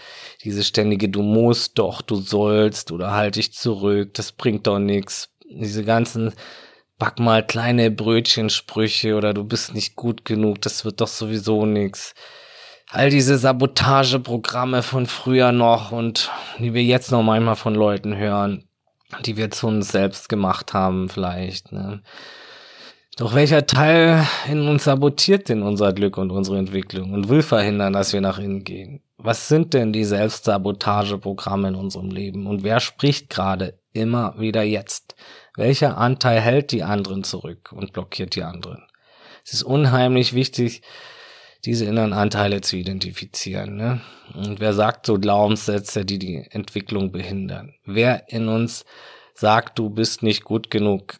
diese 0.43 0.63
ständige 0.63 1.09
Du 1.09 1.21
musst 1.21 1.77
doch, 1.77 2.01
du 2.01 2.15
sollst 2.15 2.91
oder 2.91 3.11
halt 3.11 3.35
dich 3.35 3.53
zurück, 3.53 4.15
das 4.15 4.31
bringt 4.31 4.65
doch 4.65 4.79
nichts. 4.79 5.29
Diese 5.47 5.83
ganzen 5.83 6.33
back 6.97 7.19
mal 7.19 7.45
kleine 7.45 7.91
Brötchensprüche 7.91 9.15
oder 9.15 9.33
du 9.33 9.43
bist 9.43 9.73
nicht 9.73 9.95
gut 9.95 10.25
genug, 10.25 10.61
das 10.61 10.85
wird 10.85 11.01
doch 11.01 11.07
sowieso 11.07 11.65
nix. 11.65 12.13
All 12.89 13.09
diese 13.09 13.37
Sabotageprogramme 13.37 14.83
von 14.83 15.07
früher 15.07 15.51
noch 15.51 15.91
und 15.91 16.31
die 16.59 16.73
wir 16.73 16.83
jetzt 16.83 17.11
noch 17.11 17.23
manchmal 17.23 17.55
von 17.55 17.73
Leuten 17.73 18.15
hören, 18.15 18.67
die 19.25 19.35
wir 19.35 19.49
zu 19.49 19.67
uns 19.67 19.91
selbst 19.91 20.29
gemacht 20.29 20.73
haben 20.73 21.09
vielleicht. 21.09 21.71
Ne? 21.71 22.03
Doch 23.17 23.35
welcher 23.35 23.67
Teil 23.67 24.25
in 24.49 24.67
uns 24.67 24.85
sabotiert 24.85 25.49
denn 25.49 25.61
unser 25.61 25.93
Glück 25.93 26.17
und 26.17 26.31
unsere 26.31 26.57
Entwicklung 26.57 27.13
und 27.13 27.29
will 27.29 27.43
verhindern, 27.43 27.93
dass 27.93 28.11
wir 28.13 28.21
nach 28.21 28.39
innen 28.39 28.63
gehen? 28.63 29.01
Was 29.17 29.47
sind 29.47 29.73
denn 29.73 29.93
die 29.93 30.03
Selbstsabotageprogramme 30.03 31.69
in 31.69 31.75
unserem 31.75 32.09
Leben 32.09 32.47
und 32.47 32.63
wer 32.63 32.79
spricht 32.79 33.29
gerade 33.29 33.79
immer 33.93 34.35
wieder 34.39 34.63
jetzt? 34.63 35.15
Welcher 35.55 35.97
Anteil 35.97 36.41
hält 36.41 36.71
die 36.71 36.83
anderen 36.83 37.23
zurück 37.23 37.71
und 37.71 37.93
blockiert 37.93 38.35
die 38.35 38.43
anderen? 38.43 38.83
Es 39.45 39.53
ist 39.53 39.63
unheimlich 39.63 40.33
wichtig, 40.33 40.81
diese 41.65 41.85
inneren 41.85 42.13
Anteile 42.13 42.61
zu 42.61 42.75
identifizieren. 42.75 43.75
Ne? 43.75 44.01
Und 44.33 44.59
wer 44.59 44.73
sagt 44.73 45.05
so 45.05 45.19
Glaubenssätze, 45.19 46.05
die 46.05 46.17
die 46.17 46.47
Entwicklung 46.49 47.11
behindern? 47.11 47.75
Wer 47.85 48.29
in 48.29 48.47
uns 48.47 48.83
sagt, 49.35 49.77
du 49.77 49.89
bist 49.89 50.23
nicht 50.23 50.43
gut 50.43 50.71
genug, 50.71 51.19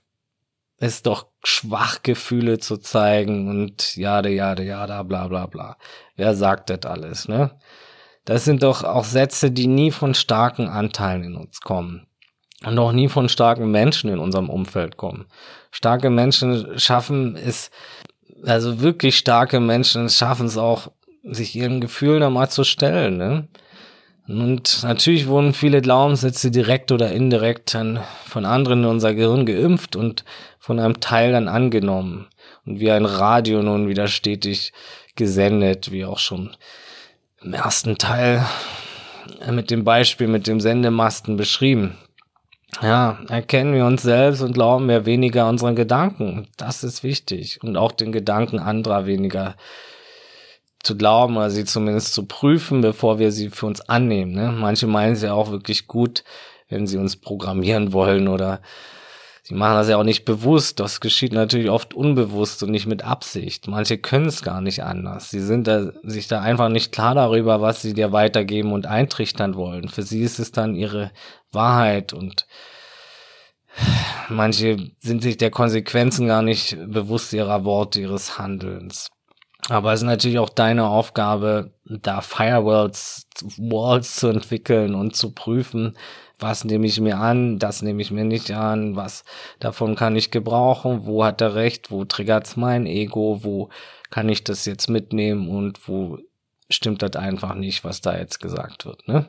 ist 0.77 1.05
doch 1.05 1.27
schwach 1.43 2.01
Gefühle 2.01 2.57
zu 2.57 2.77
zeigen 2.77 3.47
und 3.49 3.95
jade, 3.95 4.29
jade, 4.29 4.63
jada, 4.63 5.03
bla, 5.03 5.27
bla, 5.27 5.45
bla. 5.45 5.77
Wer 6.15 6.35
sagt 6.35 6.69
das 6.69 6.83
alles, 6.83 7.27
ne? 7.27 7.57
Das 8.25 8.45
sind 8.45 8.63
doch 8.63 8.85
auch 8.85 9.03
Sätze, 9.03 9.51
die 9.51 9.67
nie 9.67 9.91
von 9.91 10.13
starken 10.13 10.69
Anteilen 10.69 11.23
in 11.23 11.35
uns 11.35 11.59
kommen 11.59 12.07
und 12.65 12.79
auch 12.79 12.91
nie 12.91 13.09
von 13.09 13.29
starken 13.29 13.71
Menschen 13.71 14.09
in 14.09 14.19
unserem 14.19 14.49
Umfeld 14.49 14.97
kommen. 14.97 15.25
Starke 15.71 16.09
Menschen 16.09 16.79
schaffen 16.79 17.35
es, 17.35 17.71
also 18.45 18.81
wirklich 18.81 19.17
starke 19.17 19.59
Menschen 19.59 20.09
schaffen 20.09 20.47
es 20.47 20.57
auch, 20.57 20.91
sich 21.23 21.55
ihren 21.55 21.81
Gefühlen 21.81 22.23
einmal 22.23 22.49
zu 22.49 22.63
stellen. 22.63 23.17
Ne? 23.17 23.47
Und 24.27 24.83
natürlich 24.83 25.27
wurden 25.27 25.53
viele 25.53 25.81
Glaubenssätze 25.81 26.51
direkt 26.51 26.91
oder 26.91 27.11
indirekt 27.11 27.73
dann 27.73 27.99
von 28.25 28.45
anderen 28.45 28.83
in 28.83 28.89
unser 28.89 29.13
Gehirn 29.13 29.45
geimpft 29.45 29.95
und 29.95 30.23
von 30.59 30.79
einem 30.79 30.99
Teil 30.99 31.33
dann 31.33 31.47
angenommen. 31.47 32.27
Und 32.65 32.79
wie 32.79 32.91
ein 32.91 33.05
Radio 33.05 33.61
nun 33.61 33.89
wieder 33.89 34.07
stetig 34.07 34.71
gesendet, 35.15 35.91
wie 35.91 36.05
auch 36.05 36.19
schon 36.19 36.55
im 37.41 37.53
ersten 37.53 37.97
Teil 37.97 38.45
mit 39.51 39.71
dem 39.71 39.83
Beispiel 39.83 40.27
mit 40.27 40.47
dem 40.47 40.59
Sendemasten 40.59 41.35
beschrieben. 41.37 41.97
Ja, 42.81 43.19
erkennen 43.29 43.73
wir 43.73 43.85
uns 43.85 44.01
selbst 44.01 44.41
und 44.41 44.53
glauben 44.53 44.87
wir 44.87 45.05
weniger 45.05 45.47
unseren 45.47 45.75
Gedanken. 45.75 46.47
Das 46.57 46.83
ist 46.83 47.03
wichtig. 47.03 47.59
Und 47.61 47.77
auch 47.77 47.91
den 47.91 48.11
Gedanken 48.11 48.59
anderer 48.59 49.05
weniger 49.05 49.55
zu 50.83 50.97
glauben 50.97 51.37
oder 51.37 51.49
sie 51.49 51.65
zumindest 51.65 52.13
zu 52.13 52.25
prüfen, 52.25 52.81
bevor 52.81 53.19
wir 53.19 53.31
sie 53.31 53.49
für 53.49 53.67
uns 53.67 53.81
annehmen. 53.81 54.33
Ne? 54.33 54.51
Manche 54.51 54.87
meinen 54.87 55.13
es 55.13 55.21
ja 55.21 55.33
auch 55.33 55.51
wirklich 55.51 55.87
gut, 55.87 56.23
wenn 56.67 56.87
sie 56.87 56.97
uns 56.97 57.15
programmieren 57.15 57.93
wollen 57.93 58.27
oder 58.27 58.61
sie 59.43 59.53
machen 59.53 59.75
das 59.75 59.89
ja 59.89 59.97
auch 59.97 60.03
nicht 60.03 60.25
bewusst. 60.25 60.79
Das 60.79 60.99
geschieht 60.99 61.33
natürlich 61.33 61.69
oft 61.69 61.93
unbewusst 61.93 62.63
und 62.63 62.71
nicht 62.71 62.87
mit 62.87 63.03
Absicht. 63.03 63.67
Manche 63.67 63.97
können 63.97 64.27
es 64.27 64.41
gar 64.41 64.61
nicht 64.61 64.83
anders. 64.83 65.29
Sie 65.29 65.41
sind 65.41 65.67
da, 65.67 65.91
sich 66.03 66.27
da 66.27 66.41
einfach 66.41 66.69
nicht 66.69 66.91
klar 66.91 67.13
darüber, 67.13 67.61
was 67.61 67.81
sie 67.81 67.93
dir 67.93 68.11
weitergeben 68.11 68.71
und 68.71 68.85
eintrichtern 68.85 69.55
wollen. 69.55 69.89
Für 69.89 70.03
sie 70.03 70.21
ist 70.21 70.39
es 70.39 70.51
dann 70.51 70.75
ihre 70.75 71.11
Wahrheit 71.51 72.13
und 72.13 72.47
manche 74.29 74.91
sind 74.99 75.21
sich 75.21 75.37
der 75.37 75.51
Konsequenzen 75.51 76.27
gar 76.27 76.41
nicht 76.41 76.77
bewusst 76.87 77.33
ihrer 77.33 77.65
Worte, 77.65 78.01
ihres 78.01 78.37
Handelns. 78.37 79.09
Aber 79.69 79.93
es 79.93 80.01
ist 80.01 80.05
natürlich 80.05 80.39
auch 80.39 80.49
deine 80.49 80.87
Aufgabe, 80.87 81.71
da 81.85 82.21
Firewalls, 82.21 83.27
Walls 83.57 84.15
zu 84.15 84.27
entwickeln 84.27 84.93
und 84.93 85.15
zu 85.15 85.31
prüfen, 85.31 85.97
was 86.39 86.63
nehme 86.65 86.87
ich 86.87 86.99
mir 86.99 87.17
an, 87.17 87.59
das 87.59 87.81
nehme 87.81 88.01
ich 88.01 88.11
mir 88.11 88.25
nicht 88.25 88.51
an, 88.51 88.95
was 88.95 89.23
davon 89.59 89.95
kann 89.95 90.15
ich 90.15 90.31
gebrauchen, 90.31 91.05
wo 91.05 91.23
hat 91.23 91.41
er 91.41 91.55
recht, 91.55 91.91
wo 91.91 92.05
triggert's 92.05 92.57
mein 92.57 92.85
Ego, 92.85 93.43
wo 93.43 93.69
kann 94.09 94.29
ich 94.29 94.43
das 94.43 94.65
jetzt 94.65 94.89
mitnehmen 94.89 95.47
und 95.47 95.87
wo 95.87 96.17
stimmt 96.69 97.01
das 97.01 97.15
einfach 97.15 97.55
nicht, 97.55 97.83
was 97.83 98.01
da 98.01 98.17
jetzt 98.17 98.39
gesagt 98.39 98.85
wird. 98.85 99.07
Ne? 99.07 99.27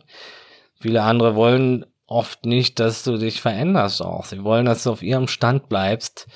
Viele 0.80 1.02
andere 1.02 1.36
wollen 1.36 1.86
oft 2.06 2.46
nicht, 2.46 2.80
dass 2.80 3.02
du 3.02 3.16
dich 3.16 3.40
veränderst 3.40 4.02
auch. 4.02 4.24
Sie 4.24 4.44
wollen, 4.44 4.66
dass 4.66 4.84
du 4.84 4.90
auf 4.90 5.02
ihrem 5.02 5.28
Stand 5.28 5.68
bleibst. 5.68 6.26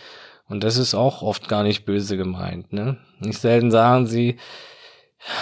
Und 0.48 0.64
das 0.64 0.78
ist 0.78 0.94
auch 0.94 1.20
oft 1.20 1.48
gar 1.48 1.62
nicht 1.62 1.84
böse 1.84 2.16
gemeint. 2.16 2.72
Ne? 2.72 2.96
Nicht 3.20 3.38
selten 3.38 3.70
sagen 3.70 4.06
sie 4.06 4.38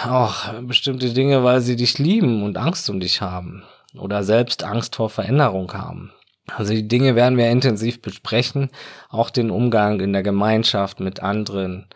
auch 0.04 0.52
bestimmte 0.62 1.12
Dinge, 1.12 1.44
weil 1.44 1.60
sie 1.60 1.76
dich 1.76 1.98
lieben 1.98 2.42
und 2.42 2.56
Angst 2.56 2.90
um 2.90 2.98
dich 2.98 3.20
haben 3.20 3.62
oder 3.98 4.22
selbst 4.22 4.64
Angst 4.64 4.96
vor 4.96 5.10
Veränderung 5.10 5.72
haben. 5.72 6.12
Also 6.54 6.72
die 6.72 6.86
Dinge 6.86 7.16
werden 7.16 7.38
wir 7.38 7.50
intensiv 7.50 8.00
besprechen, 8.00 8.70
auch 9.08 9.30
den 9.30 9.50
Umgang 9.50 10.00
in 10.00 10.12
der 10.12 10.22
Gemeinschaft 10.22 11.00
mit 11.00 11.20
anderen. 11.20 11.88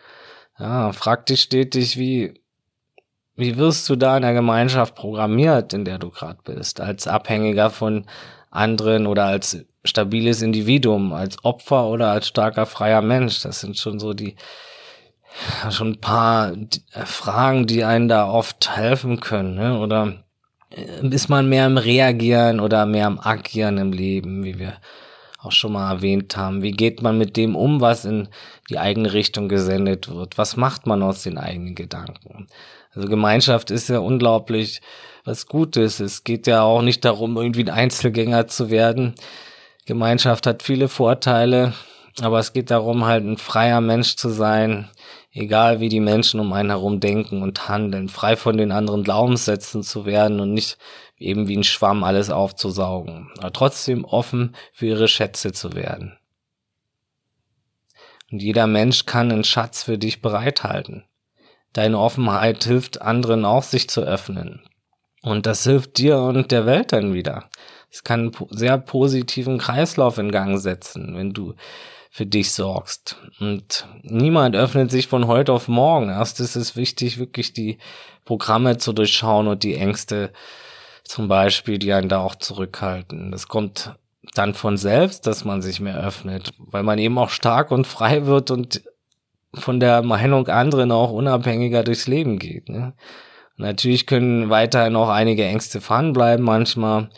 Ja, 0.59 0.91
frag 0.91 1.25
dich 1.25 1.41
stetig, 1.41 1.97
wie 1.97 2.41
wie 3.35 3.57
wirst 3.57 3.89
du 3.89 3.95
da 3.95 4.17
in 4.17 4.23
der 4.23 4.33
Gemeinschaft 4.33 4.93
programmiert, 4.93 5.73
in 5.73 5.85
der 5.85 5.97
du 5.97 6.09
gerade 6.09 6.39
bist, 6.43 6.81
als 6.81 7.07
Abhängiger 7.07 7.69
von 7.69 8.05
anderen 8.51 9.07
oder 9.07 9.25
als 9.25 9.65
stabiles 9.83 10.41
Individuum, 10.41 11.13
als 11.13 11.43
Opfer 11.43 11.87
oder 11.87 12.11
als 12.11 12.27
starker 12.27 12.65
freier 12.65 13.01
Mensch? 13.01 13.41
Das 13.41 13.61
sind 13.61 13.77
schon 13.77 13.99
so 13.99 14.13
die 14.13 14.35
schon 15.69 15.93
ein 15.93 16.01
paar 16.01 16.53
Fragen, 17.05 17.65
die 17.65 17.83
einen 17.83 18.09
da 18.09 18.29
oft 18.29 18.75
helfen 18.75 19.21
können, 19.21 19.55
ne? 19.55 19.79
Oder 19.79 20.07
äh, 20.07 20.13
ist 21.09 21.29
man 21.29 21.49
mehr 21.49 21.65
im 21.65 21.77
Reagieren 21.77 22.59
oder 22.59 22.85
mehr 22.85 23.07
im 23.07 23.19
Agieren 23.19 23.77
im 23.77 23.91
Leben, 23.91 24.43
wie 24.43 24.59
wir 24.59 24.73
auch 25.39 25.51
schon 25.51 25.73
mal 25.73 25.91
erwähnt 25.91 26.37
haben. 26.37 26.61
Wie 26.61 26.71
geht 26.71 27.01
man 27.01 27.17
mit 27.17 27.35
dem 27.35 27.55
um, 27.55 27.81
was 27.81 28.05
in 28.05 28.27
die 28.69 28.77
eigene 28.77 29.11
Richtung 29.13 29.49
gesendet 29.49 30.09
wird? 30.09 30.37
Was 30.37 30.55
macht 30.55 30.85
man 30.85 31.01
aus 31.01 31.23
den 31.23 31.37
eigenen 31.37 31.75
Gedanken? 31.75 32.47
Also 32.93 33.07
Gemeinschaft 33.07 33.71
ist 33.71 33.89
ja 33.89 33.99
unglaublich 33.99 34.81
was 35.23 35.47
Gutes. 35.47 35.99
Es 35.99 36.23
geht 36.23 36.47
ja 36.47 36.61
auch 36.61 36.81
nicht 36.81 37.05
darum, 37.05 37.37
irgendwie 37.37 37.63
ein 37.63 37.69
Einzelgänger 37.69 38.47
zu 38.47 38.69
werden. 38.69 39.15
Gemeinschaft 39.85 40.45
hat 40.45 40.63
viele 40.63 40.87
Vorteile, 40.87 41.73
aber 42.21 42.39
es 42.39 42.53
geht 42.53 42.69
darum, 42.69 43.05
halt 43.05 43.25
ein 43.25 43.37
freier 43.37 43.81
Mensch 43.81 44.15
zu 44.15 44.29
sein, 44.29 44.89
egal 45.33 45.79
wie 45.79 45.89
die 45.89 45.99
Menschen 45.99 46.39
um 46.39 46.53
einen 46.53 46.69
herum 46.69 46.99
denken 46.99 47.41
und 47.41 47.67
handeln, 47.69 48.09
frei 48.09 48.35
von 48.35 48.57
den 48.57 48.71
anderen 48.71 49.03
Glaubenssätzen 49.03 49.83
zu 49.83 50.05
werden 50.05 50.39
und 50.39 50.53
nicht 50.53 50.77
eben 51.17 51.47
wie 51.47 51.57
ein 51.57 51.63
Schwamm 51.63 52.03
alles 52.03 52.29
aufzusaugen, 52.29 53.31
aber 53.37 53.53
trotzdem 53.53 54.05
offen 54.05 54.55
für 54.73 54.87
ihre 54.87 55.07
Schätze 55.07 55.51
zu 55.51 55.73
werden. 55.73 56.17
Und 58.31 58.41
jeder 58.41 58.67
Mensch 58.67 59.05
kann 59.05 59.31
einen 59.31 59.43
Schatz 59.43 59.83
für 59.83 59.97
dich 59.97 60.21
bereithalten. 60.21 61.03
Deine 61.73 61.99
Offenheit 61.99 62.63
hilft 62.63 63.01
anderen 63.01 63.45
auch, 63.45 63.63
sich 63.63 63.89
zu 63.89 64.01
öffnen. 64.01 64.61
Und 65.21 65.45
das 65.45 65.63
hilft 65.63 65.97
dir 65.97 66.17
und 66.17 66.51
der 66.51 66.65
Welt 66.65 66.93
dann 66.93 67.13
wieder. 67.13 67.49
Es 67.89 68.03
kann 68.03 68.31
einen 68.33 68.47
sehr 68.49 68.77
positiven 68.77 69.57
Kreislauf 69.57 70.17
in 70.17 70.31
Gang 70.31 70.57
setzen, 70.59 71.15
wenn 71.15 71.33
du 71.33 71.53
für 72.13 72.25
dich 72.25 72.51
sorgst. 72.51 73.15
Und 73.39 73.87
niemand 74.03 74.53
öffnet 74.53 74.91
sich 74.91 75.07
von 75.07 75.27
heute 75.27 75.53
auf 75.53 75.69
morgen. 75.69 76.09
Erst 76.09 76.41
ist 76.41 76.57
es 76.57 76.75
wichtig, 76.75 77.17
wirklich 77.17 77.53
die 77.53 77.77
Programme 78.25 78.77
zu 78.77 78.91
durchschauen 78.91 79.47
und 79.47 79.63
die 79.63 79.75
Ängste 79.75 80.33
zum 81.05 81.29
Beispiel, 81.29 81.79
die 81.79 81.93
einen 81.93 82.09
da 82.09 82.19
auch 82.19 82.35
zurückhalten. 82.35 83.31
Das 83.31 83.47
kommt 83.47 83.95
dann 84.33 84.53
von 84.53 84.75
selbst, 84.75 85.25
dass 85.25 85.45
man 85.45 85.61
sich 85.61 85.79
mehr 85.79 86.03
öffnet, 86.03 86.51
weil 86.57 86.83
man 86.83 86.99
eben 86.99 87.17
auch 87.17 87.29
stark 87.29 87.71
und 87.71 87.87
frei 87.87 88.25
wird 88.25 88.51
und 88.51 88.83
von 89.53 89.79
der 89.79 90.01
Meinung 90.01 90.49
anderen 90.49 90.91
auch 90.91 91.11
unabhängiger 91.11 91.83
durchs 91.83 92.07
Leben 92.07 92.39
geht. 92.39 92.67
Ne? 92.67 92.93
Natürlich 93.55 94.05
können 94.05 94.49
weiterhin 94.49 94.97
auch 94.97 95.09
einige 95.09 95.45
Ängste 95.45 95.79
vorhanden 95.79 96.13
bleiben 96.13 96.43
manchmal, 96.43 97.09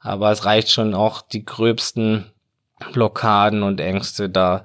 aber 0.00 0.32
es 0.32 0.44
reicht 0.44 0.72
schon 0.72 0.94
auch 0.94 1.22
die 1.22 1.44
gröbsten 1.44 2.31
Blockaden 2.92 3.62
und 3.62 3.80
Ängste 3.80 4.28
da 4.30 4.64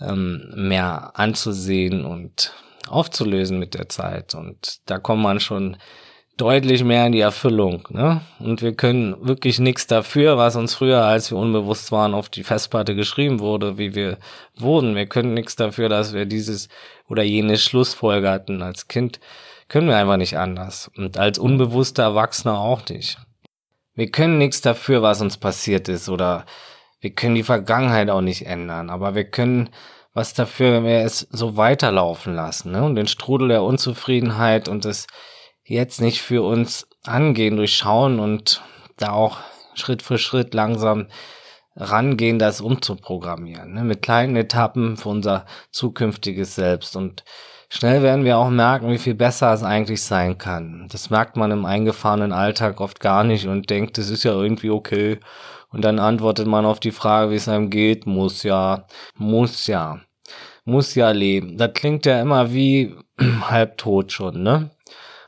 ähm, 0.00 0.52
mehr 0.54 1.12
anzusehen 1.14 2.04
und 2.04 2.52
aufzulösen 2.88 3.58
mit 3.58 3.74
der 3.74 3.88
Zeit. 3.88 4.34
Und 4.34 4.80
da 4.86 4.98
kommt 4.98 5.22
man 5.22 5.40
schon 5.40 5.76
deutlich 6.40 6.84
mehr 6.84 7.06
in 7.06 7.12
die 7.12 7.20
Erfüllung. 7.20 7.86
Ne? 7.90 8.22
Und 8.38 8.62
wir 8.62 8.74
können 8.74 9.14
wirklich 9.26 9.58
nichts 9.58 9.86
dafür, 9.86 10.38
was 10.38 10.56
uns 10.56 10.74
früher, 10.74 11.04
als 11.04 11.30
wir 11.30 11.38
unbewusst 11.38 11.92
waren, 11.92 12.14
auf 12.14 12.28
die 12.30 12.44
Festplatte 12.44 12.94
geschrieben 12.94 13.40
wurde, 13.40 13.76
wie 13.76 13.94
wir 13.94 14.18
wurden. 14.56 14.94
Wir 14.94 15.06
können 15.06 15.34
nichts 15.34 15.56
dafür, 15.56 15.88
dass 15.88 16.14
wir 16.14 16.24
dieses 16.24 16.68
oder 17.08 17.22
jenes 17.22 17.62
Schlussfolgerten 17.62 18.62
als 18.62 18.88
Kind. 18.88 19.20
Können 19.68 19.88
wir 19.88 19.96
einfach 19.96 20.16
nicht 20.16 20.38
anders. 20.38 20.90
Und 20.96 21.18
als 21.18 21.38
unbewusster 21.38 22.04
Erwachsener 22.04 22.58
auch 22.58 22.88
nicht. 22.88 23.18
Wir 23.94 24.10
können 24.10 24.38
nichts 24.38 24.62
dafür, 24.62 25.02
was 25.02 25.20
uns 25.20 25.36
passiert 25.36 25.88
ist 25.88 26.08
oder 26.08 26.46
wir 27.00 27.10
können 27.10 27.34
die 27.34 27.42
Vergangenheit 27.42 28.10
auch 28.10 28.20
nicht 28.20 28.46
ändern, 28.46 28.90
aber 28.90 29.14
wir 29.14 29.24
können 29.24 29.70
was 30.12 30.34
dafür, 30.34 30.72
wenn 30.72 30.84
wir 30.84 30.98
es 31.00 31.20
so 31.30 31.56
weiterlaufen 31.56 32.34
lassen 32.34 32.72
ne? 32.72 32.82
und 32.84 32.96
den 32.96 33.06
Strudel 33.06 33.48
der 33.48 33.62
Unzufriedenheit 33.62 34.68
und 34.68 34.84
des 34.84 35.06
jetzt 35.64 36.00
nicht 36.00 36.20
für 36.20 36.42
uns 36.42 36.88
angehen, 37.04 37.56
durchschauen 37.56 38.18
und 38.18 38.62
da 38.96 39.12
auch 39.12 39.38
Schritt 39.74 40.02
für 40.02 40.18
Schritt 40.18 40.52
langsam 40.52 41.06
rangehen, 41.76 42.38
das 42.38 42.60
umzuprogrammieren, 42.60 43.74
ne? 43.74 43.84
mit 43.84 44.02
kleinen 44.02 44.36
Etappen 44.36 44.96
für 44.96 45.08
unser 45.08 45.46
zukünftiges 45.70 46.56
Selbst. 46.56 46.96
Und 46.96 47.24
schnell 47.68 48.02
werden 48.02 48.24
wir 48.24 48.36
auch 48.36 48.50
merken, 48.50 48.90
wie 48.90 48.98
viel 48.98 49.14
besser 49.14 49.52
es 49.52 49.62
eigentlich 49.62 50.02
sein 50.02 50.38
kann. 50.38 50.88
Das 50.90 51.08
merkt 51.08 51.36
man 51.36 51.52
im 51.52 51.64
eingefahrenen 51.64 52.32
Alltag 52.32 52.80
oft 52.80 52.98
gar 52.98 53.22
nicht 53.22 53.46
und 53.46 53.70
denkt, 53.70 53.96
es 53.98 54.10
ist 54.10 54.24
ja 54.24 54.32
irgendwie 54.32 54.70
okay. 54.70 55.20
Und 55.70 55.82
dann 55.82 55.98
antwortet 55.98 56.46
man 56.46 56.66
auf 56.66 56.80
die 56.80 56.90
Frage, 56.90 57.30
wie 57.30 57.36
es 57.36 57.48
einem 57.48 57.70
geht, 57.70 58.06
muss 58.06 58.42
ja, 58.42 58.86
muss 59.16 59.66
ja, 59.66 60.00
muss 60.64 60.94
ja 60.94 61.10
leben. 61.10 61.56
Das 61.56 61.72
klingt 61.74 62.06
ja 62.06 62.20
immer 62.20 62.52
wie 62.52 62.94
halb 63.42 63.78
tot 63.78 64.12
schon, 64.12 64.42
ne? 64.42 64.70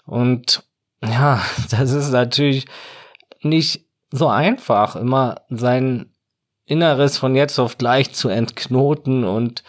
Und 0.05 0.64
ja, 1.05 1.40
das 1.70 1.93
ist 1.93 2.11
natürlich 2.11 2.66
nicht 3.40 3.86
so 4.11 4.28
einfach, 4.28 4.97
immer 4.97 5.36
sein 5.49 6.12
Inneres 6.66 7.18
von 7.18 7.34
jetzt 7.34 7.59
auf 7.59 7.78
gleich 7.78 8.12
zu 8.12 8.28
entknoten. 8.28 9.24
Und 9.24 9.62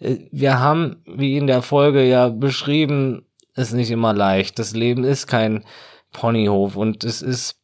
äh, 0.00 0.18
wir 0.30 0.58
haben, 0.58 1.02
wie 1.06 1.36
in 1.36 1.46
der 1.46 1.62
Folge 1.62 2.04
ja 2.04 2.28
beschrieben, 2.28 3.26
ist 3.54 3.72
nicht 3.72 3.90
immer 3.90 4.12
leicht. 4.12 4.58
Das 4.58 4.72
Leben 4.72 5.04
ist 5.04 5.26
kein 5.26 5.64
Ponyhof 6.12 6.76
und 6.76 7.04
es 7.04 7.22
ist, 7.22 7.60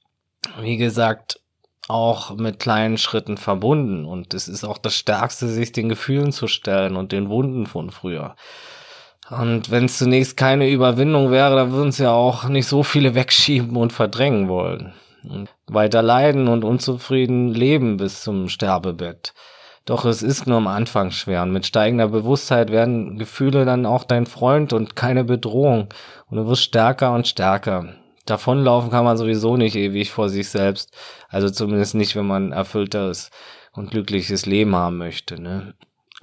wie 0.61 0.77
gesagt, 0.77 1.41
auch 1.91 2.37
mit 2.37 2.59
kleinen 2.59 2.99
Schritten 2.99 3.37
verbunden. 3.37 4.05
Und 4.05 4.35
es 4.35 4.49
ist 4.49 4.65
auch 4.65 4.79
das 4.79 4.95
Stärkste, 4.95 5.49
sich 5.49 5.73
den 5.73 5.89
Gefühlen 5.89 6.33
zu 6.33 6.47
stellen 6.47 6.97
und 6.97 7.13
den 7.13 7.29
Wunden 7.29 7.67
von 7.67 7.91
früher. 7.91 8.37
Und 9.31 9.71
wenn 9.71 9.85
es 9.85 9.99
zunächst 9.99 10.37
keine 10.37 10.69
Überwindung 10.69 11.31
wäre, 11.31 11.55
dann 11.55 11.73
würden 11.73 11.91
es 11.91 11.99
ja 11.99 12.13
auch 12.13 12.49
nicht 12.49 12.67
so 12.67 12.83
viele 12.83 13.15
wegschieben 13.15 13.77
und 13.77 13.93
verdrängen 13.93 14.49
wollen. 14.49 14.93
Und 15.29 15.51
weiter 15.67 16.03
leiden 16.03 16.49
und 16.49 16.65
unzufrieden 16.65 17.49
leben 17.49 17.99
bis 17.99 18.23
zum 18.23 18.49
Sterbebett. 18.49 19.35
Doch 19.85 20.05
es 20.05 20.23
ist 20.23 20.47
nur 20.47 20.59
am 20.59 20.67
Anfang 20.67 21.11
schwer 21.11 21.43
und 21.43 21.53
mit 21.53 21.67
steigender 21.67 22.09
Bewusstheit 22.09 22.71
werden 22.71 23.19
Gefühle 23.19 23.65
dann 23.65 23.87
auch 23.87 24.05
dein 24.05 24.27
Freund 24.27 24.73
und 24.73 24.95
keine 24.95 25.25
Bedrohung 25.25 25.89
und 26.29 26.37
du 26.37 26.47
wirst 26.47 26.63
stärker 26.63 27.13
und 27.13 27.27
stärker. 27.27 27.95
Davonlaufen 28.27 28.91
kann 28.91 29.05
man 29.05 29.17
sowieso 29.17 29.57
nicht 29.57 29.77
ewig 29.77 30.11
vor 30.11 30.29
sich 30.29 30.49
selbst, 30.49 30.95
also 31.29 31.51
zumindest 31.51 31.95
nicht, 31.95 32.17
wenn 32.17 32.27
man 32.27 32.53
erfüllteres 32.53 33.31
und 33.73 33.91
glückliches 33.91 34.47
Leben 34.47 34.75
haben 34.77 34.99
möchte. 34.99 35.41
Ne? 35.41 35.75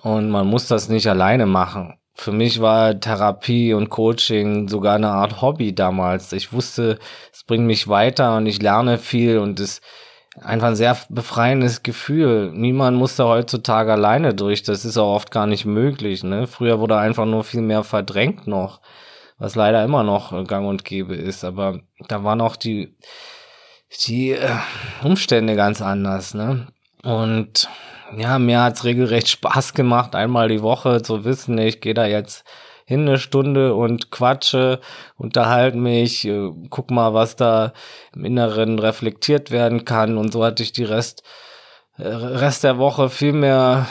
Und 0.02 0.30
man 0.30 0.48
muss 0.48 0.68
das 0.68 0.90
nicht 0.90 1.08
alleine 1.08 1.46
machen 1.46 1.98
für 2.20 2.32
mich 2.32 2.62
war 2.62 3.00
Therapie 3.00 3.74
und 3.74 3.90
Coaching 3.90 4.68
sogar 4.68 4.96
eine 4.96 5.12
Art 5.12 5.42
Hobby 5.42 5.76
damals. 5.76 6.34
Ich 6.34 6.52
wusste, 6.52 6.98
es 7.32 7.44
bringt 7.44 7.68
mich 7.68 7.88
weiter 7.88 8.36
und 8.38 8.48
ich 8.48 8.60
lerne 8.60 8.98
viel 8.98 9.38
und 9.38 9.60
es 9.60 9.82
einfach 10.42 10.70
ein 10.70 10.76
sehr 10.76 10.98
befreiendes 11.10 11.84
Gefühl. 11.84 12.52
Niemand 12.54 12.98
muss 12.98 13.16
da 13.16 13.26
heutzutage 13.26 13.94
alleine 13.94 14.34
durch. 14.34 14.64
Das 14.64 14.84
ist 14.84 14.98
auch 14.98 15.14
oft 15.14 15.30
gar 15.30 15.46
nicht 15.46 15.66
möglich. 15.66 16.24
Ne? 16.24 16.48
Früher 16.48 16.80
wurde 16.80 16.98
einfach 16.98 17.26
nur 17.26 17.44
viel 17.44 17.62
mehr 17.62 17.84
verdrängt 17.84 18.48
noch, 18.48 18.82
was 19.38 19.56
leider 19.56 19.84
immer 19.84 20.04
noch 20.04 20.46
gang 20.48 20.68
und 20.68 20.86
gäbe 20.86 21.16
ist. 21.16 21.44
Aber 21.44 21.80
da 22.08 22.24
waren 22.24 22.42
auch 22.42 22.56
die, 22.56 22.96
die 24.06 24.32
äh, 24.32 24.50
Umstände 25.04 25.56
ganz 25.56 25.82
anders. 25.82 26.34
Ne? 26.34 26.68
Und 27.04 27.70
ja, 28.18 28.40
mir 28.40 28.62
hat's 28.62 28.84
regelrecht 28.84 29.30
Spaß 29.30 29.74
gemacht, 29.74 30.16
einmal 30.16 30.48
die 30.48 30.62
Woche 30.62 31.02
zu 31.02 31.26
wissen, 31.26 31.58
ich 31.58 31.82
gehe 31.82 31.94
da 31.94 32.06
jetzt 32.06 32.46
hin 32.86 33.02
eine 33.02 33.18
Stunde 33.18 33.76
und 33.76 34.12
quatsche, 34.12 34.80
unterhalte 35.18 35.78
mich, 35.78 36.26
äh, 36.26 36.52
guck 36.70 36.90
mal, 36.90 37.14
was 37.14 37.36
da 37.36 37.74
im 38.16 38.24
Inneren 38.24 38.80
reflektiert 38.80 39.52
werden 39.52 39.84
kann. 39.84 40.18
Und 40.18 40.32
so 40.32 40.44
hatte 40.46 40.64
ich 40.64 40.72
die 40.72 40.86
Rest, 40.86 41.22
äh, 41.98 42.08
Rest 42.08 42.64
der 42.64 42.78
Woche 42.78 43.10
viel 43.10 43.34
mehr 43.34 43.88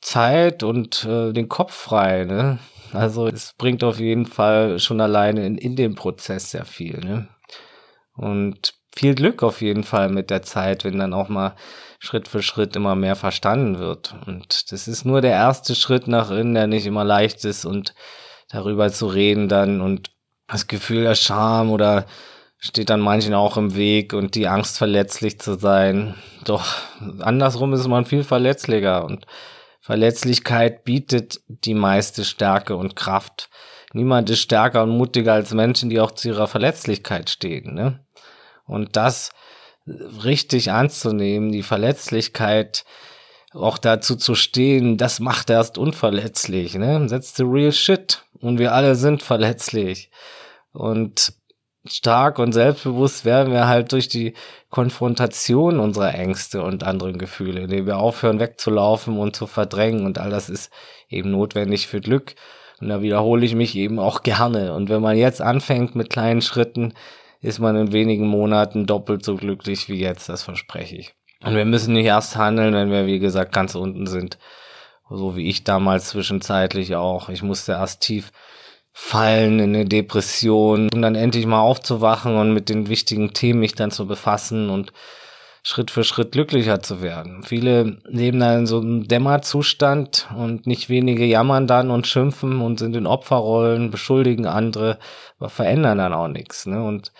Zeit 0.00 0.62
und 0.62 1.04
äh, 1.04 1.32
den 1.32 1.48
Kopf 1.48 1.74
frei. 1.74 2.24
Ne? 2.24 2.60
Also 2.92 3.26
es 3.26 3.54
bringt 3.56 3.84
auf 3.84 3.98
jeden 4.00 4.26
Fall 4.26 4.78
schon 4.78 5.00
alleine 5.00 5.46
in, 5.46 5.58
in 5.58 5.76
dem 5.76 5.94
Prozess 5.94 6.50
sehr 6.50 6.64
viel. 6.64 6.98
Ne? 6.98 7.28
Und 8.14 8.74
viel 8.94 9.14
Glück 9.14 9.42
auf 9.42 9.60
jeden 9.60 9.84
Fall 9.84 10.08
mit 10.08 10.30
der 10.30 10.42
Zeit, 10.42 10.84
wenn 10.84 10.98
dann 10.98 11.14
auch 11.14 11.28
mal 11.28 11.54
Schritt 12.00 12.28
für 12.28 12.42
Schritt 12.42 12.74
immer 12.76 12.94
mehr 12.94 13.16
verstanden 13.16 13.78
wird. 13.78 14.14
Und 14.26 14.72
das 14.72 14.88
ist 14.88 15.04
nur 15.04 15.20
der 15.20 15.32
erste 15.32 15.74
Schritt 15.74 16.08
nach 16.08 16.30
innen, 16.30 16.54
der 16.54 16.66
nicht 16.66 16.86
immer 16.86 17.04
leicht 17.04 17.44
ist 17.44 17.64
und 17.64 17.94
darüber 18.48 18.90
zu 18.90 19.06
reden 19.06 19.48
dann 19.48 19.80
und 19.80 20.10
das 20.48 20.66
Gefühl 20.66 21.02
der 21.04 21.14
Scham 21.14 21.70
oder 21.70 22.06
steht 22.58 22.90
dann 22.90 23.00
manchen 23.00 23.34
auch 23.34 23.56
im 23.56 23.76
Weg 23.76 24.14
und 24.14 24.34
die 24.34 24.48
Angst 24.48 24.78
verletzlich 24.78 25.38
zu 25.38 25.58
sein. 25.58 26.14
Doch 26.44 26.74
andersrum 27.20 27.72
ist 27.74 27.86
man 27.86 28.04
viel 28.04 28.24
verletzlicher 28.24 29.04
und 29.04 29.26
Verletzlichkeit 29.88 30.84
bietet 30.84 31.40
die 31.48 31.72
meiste 31.72 32.26
Stärke 32.26 32.76
und 32.76 32.94
Kraft. 32.94 33.48
Niemand 33.94 34.28
ist 34.28 34.40
stärker 34.40 34.82
und 34.82 34.90
mutiger 34.90 35.32
als 35.32 35.54
Menschen, 35.54 35.88
die 35.88 35.98
auch 35.98 36.10
zu 36.10 36.28
ihrer 36.28 36.46
Verletzlichkeit 36.46 37.30
stehen. 37.30 37.72
Ne? 37.72 38.04
Und 38.66 38.96
das 38.96 39.30
richtig 39.86 40.72
anzunehmen, 40.72 41.52
die 41.52 41.62
Verletzlichkeit 41.62 42.84
auch 43.52 43.78
dazu 43.78 44.16
zu 44.16 44.34
stehen, 44.34 44.98
das 44.98 45.20
macht 45.20 45.48
erst 45.48 45.78
unverletzlich, 45.78 46.74
ne? 46.74 47.06
That's 47.08 47.34
the 47.34 47.44
real 47.44 47.72
shit. 47.72 48.22
Und 48.42 48.58
wir 48.58 48.74
alle 48.74 48.94
sind 48.94 49.22
verletzlich. 49.22 50.10
Und 50.74 51.32
stark 51.90 52.38
und 52.38 52.52
selbstbewusst 52.52 53.24
werden 53.24 53.52
wir 53.52 53.66
halt 53.66 53.92
durch 53.92 54.08
die 54.08 54.34
Konfrontation 54.70 55.80
unserer 55.80 56.14
Ängste 56.14 56.62
und 56.62 56.84
anderen 56.84 57.18
Gefühle, 57.18 57.62
indem 57.62 57.86
wir 57.86 57.98
aufhören 57.98 58.40
wegzulaufen 58.40 59.18
und 59.18 59.34
zu 59.34 59.46
verdrängen. 59.46 60.06
Und 60.06 60.18
all 60.18 60.30
das 60.30 60.48
ist 60.48 60.72
eben 61.08 61.30
notwendig 61.30 61.86
für 61.86 62.00
Glück. 62.00 62.34
Und 62.80 62.88
da 62.88 63.02
wiederhole 63.02 63.44
ich 63.44 63.54
mich 63.54 63.74
eben 63.76 63.98
auch 63.98 64.22
gerne. 64.22 64.74
Und 64.74 64.88
wenn 64.88 65.02
man 65.02 65.16
jetzt 65.16 65.42
anfängt 65.42 65.94
mit 65.94 66.10
kleinen 66.10 66.42
Schritten, 66.42 66.94
ist 67.40 67.58
man 67.58 67.76
in 67.76 67.92
wenigen 67.92 68.26
Monaten 68.26 68.86
doppelt 68.86 69.24
so 69.24 69.36
glücklich 69.36 69.88
wie 69.88 69.98
jetzt, 69.98 70.28
das 70.28 70.42
verspreche 70.42 70.96
ich. 70.96 71.14
Und 71.44 71.54
wir 71.54 71.64
müssen 71.64 71.94
nicht 71.94 72.06
erst 72.06 72.36
handeln, 72.36 72.74
wenn 72.74 72.90
wir, 72.90 73.06
wie 73.06 73.20
gesagt, 73.20 73.52
ganz 73.52 73.74
unten 73.74 74.06
sind. 74.06 74.38
So 75.08 75.36
wie 75.36 75.48
ich 75.48 75.64
damals 75.64 76.08
zwischenzeitlich 76.08 76.96
auch. 76.96 77.28
Ich 77.28 77.42
musste 77.42 77.72
erst 77.72 78.02
tief 78.02 78.32
fallen 79.00 79.60
in 79.60 79.76
eine 79.76 79.84
Depression, 79.84 80.90
um 80.92 81.00
dann 81.00 81.14
endlich 81.14 81.46
mal 81.46 81.60
aufzuwachen 81.60 82.36
und 82.36 82.52
mit 82.52 82.68
den 82.68 82.88
wichtigen 82.88 83.32
Themen 83.32 83.60
mich 83.60 83.76
dann 83.76 83.92
zu 83.92 84.08
befassen 84.08 84.68
und 84.70 84.92
Schritt 85.62 85.92
für 85.92 86.02
Schritt 86.02 86.32
glücklicher 86.32 86.82
zu 86.82 87.00
werden. 87.00 87.44
Viele 87.44 88.00
leben 88.04 88.40
da 88.40 88.58
in 88.58 88.66
so 88.66 88.80
einem 88.80 89.06
Dämmerzustand 89.06 90.28
und 90.36 90.66
nicht 90.66 90.88
wenige 90.88 91.24
jammern 91.24 91.68
dann 91.68 91.92
und 91.92 92.08
schimpfen 92.08 92.60
und 92.60 92.80
sind 92.80 92.96
in 92.96 93.06
Opferrollen, 93.06 93.92
beschuldigen 93.92 94.46
andere, 94.46 94.98
aber 95.38 95.48
verändern 95.48 95.98
dann 95.98 96.12
auch 96.12 96.28
nichts. 96.28 96.66
Ne? 96.66 96.82
Und 96.82 97.12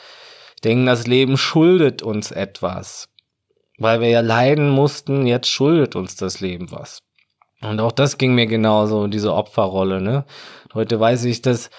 denken, 0.64 0.84
das 0.84 1.06
Leben 1.06 1.38
schuldet 1.38 2.02
uns 2.02 2.32
etwas. 2.32 3.08
Weil 3.78 4.00
wir 4.00 4.08
ja 4.08 4.20
leiden 4.20 4.68
mussten, 4.68 5.26
jetzt 5.26 5.48
schuldet 5.48 5.94
uns 5.94 6.16
das 6.16 6.40
Leben 6.40 6.72
was. 6.72 6.98
Und 7.60 7.80
auch 7.80 7.92
das 7.92 8.18
ging 8.18 8.34
mir 8.34 8.46
genauso, 8.46 9.06
diese 9.08 9.34
Opferrolle. 9.34 10.00
Ne? 10.00 10.24
Heute 10.74 11.00
weiß 11.00 11.24
ich, 11.24 11.42
dass 11.42 11.70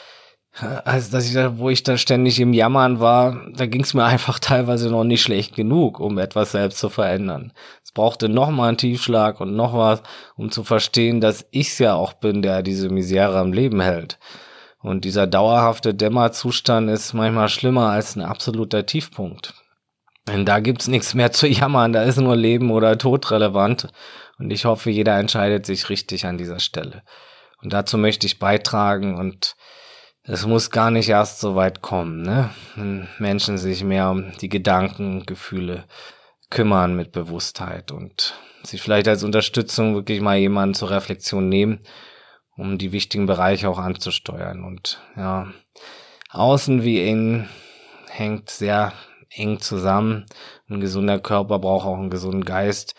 also 0.62 1.12
dass 1.12 1.28
ich 1.28 1.34
da, 1.34 1.58
wo 1.58 1.70
ich 1.70 1.84
da 1.84 1.98
ständig 1.98 2.40
im 2.40 2.54
Jammern 2.54 3.00
war, 3.00 3.46
da 3.54 3.66
ging 3.66 3.82
es 3.82 3.94
mir 3.94 4.04
einfach 4.06 4.40
teilweise 4.40 4.90
noch 4.90 5.04
nicht 5.04 5.22
schlecht 5.22 5.56
genug, 5.56 6.00
um 6.00 6.18
etwas 6.18 6.52
selbst 6.52 6.80
zu 6.80 6.90
verändern. 6.90 7.54
Es 7.84 7.92
brauchte 7.92 8.30
noch 8.30 8.50
mal 8.50 8.70
einen 8.70 8.78
Tiefschlag 8.78 9.40
und 9.40 9.56
noch 9.56 9.74
was, 9.74 10.02
um 10.36 10.52
zu 10.52 10.64
verstehen, 10.64 11.22
dass 11.22 11.46
ich's 11.52 11.80
ja 11.80 11.94
auch 11.94 12.14
bin, 12.14 12.42
der 12.42 12.64
diese 12.64 12.90
Misere 12.90 13.38
am 13.38 13.54
Leben 13.54 13.80
hält. 13.80 14.20
Und 14.82 15.04
dieser 15.06 15.28
dauerhafte 15.28 15.94
Dämmerzustand 15.94 16.90
ist 16.90 17.14
manchmal 17.14 17.50
schlimmer 17.50 17.90
als 17.90 18.16
ein 18.16 18.22
absoluter 18.22 18.86
Tiefpunkt. 18.86 19.54
Denn 20.28 20.46
da 20.46 20.60
gibt's 20.60 20.88
nichts 20.88 21.14
mehr 21.14 21.32
zu 21.32 21.48
jammern, 21.48 21.92
da 21.92 22.04
ist 22.04 22.20
nur 22.20 22.36
Leben 22.36 22.72
oder 22.72 22.98
Tod 22.98 23.30
relevant. 23.32 23.88
Und 24.38 24.52
ich 24.52 24.66
hoffe, 24.66 24.90
jeder 24.90 25.18
entscheidet 25.20 25.66
sich 25.66 25.90
richtig 25.90 26.26
an 26.26 26.38
dieser 26.38 26.60
Stelle. 26.60 27.04
Und 27.62 27.74
dazu 27.74 27.98
möchte 27.98 28.26
ich 28.26 28.40
beitragen 28.40 29.18
und 29.18 29.56
es 30.24 30.46
muss 30.46 30.70
gar 30.70 30.92
nicht 30.92 31.10
erst 31.10 31.40
so 31.40 31.56
weit 31.56 31.82
kommen, 31.82 32.22
ne? 32.22 32.52
Wenn 32.76 33.08
Menschen 33.18 33.58
sich 33.58 33.84
mehr 33.84 34.12
um 34.12 34.32
die 34.38 34.50
Gedanken, 34.50 35.26
Gefühle 35.26 35.86
kümmern 36.50 36.96
mit 36.96 37.12
Bewusstheit 37.12 37.92
und 37.92 38.36
sich 38.64 38.82
vielleicht 38.82 39.08
als 39.08 39.24
Unterstützung 39.24 39.96
wirklich 39.96 40.22
mal 40.22 40.38
jemanden 40.38 40.76
zur 40.76 40.90
Reflexion 40.90 41.48
nehmen, 41.50 41.80
um 42.56 42.78
die 42.78 42.92
wichtigen 42.92 43.26
Bereiche 43.26 43.70
auch 43.70 43.80
anzusteuern. 43.80 44.64
Und 44.64 45.02
ja, 45.16 45.48
außen 46.30 46.84
wie 46.84 47.08
innen 47.08 47.50
hängt 48.10 48.50
sehr 48.50 48.94
eng 49.30 49.60
zusammen. 49.60 50.26
Ein 50.70 50.82
gesunder 50.82 51.20
Körper 51.20 51.60
braucht 51.60 51.86
auch 51.86 51.98
einen 51.98 52.10
gesunden 52.10 52.44
Geist 52.44 52.96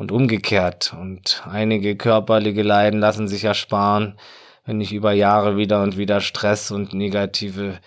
und 0.00 0.12
umgekehrt. 0.12 0.96
Und 0.98 1.42
einige 1.46 1.94
körperliche 1.94 2.62
Leiden 2.62 3.00
lassen 3.00 3.28
sich 3.28 3.44
ersparen, 3.44 4.18
wenn 4.64 4.78
nicht 4.78 4.94
über 4.94 5.12
Jahre 5.12 5.58
wieder 5.58 5.82
und 5.82 5.98
wieder 5.98 6.22
Stress 6.22 6.70
und 6.70 6.94
negative 6.94 7.78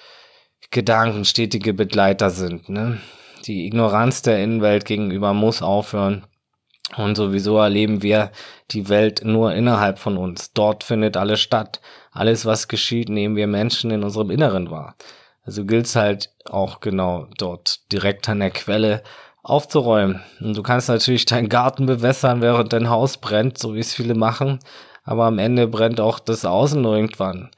Gedanken 0.69 1.25
stetige 1.25 1.73
Begleiter 1.73 2.29
sind. 2.29 2.69
Ne? 2.69 2.99
Die 3.47 3.65
Ignoranz 3.65 4.21
der 4.21 4.43
Innenwelt 4.43 4.85
gegenüber 4.85 5.33
muss 5.33 5.63
aufhören. 5.63 6.27
Und 6.97 7.15
sowieso 7.15 7.57
erleben 7.57 8.03
wir 8.03 8.31
die 8.69 8.89
Welt 8.89 9.25
nur 9.25 9.55
innerhalb 9.55 9.97
von 9.97 10.15
uns. 10.15 10.53
Dort 10.53 10.83
findet 10.83 11.17
alles 11.17 11.41
statt. 11.41 11.81
Alles, 12.11 12.45
was 12.45 12.67
geschieht, 12.67 13.09
nehmen 13.09 13.35
wir 13.35 13.47
Menschen 13.47 13.89
in 13.89 14.03
unserem 14.03 14.29
Inneren 14.29 14.69
wahr. 14.69 14.95
Also 15.41 15.65
gilt's 15.65 15.95
halt 15.95 16.29
auch 16.45 16.79
genau 16.79 17.27
dort 17.39 17.91
direkt 17.91 18.29
an 18.29 18.39
der 18.39 18.51
Quelle 18.51 19.01
aufzuräumen. 19.43 20.21
Und 20.39 20.57
du 20.57 20.63
kannst 20.63 20.89
natürlich 20.89 21.25
deinen 21.25 21.49
Garten 21.49 21.85
bewässern, 21.85 22.41
während 22.41 22.73
dein 22.73 22.89
Haus 22.89 23.17
brennt, 23.17 23.57
so 23.59 23.75
wie 23.75 23.79
es 23.79 23.93
viele 23.93 24.15
machen 24.15 24.59
aber 25.03 25.25
am 25.25 25.39
Ende 25.39 25.67
brennt 25.67 25.99
auch 25.99 26.19
das 26.19 26.45
Außen 26.45 26.83
irgendwann. 26.83 27.51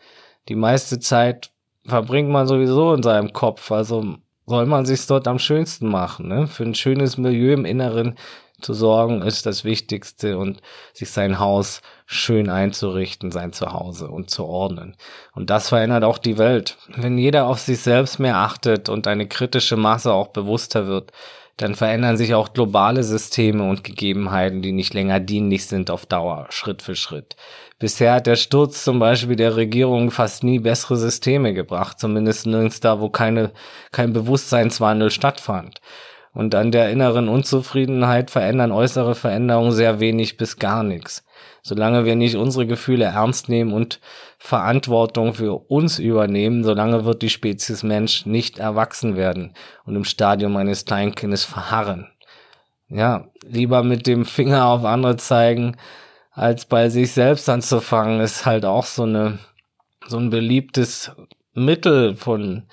Die 0.50 0.56
meiste 0.56 1.00
Zeit 1.00 1.52
verbringt 1.86 2.30
man 2.30 2.48
sowieso 2.48 2.94
in 2.94 3.04
seinem 3.04 3.34
Kopf, 3.34 3.72
also 3.72 4.16
soll 4.48 4.66
man 4.66 4.86
sich 4.86 5.06
dort 5.08 5.28
am 5.28 5.40
schönsten 5.40 5.88
machen. 5.88 6.28
Ne? 6.28 6.48
Für 6.48 6.64
ein 6.64 6.76
schönes 6.76 7.18
Milieu 7.18 7.54
im 7.54 7.66
Inneren 7.66 8.16
zu 8.62 8.74
sorgen, 8.74 9.22
ist 9.22 9.46
das 9.46 9.66
Wichtigste 9.66 10.38
und 10.38 10.62
sich 10.94 11.10
sein 11.10 11.40
Haus 11.40 11.82
schön 12.06 12.50
einzurichten, 12.50 13.32
sein 13.32 13.54
Zuhause 13.54 14.08
und 14.08 14.30
zu 14.30 14.46
ordnen. 14.46 14.96
Und 15.34 15.50
das 15.50 15.70
verändert 15.70 16.04
auch 16.04 16.18
die 16.18 16.38
Welt. 16.38 16.78
Wenn 16.96 17.18
jeder 17.18 17.48
auf 17.48 17.60
sich 17.60 17.80
selbst 17.82 18.20
mehr 18.20 18.38
achtet 18.38 18.88
und 18.88 19.08
eine 19.08 19.28
kritische 19.28 19.76
Masse 19.76 20.14
auch 20.14 20.28
bewusster 20.28 20.88
wird, 20.88 21.12
dann 21.58 21.76
verändern 21.76 22.18
sich 22.18 22.34
auch 22.34 22.53
globale 22.53 23.03
Systeme 23.03 23.68
und 23.70 23.84
Gegebenheiten, 23.84 24.62
die 24.62 24.72
nicht 24.72 24.93
länger 24.93 25.20
dienlich 25.20 25.66
sind 25.66 25.89
auf 25.89 26.06
Dauer, 26.06 26.47
Schritt 26.49 26.82
für 26.82 26.95
Schritt. 26.95 27.36
Bisher 27.80 28.14
hat 28.14 28.28
der 28.28 28.36
Sturz 28.38 28.84
zum 28.84 28.99
Beispiel 28.99 29.36
der 29.36 29.56
Regierung 29.56 30.12
fast 30.12 30.43
nie 30.43 30.60
bessere 30.60 30.95
Systeme 30.95 31.53
gebracht, 31.53 31.99
zumindest 31.99 32.45
nirgends 32.45 32.80
da, 32.80 33.01
wo 33.01 33.10
keine, 33.10 33.51
kein 33.91 34.14
Bewusstseinswandel 34.14 35.12
stattfand. 35.12 35.82
Und 36.34 36.56
an 36.56 36.72
der 36.72 36.89
inneren 36.89 37.28
Unzufriedenheit 37.28 38.32
verändern 38.32 38.72
äußere 38.72 39.16
Veränderungen 39.16 39.72
sehr 39.72 39.99
wenig 39.99 40.38
bis 40.38 40.58
gar 40.58 40.84
nichts. 40.84 41.25
Solange 41.68 42.05
wir 42.05 42.16
nicht 42.16 42.36
unsere 42.36 42.68
Gefühle 42.68 43.05
ernst 43.05 43.49
nehmen 43.49 43.74
und 43.74 43.99
Verantwortung 44.38 45.34
für 45.34 45.53
uns 45.68 45.97
übernehmen, 45.97 46.63
solange 46.63 47.05
wird 47.05 47.24
die 47.24 47.30
Spezies 47.32 47.82
Mensch 47.82 48.28
nicht 48.28 48.59
erwachsen 48.59 49.16
werden 49.16 49.55
und 49.84 49.95
im 49.95 50.03
Stadium 50.03 50.57
eines 50.57 50.86
Kleinkindes 50.86 51.43
verharren. 51.43 52.07
Ja, 52.88 53.30
lieber 53.47 53.82
mit 53.82 54.05
dem 54.05 54.26
Finger 54.26 54.68
auf 54.68 54.86
andere 54.86 55.18
zeigen, 55.18 55.78
als 56.30 56.66
bei 56.66 56.89
sich 56.89 57.13
selbst 57.13 57.49
anzufangen, 57.49 58.20
ist 58.20 58.45
halt 58.45 58.63
auch 58.63 58.86
so 58.86 59.01
eine, 59.01 59.39
so 60.05 60.20
ein 60.20 60.30
beliebtes 60.30 61.13
Mittel 61.55 62.16
von 62.16 62.68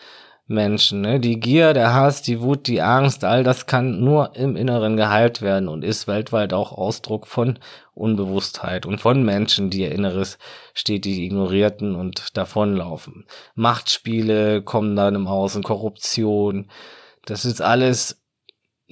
Menschen. 0.47 1.01
Ne? 1.01 1.21
Die 1.21 1.39
Gier, 1.41 1.73
der 1.73 1.95
Hass, 1.95 2.23
die 2.23 2.41
Wut, 2.41 2.67
die 2.67 2.83
Angst, 2.83 3.25
all 3.25 3.45
das 3.45 3.67
kann 3.67 4.01
nur 4.01 4.35
im 4.37 4.57
Inneren 4.57 4.97
geheilt 4.97 5.43
werden 5.43 5.69
und 5.69 5.85
ist 5.85 6.07
weltweit 6.07 6.53
auch 6.53 6.73
Ausdruck 6.73 7.27
von 7.27 7.59
Unbewusstheit 7.95 8.87
und 8.87 9.01
von 9.01 9.23
Menschen, 9.25 9.71
die 9.71 9.81
ihr 9.81 9.93
Inneres 9.93 10.39
stetig 10.75 11.19
ignorierten 11.19 11.95
und 11.95 12.37
davonlaufen. 12.37 13.27
Machtspiele 13.55 14.63
kommen 14.63 14.97
dann 14.97 15.15
im 15.15 15.27
Außen, 15.27 15.63
Korruption. 15.63 16.71
Das 17.25 17.45
ist 17.45 17.61
alles 17.61 18.22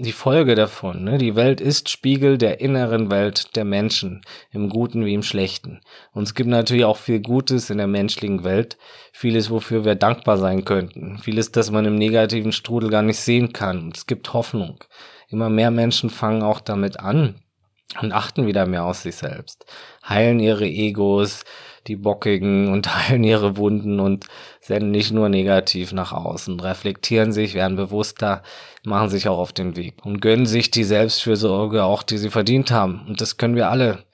die 0.03 0.13
Folge 0.13 0.55
davon. 0.55 1.05
Ne? 1.05 1.19
Die 1.19 1.37
Welt 1.37 1.61
ist 1.61 1.91
Spiegel 1.91 2.39
der 2.39 2.61
inneren 2.61 3.11
Welt 3.11 3.55
der 3.57 3.65
Menschen, 3.65 4.23
im 4.51 4.69
Guten 4.69 5.05
wie 5.05 5.15
im 5.15 5.23
Schlechten. 5.23 5.81
Und 6.13 6.23
es 6.23 6.35
gibt 6.35 6.49
natürlich 6.49 6.85
auch 6.85 6.97
viel 6.97 7.21
Gutes 7.21 7.71
in 7.71 7.79
der 7.79 7.87
menschlichen 7.87 8.43
Welt, 8.43 8.79
vieles, 9.13 9.51
wofür 9.51 9.85
wir 9.85 9.95
dankbar 9.95 10.39
sein 10.39 10.65
könnten, 10.65 11.19
vieles, 11.19 11.53
das 11.53 11.71
man 11.71 11.85
im 11.85 11.97
negativen 11.97 12.53
Strudel 12.53 12.91
gar 12.91 13.03
nicht 13.03 13.19
sehen 13.19 13.53
kann. 13.53 13.85
Und 13.85 13.97
es 13.97 14.07
gibt 14.07 14.33
Hoffnung. 14.33 14.83
Immer 15.29 15.51
mehr 15.51 15.71
Menschen 15.71 16.11
fangen 16.11 16.43
auch 16.43 16.61
damit 16.61 16.99
an 16.99 17.37
und 18.01 18.13
achten 18.13 18.47
wieder 18.47 18.67
mehr 18.67 18.85
aus 18.85 19.03
sich 19.03 19.17
selbst, 19.17 19.67
heilen 20.09 20.41
ihre 20.41 20.67
Egos, 20.67 21.45
die 21.87 21.97
Bockigen 21.97 22.73
und 22.73 22.95
heilen 23.09 23.25
ihre 23.25 23.57
Wunden 23.57 24.01
und 24.01 24.27
senden 24.61 24.91
nicht 24.91 25.13
nur 25.13 25.29
negativ 25.29 25.93
nach 25.93 26.13
außen, 26.13 26.61
reflektieren 26.61 27.33
sich, 27.33 27.55
werden 27.55 27.77
bewusster, 27.77 28.43
machen 28.85 29.09
sich 29.09 29.29
auch 29.29 29.39
auf 29.39 29.53
den 29.53 29.77
Weg 29.77 30.05
und 30.05 30.21
gönnen 30.21 30.47
sich 30.47 30.71
die 30.71 30.85
Selbstfürsorge 30.85 31.85
auch, 31.85 32.03
die 32.03 32.19
sie 32.19 32.31
verdient 32.31 32.71
haben. 32.71 33.05
Und 33.07 33.21
das 33.21 33.37
können 33.37 33.57
wir 33.57 33.71
alle. 33.71 34.05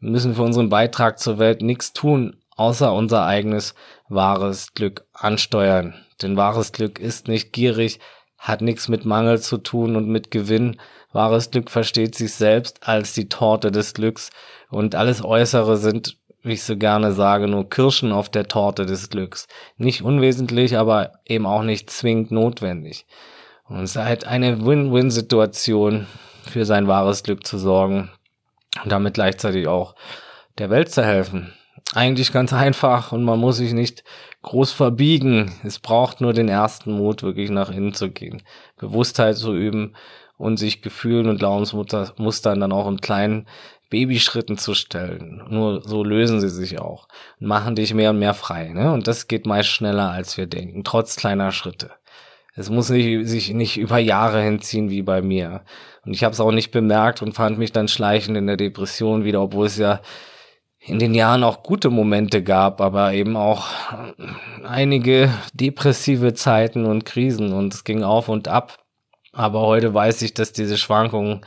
Wir 0.00 0.10
müssen 0.10 0.34
für 0.34 0.42
unseren 0.42 0.68
Beitrag 0.68 1.18
zur 1.18 1.38
Welt 1.38 1.62
nichts 1.62 1.92
tun, 1.92 2.36
außer 2.56 2.92
unser 2.92 3.24
eigenes 3.24 3.74
wahres 4.08 4.74
Glück 4.74 5.06
ansteuern. 5.12 5.94
Denn 6.22 6.36
wahres 6.36 6.72
Glück 6.72 6.98
ist 6.98 7.28
nicht 7.28 7.52
gierig, 7.52 8.00
hat 8.36 8.60
nichts 8.60 8.88
mit 8.88 9.04
Mangel 9.04 9.40
zu 9.40 9.58
tun 9.58 9.96
und 9.96 10.08
mit 10.08 10.30
Gewinn. 10.30 10.80
Wahres 11.12 11.50
Glück 11.50 11.70
versteht 11.70 12.14
sich 12.14 12.34
selbst 12.34 12.86
als 12.86 13.12
die 13.12 13.28
Torte 13.28 13.70
des 13.70 13.94
Glücks 13.94 14.30
und 14.70 14.94
alles 14.94 15.24
Äußere 15.24 15.76
sind 15.76 16.18
wie 16.42 16.54
ich 16.54 16.62
so 16.62 16.76
gerne 16.76 17.12
sage, 17.12 17.48
nur 17.48 17.68
Kirschen 17.68 18.12
auf 18.12 18.28
der 18.28 18.48
Torte 18.48 18.86
des 18.86 19.10
Glücks. 19.10 19.46
Nicht 19.76 20.02
unwesentlich, 20.02 20.76
aber 20.76 21.12
eben 21.26 21.46
auch 21.46 21.62
nicht 21.62 21.90
zwingend 21.90 22.30
notwendig. 22.30 23.06
Und 23.68 23.82
es 23.82 23.90
ist 23.90 24.02
halt 24.02 24.26
eine 24.26 24.64
Win-Win-Situation, 24.64 26.06
für 26.48 26.64
sein 26.64 26.88
wahres 26.88 27.22
Glück 27.22 27.46
zu 27.46 27.58
sorgen 27.58 28.10
und 28.82 28.90
damit 28.90 29.14
gleichzeitig 29.14 29.68
auch 29.68 29.94
der 30.58 30.70
Welt 30.70 30.90
zu 30.90 31.04
helfen. 31.04 31.52
Eigentlich 31.94 32.32
ganz 32.32 32.52
einfach 32.52 33.12
und 33.12 33.24
man 33.24 33.38
muss 33.38 33.58
sich 33.58 33.72
nicht 33.72 34.04
groß 34.42 34.72
verbiegen. 34.72 35.52
Es 35.64 35.78
braucht 35.78 36.20
nur 36.20 36.32
den 36.32 36.48
ersten 36.48 36.92
Mut, 36.92 37.22
wirklich 37.22 37.50
nach 37.50 37.70
innen 37.70 37.94
zu 37.94 38.10
gehen, 38.10 38.42
Bewusstheit 38.76 39.36
zu 39.36 39.54
üben 39.54 39.94
und 40.36 40.58
sich 40.58 40.82
Gefühlen 40.82 41.28
und 41.28 41.38
Glaubensmustern 41.38 42.60
dann 42.60 42.72
auch 42.72 42.88
in 42.88 43.00
kleinen 43.00 43.46
Babyschritten 43.90 44.58
zu 44.58 44.74
stellen. 44.74 45.42
Nur 45.48 45.82
so 45.82 46.04
lösen 46.04 46.40
sie 46.40 46.50
sich 46.50 46.78
auch 46.78 47.08
und 47.40 47.46
machen 47.46 47.74
dich 47.74 47.94
mehr 47.94 48.10
und 48.10 48.18
mehr 48.18 48.34
frei. 48.34 48.68
Ne? 48.68 48.92
Und 48.92 49.06
das 49.06 49.28
geht 49.28 49.46
meist 49.46 49.70
schneller, 49.70 50.10
als 50.10 50.36
wir 50.36 50.46
denken, 50.46 50.84
trotz 50.84 51.16
kleiner 51.16 51.52
Schritte. 51.52 51.92
Es 52.58 52.70
muss 52.70 52.90
nicht, 52.90 53.28
sich 53.28 53.54
nicht 53.54 53.76
über 53.76 53.98
Jahre 53.98 54.42
hinziehen 54.42 54.90
wie 54.90 55.02
bei 55.02 55.22
mir. 55.22 55.62
Und 56.04 56.12
ich 56.12 56.24
habe 56.24 56.32
es 56.32 56.40
auch 56.40 56.50
nicht 56.50 56.72
bemerkt 56.72 57.22
und 57.22 57.34
fand 57.34 57.56
mich 57.56 57.70
dann 57.70 57.86
schleichend 57.86 58.36
in 58.36 58.48
der 58.48 58.56
Depression 58.56 59.24
wieder, 59.24 59.40
obwohl 59.40 59.66
es 59.66 59.78
ja 59.78 60.00
in 60.80 60.98
den 60.98 61.14
Jahren 61.14 61.44
auch 61.44 61.62
gute 61.62 61.88
Momente 61.88 62.42
gab, 62.42 62.80
aber 62.80 63.12
eben 63.12 63.36
auch 63.36 63.68
einige 64.64 65.32
depressive 65.52 66.34
Zeiten 66.34 66.84
und 66.84 67.04
Krisen 67.04 67.52
und 67.52 67.74
es 67.74 67.84
ging 67.84 68.02
auf 68.02 68.28
und 68.28 68.48
ab. 68.48 68.84
Aber 69.32 69.60
heute 69.60 69.94
weiß 69.94 70.22
ich, 70.22 70.34
dass 70.34 70.52
diese 70.52 70.78
Schwankungen 70.78 71.42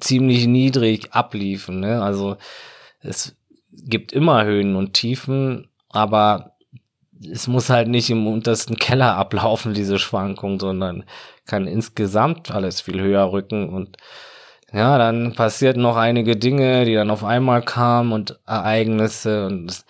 ziemlich 0.00 0.46
niedrig 0.46 1.12
abliefen. 1.12 1.80
Ne? 1.80 2.02
Also 2.02 2.36
es 3.00 3.34
gibt 3.70 4.12
immer 4.12 4.44
Höhen 4.44 4.76
und 4.76 4.92
Tiefen, 4.92 5.70
aber 5.88 6.53
es 7.30 7.46
muss 7.48 7.70
halt 7.70 7.88
nicht 7.88 8.10
im 8.10 8.26
untersten 8.26 8.76
Keller 8.76 9.16
ablaufen, 9.16 9.74
diese 9.74 9.98
Schwankung, 9.98 10.60
sondern 10.60 11.04
kann 11.46 11.66
insgesamt 11.66 12.50
alles 12.50 12.80
viel 12.80 13.00
höher 13.00 13.32
rücken. 13.32 13.68
Und 13.68 13.96
ja, 14.72 14.98
dann 14.98 15.34
passiert 15.34 15.76
noch 15.76 15.96
einige 15.96 16.36
Dinge, 16.36 16.84
die 16.84 16.94
dann 16.94 17.10
auf 17.10 17.24
einmal 17.24 17.62
kamen 17.62 18.12
und 18.12 18.38
Ereignisse. 18.46 19.46
Und 19.46 19.84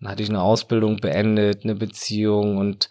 dann 0.00 0.10
hatte 0.10 0.22
ich 0.22 0.28
eine 0.28 0.42
Ausbildung 0.42 0.96
beendet, 0.96 1.64
eine 1.64 1.74
Beziehung. 1.74 2.56
Und 2.56 2.88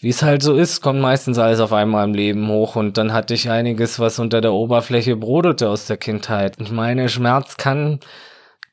wie 0.00 0.08
es 0.08 0.22
halt 0.22 0.42
so 0.42 0.56
ist, 0.56 0.80
kommt 0.80 1.00
meistens 1.00 1.38
alles 1.38 1.60
auf 1.60 1.72
einmal 1.72 2.04
im 2.04 2.14
Leben 2.14 2.48
hoch. 2.48 2.76
Und 2.76 2.96
dann 2.96 3.12
hatte 3.12 3.34
ich 3.34 3.50
einiges, 3.50 4.00
was 4.00 4.18
unter 4.18 4.40
der 4.40 4.52
Oberfläche 4.52 5.16
brodelte 5.16 5.68
aus 5.68 5.86
der 5.86 5.96
Kindheit. 5.96 6.56
Ich 6.60 6.72
meine, 6.72 7.08
Schmerz 7.08 7.56
kann 7.56 8.00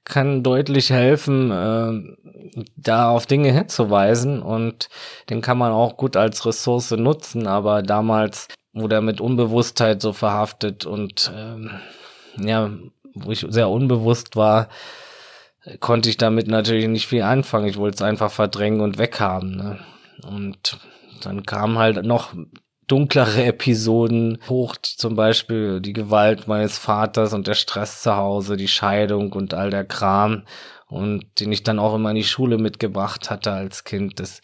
kann 0.08 0.43
deutlich 0.43 0.89
helfen, 0.89 1.51
äh, 1.51 2.64
da 2.76 3.10
auf 3.10 3.26
Dinge 3.26 3.51
hinzuweisen 3.51 4.41
und 4.41 4.89
den 5.30 5.41
kann 5.41 5.58
man 5.58 5.72
auch 5.72 5.97
gut 5.97 6.16
als 6.16 6.45
Ressource 6.45 6.91
nutzen, 6.91 7.47
aber 7.47 7.84
damals, 7.84 8.47
wo 8.74 8.88
der 8.88 9.01
mit 9.01 9.22
Unbewusstheit 9.22 10.01
so 10.01 10.14
verhaftet 10.14 10.86
und 10.86 11.32
ähm, 11.36 11.72
ja, 12.38 12.72
wo 13.14 13.32
ich 13.32 13.45
sehr 13.49 13.70
unbewusst 13.70 14.36
war, 14.36 14.70
konnte 15.80 16.10
ich 16.10 16.18
damit 16.18 16.47
natürlich 16.47 16.88
nicht 16.88 17.08
viel 17.08 17.24
anfangen. 17.24 17.68
Ich 17.68 17.78
wollte 17.78 17.95
es 17.95 18.01
einfach 18.01 18.32
verdrängen 18.32 18.82
und 18.82 18.97
weghaben. 18.97 19.55
Ne? 19.55 19.80
Und 20.28 20.78
dann 21.22 21.43
kamen 21.43 21.78
halt 21.78 22.05
noch 22.05 22.34
dunklere 22.88 23.44
Episoden 23.46 24.40
hoch, 24.50 24.76
zum 24.82 25.16
Beispiel 25.16 25.82
die 25.82 25.94
Gewalt 25.94 26.48
meines 26.48 26.78
Vaters 26.78 27.34
und 27.34 27.48
der 27.48 27.54
Stress 27.54 28.02
zu 28.02 28.16
Hause, 28.16 28.58
die 28.58 28.68
Scheidung 28.68 29.34
und 29.34 29.54
all 29.54 29.70
der 29.70 29.86
Kram 29.86 30.44
und 30.88 31.26
den 31.40 31.52
ich 31.52 31.64
dann 31.64 31.80
auch 31.80 31.96
immer 31.96 32.12
in 32.12 32.16
die 32.16 32.24
Schule 32.24 32.58
mitgebracht 32.58 33.30
hatte 33.30 33.52
als 33.52 33.84
Kind. 33.84 34.20
Das 34.20 34.42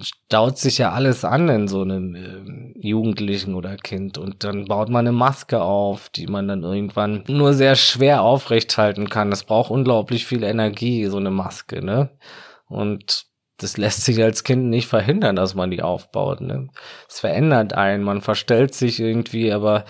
staut 0.00 0.58
sich 0.58 0.78
ja 0.78 0.92
alles 0.92 1.24
an 1.24 1.48
in 1.48 1.68
so 1.68 1.82
einem 1.82 2.14
äh, 2.14 2.80
Jugendlichen 2.80 3.54
oder 3.54 3.76
Kind 3.76 4.18
und 4.18 4.42
dann 4.42 4.64
baut 4.64 4.88
man 4.88 5.06
eine 5.06 5.16
Maske 5.16 5.62
auf, 5.62 6.08
die 6.08 6.26
man 6.26 6.48
dann 6.48 6.64
irgendwann 6.64 7.22
nur 7.28 7.54
sehr 7.54 7.76
schwer 7.76 8.22
aufrechthalten 8.22 9.08
kann. 9.08 9.30
Das 9.30 9.44
braucht 9.44 9.70
unglaublich 9.70 10.26
viel 10.26 10.42
Energie, 10.42 11.06
so 11.06 11.18
eine 11.18 11.30
Maske, 11.30 11.84
ne? 11.84 12.10
Und 12.68 13.26
das 13.58 13.76
lässt 13.76 14.04
sich 14.04 14.22
als 14.22 14.44
Kind 14.44 14.66
nicht 14.68 14.86
verhindern, 14.86 15.36
dass 15.36 15.54
man 15.54 15.70
die 15.70 15.82
aufbaut. 15.82 16.40
Ne? 16.40 16.68
Es 17.08 17.20
verändert 17.20 17.72
einen, 17.72 18.04
man 18.04 18.20
verstellt 18.20 18.74
sich 18.74 19.00
irgendwie, 19.00 19.52
aber 19.52 19.84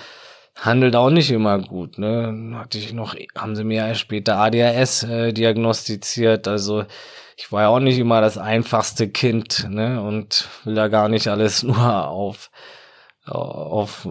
handelt 0.54 0.96
auch 0.96 1.10
nicht 1.10 1.30
immer 1.30 1.58
gut. 1.58 1.98
Ne? 1.98 2.52
Hatte 2.54 2.78
ich 2.78 2.92
noch, 2.92 3.14
haben 3.36 3.56
sie 3.56 3.64
mir 3.64 3.94
später 3.94 4.36
ADHS 4.38 5.02
äh, 5.04 5.32
diagnostiziert. 5.32 6.48
Also 6.48 6.84
ich 7.36 7.52
war 7.52 7.62
ja 7.62 7.68
auch 7.68 7.80
nicht 7.80 7.98
immer 7.98 8.20
das 8.20 8.38
einfachste 8.38 9.08
Kind, 9.08 9.66
ne? 9.68 10.02
Und 10.02 10.48
will 10.64 10.74
da 10.74 10.88
gar 10.88 11.08
nicht 11.08 11.28
alles 11.28 11.62
nur 11.62 12.08
auf 12.08 12.50
auf 13.26 14.08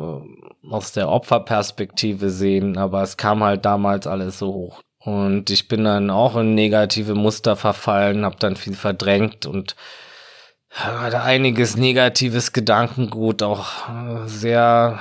aus 0.69 0.91
der 0.91 1.09
Opferperspektive 1.09 2.29
sehen, 2.29 2.77
aber 2.77 3.01
es 3.01 3.15
kam 3.15 3.43
halt 3.43 3.63
damals 3.63 4.07
alles 4.07 4.39
so 4.39 4.47
hoch. 4.53 4.83
Und 5.05 5.51
ich 5.51 5.67
bin 5.67 5.83
dann 5.83 6.09
auch 6.09 6.35
in 6.35 6.55
negative 6.55 7.13
Muster 7.13 7.55
verfallen, 7.55 8.25
habe 8.25 8.37
dann 8.39 8.55
viel 8.55 8.73
verdrängt 8.75 9.45
und 9.45 9.75
hatte 10.71 11.21
einiges 11.21 11.77
negatives 11.77 12.53
Gedankengut, 12.53 13.43
auch 13.43 13.87
äh, 13.87 14.27
sehr 14.27 14.99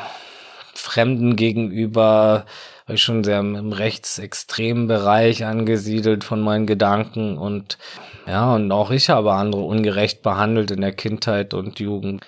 Fremden 0.75 1.37
gegenüber, 1.37 2.45
war 2.87 2.95
ich 2.95 3.03
schon 3.03 3.25
sehr 3.25 3.41
im 3.41 3.73
rechtsextremen 3.73 4.87
Bereich 4.89 5.47
angesiedelt 5.47 6.23
von 6.23 6.41
meinen 6.43 6.67
Gedanken 6.67 7.39
und 7.39 7.79
ja, 8.27 8.55
und 8.55 8.71
auch 8.73 8.91
ich 8.91 9.09
habe 9.09 9.33
andere 9.33 9.63
ungerecht 9.63 10.23
behandelt 10.23 10.71
in 10.71 10.83
der 10.83 10.93
Kindheit 10.93 11.55
und 11.55 11.81
Jugend. 11.81 12.23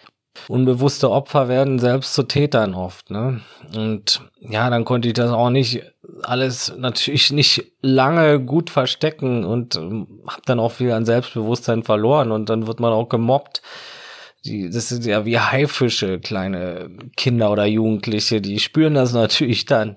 Unbewusste 0.49 1.11
Opfer 1.11 1.49
werden 1.49 1.79
selbst 1.79 2.15
zu 2.15 2.23
Tätern 2.23 2.75
oft, 2.75 3.11
ne? 3.11 3.41
Und 3.75 4.23
ja, 4.41 4.71
dann 4.71 4.85
konnte 4.85 5.09
ich 5.09 5.15
das 5.15 5.31
auch 5.31 5.51
nicht 5.51 5.83
alles 6.23 6.73
natürlich 6.77 7.33
nicht 7.33 7.73
lange 7.83 8.41
gut 8.41 8.71
verstecken 8.71 9.45
und 9.45 9.77
ähm, 9.77 10.23
habe 10.27 10.43
dann 10.47 10.61
auch 10.61 10.73
viel 10.73 10.93
an 10.93 11.05
Selbstbewusstsein 11.05 11.83
verloren 11.83 12.33
und 12.33 12.49
dann 12.49 12.67
wird 12.67 12.81
man 12.81 12.93
auch 12.93 13.09
gemobbt. 13.09 13.63
Die, 14.45 14.71
das 14.71 14.89
sind 14.89 15.05
ja 15.05 15.25
wie 15.25 15.39
Haifische, 15.39 16.21
kleine 16.21 16.91
Kinder 17.17 17.51
oder 17.51 17.67
Jugendliche, 17.67 18.41
die 18.41 18.61
spüren 18.61 18.95
das 18.95 19.13
natürlich 19.13 19.65
dann. 19.65 19.97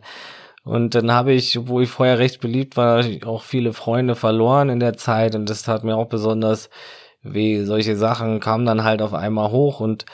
Und 0.64 0.96
dann 0.96 1.12
habe 1.12 1.34
ich, 1.34 1.68
wo 1.68 1.82
ich 1.82 1.90
vorher 1.90 2.20
recht 2.20 2.42
beliebt 2.42 2.76
war, 2.78 3.04
auch 3.26 3.44
viele 3.44 3.74
Freunde 3.74 4.16
verloren 4.16 4.70
in 4.70 4.80
der 4.80 4.98
Zeit 4.98 5.36
und 5.36 5.50
das 5.50 5.64
tat 5.64 5.84
mir 5.84 5.96
auch 5.96 6.10
besonders 6.10 6.70
weh. 7.22 7.63
Solche 7.63 7.95
Sachen 7.95 8.39
kamen 8.39 8.65
dann 8.65 8.84
halt 8.84 9.01
auf 9.01 9.13
einmal 9.13 9.51
hoch 9.51 9.80
und 9.80 10.05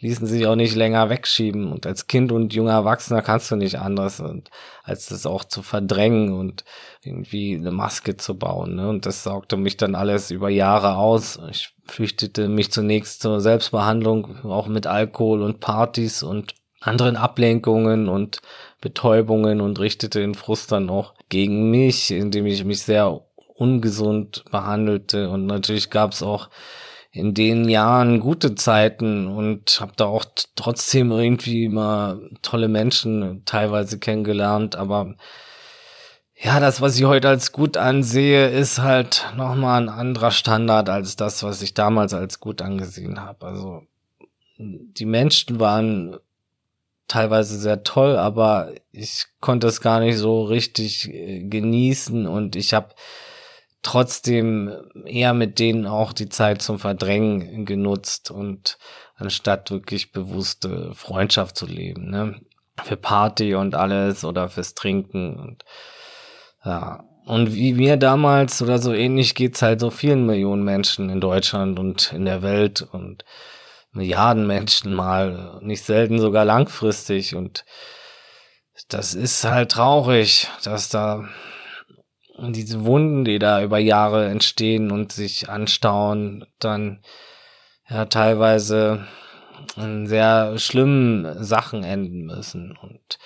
ließen 0.00 0.26
sich 0.26 0.46
auch 0.46 0.56
nicht 0.56 0.74
länger 0.74 1.08
wegschieben. 1.08 1.72
Und 1.72 1.86
als 1.86 2.06
Kind 2.06 2.32
und 2.32 2.54
junger 2.54 2.72
Erwachsener 2.72 3.22
kannst 3.22 3.50
du 3.50 3.56
nicht 3.56 3.78
anders, 3.78 4.22
als 4.82 5.06
das 5.06 5.26
auch 5.26 5.44
zu 5.44 5.62
verdrängen 5.62 6.32
und 6.32 6.64
irgendwie 7.02 7.54
eine 7.54 7.70
Maske 7.70 8.16
zu 8.16 8.38
bauen. 8.38 8.76
Ne? 8.76 8.88
Und 8.88 9.06
das 9.06 9.22
saugte 9.22 9.56
mich 9.56 9.76
dann 9.76 9.94
alles 9.94 10.30
über 10.30 10.48
Jahre 10.48 10.96
aus. 10.96 11.38
Ich 11.50 11.70
flüchtete 11.86 12.48
mich 12.48 12.72
zunächst 12.72 13.22
zur 13.22 13.40
Selbstbehandlung, 13.40 14.44
auch 14.44 14.66
mit 14.66 14.86
Alkohol 14.86 15.42
und 15.42 15.60
Partys 15.60 16.22
und 16.22 16.54
anderen 16.80 17.16
Ablenkungen 17.16 18.08
und 18.08 18.40
Betäubungen 18.80 19.60
und 19.60 19.80
richtete 19.80 20.20
den 20.20 20.34
Frust 20.34 20.70
dann 20.72 20.90
auch 20.90 21.14
gegen 21.28 21.70
mich, 21.70 22.10
indem 22.10 22.46
ich 22.46 22.64
mich 22.64 22.82
sehr 22.82 23.25
ungesund 23.56 24.44
behandelte. 24.50 25.30
Und 25.30 25.46
natürlich 25.46 25.90
gab 25.90 26.12
es 26.12 26.22
auch 26.22 26.48
in 27.10 27.32
den 27.32 27.68
Jahren 27.68 28.20
gute 28.20 28.54
Zeiten 28.54 29.26
und 29.26 29.80
habe 29.80 29.92
da 29.96 30.04
auch 30.04 30.26
trotzdem 30.54 31.10
irgendwie 31.10 31.64
immer 31.64 32.20
tolle 32.42 32.68
Menschen 32.68 33.42
teilweise 33.46 33.98
kennengelernt, 33.98 34.76
aber 34.76 35.14
ja, 36.38 36.60
das, 36.60 36.82
was 36.82 36.98
ich 36.98 37.04
heute 37.04 37.28
als 37.30 37.52
gut 37.52 37.78
ansehe, 37.78 38.48
ist 38.48 38.78
halt 38.78 39.24
nochmal 39.36 39.80
ein 39.80 39.88
anderer 39.88 40.30
Standard 40.30 40.90
als 40.90 41.16
das, 41.16 41.42
was 41.42 41.62
ich 41.62 41.72
damals 41.72 42.12
als 42.12 42.40
gut 42.40 42.60
angesehen 42.60 43.20
habe. 43.22 43.46
Also 43.46 43.82
die 44.58 45.06
Menschen 45.06 45.58
waren 45.58 46.18
teilweise 47.08 47.58
sehr 47.58 47.84
toll, 47.84 48.16
aber 48.16 48.72
ich 48.92 49.24
konnte 49.40 49.66
es 49.66 49.80
gar 49.80 50.00
nicht 50.00 50.18
so 50.18 50.42
richtig 50.42 51.08
äh, 51.08 51.44
genießen 51.44 52.26
und 52.26 52.56
ich 52.56 52.74
habe 52.74 52.94
trotzdem 53.82 54.72
eher 55.04 55.34
mit 55.34 55.58
denen 55.58 55.86
auch 55.86 56.12
die 56.12 56.28
Zeit 56.28 56.62
zum 56.62 56.78
Verdrängen 56.78 57.64
genutzt 57.64 58.30
und 58.30 58.78
anstatt 59.16 59.70
wirklich 59.70 60.12
bewusste 60.12 60.92
Freundschaft 60.94 61.56
zu 61.56 61.66
leben, 61.66 62.10
ne? 62.10 62.40
Für 62.82 62.96
Party 62.96 63.54
und 63.54 63.74
alles 63.74 64.24
oder 64.24 64.48
fürs 64.48 64.74
Trinken 64.74 65.38
und 65.38 65.64
ja. 66.64 67.04
Und 67.24 67.54
wie 67.54 67.72
mir 67.72 67.96
damals 67.96 68.62
oder 68.62 68.78
so 68.78 68.92
ähnlich 68.92 69.34
geht's 69.34 69.60
halt 69.60 69.80
so 69.80 69.90
vielen 69.90 70.26
Millionen 70.26 70.62
Menschen 70.62 71.10
in 71.10 71.20
Deutschland 71.20 71.78
und 71.78 72.12
in 72.12 72.24
der 72.24 72.42
Welt 72.42 72.82
und 72.82 73.24
Milliarden 73.90 74.46
Menschen 74.46 74.94
mal, 74.94 75.58
nicht 75.62 75.82
selten 75.82 76.20
sogar 76.20 76.44
langfristig 76.44 77.34
und 77.34 77.64
das 78.88 79.14
ist 79.14 79.42
halt 79.44 79.72
traurig, 79.72 80.48
dass 80.62 80.90
da 80.90 81.24
diese 82.38 82.84
Wunden, 82.84 83.24
die 83.24 83.38
da 83.38 83.62
über 83.62 83.78
Jahre 83.78 84.26
entstehen 84.28 84.90
und 84.90 85.12
sich 85.12 85.48
anstauen, 85.48 86.44
dann 86.58 87.00
ja 87.88 88.06
teilweise 88.06 89.06
in 89.76 90.06
sehr 90.06 90.58
schlimmen 90.58 91.42
Sachen 91.42 91.82
enden 91.82 92.26
müssen. 92.26 92.76
Und 92.76 93.18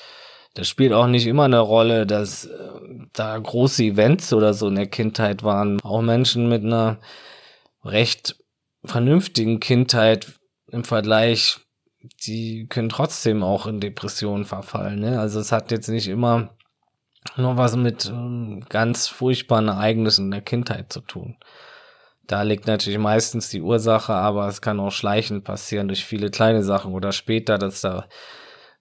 das 0.54 0.68
spielt 0.68 0.92
auch 0.92 1.06
nicht 1.06 1.26
immer 1.26 1.44
eine 1.44 1.60
Rolle, 1.60 2.06
dass 2.06 2.44
äh, 2.44 2.68
da 3.12 3.38
große 3.38 3.84
Events 3.84 4.32
oder 4.32 4.54
so 4.54 4.68
in 4.68 4.76
der 4.76 4.86
Kindheit 4.86 5.42
waren. 5.42 5.80
Auch 5.82 6.02
Menschen 6.02 6.48
mit 6.48 6.64
einer 6.64 6.98
recht 7.84 8.36
vernünftigen 8.84 9.60
Kindheit 9.60 10.38
im 10.68 10.84
Vergleich, 10.84 11.58
die 12.24 12.66
können 12.68 12.88
trotzdem 12.88 13.42
auch 13.42 13.66
in 13.66 13.80
Depressionen 13.80 14.44
verfallen. 14.44 15.00
Ne? 15.00 15.20
Also 15.20 15.40
es 15.40 15.52
hat 15.52 15.70
jetzt 15.70 15.88
nicht 15.88 16.08
immer 16.08 16.56
nur 17.36 17.56
was 17.56 17.76
mit 17.76 18.06
ähm, 18.06 18.64
ganz 18.68 19.08
furchtbaren 19.08 19.68
Ereignissen 19.68 20.26
in 20.26 20.30
der 20.30 20.40
Kindheit 20.40 20.92
zu 20.92 21.00
tun. 21.00 21.36
Da 22.26 22.42
liegt 22.42 22.66
natürlich 22.66 22.98
meistens 22.98 23.48
die 23.48 23.60
Ursache, 23.60 24.12
aber 24.12 24.46
es 24.46 24.60
kann 24.60 24.78
auch 24.78 24.92
schleichend 24.92 25.44
passieren 25.44 25.88
durch 25.88 26.04
viele 26.04 26.30
kleine 26.30 26.62
Sachen 26.62 26.94
oder 26.94 27.12
später, 27.12 27.58
dass 27.58 27.80
da 27.80 28.06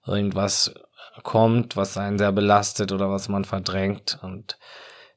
irgendwas 0.06 0.72
kommt, 1.22 1.76
was 1.76 1.98
einen 1.98 2.18
sehr 2.18 2.32
belastet 2.32 2.92
oder 2.92 3.10
was 3.10 3.28
man 3.28 3.44
verdrängt. 3.44 4.18
Und 4.22 4.58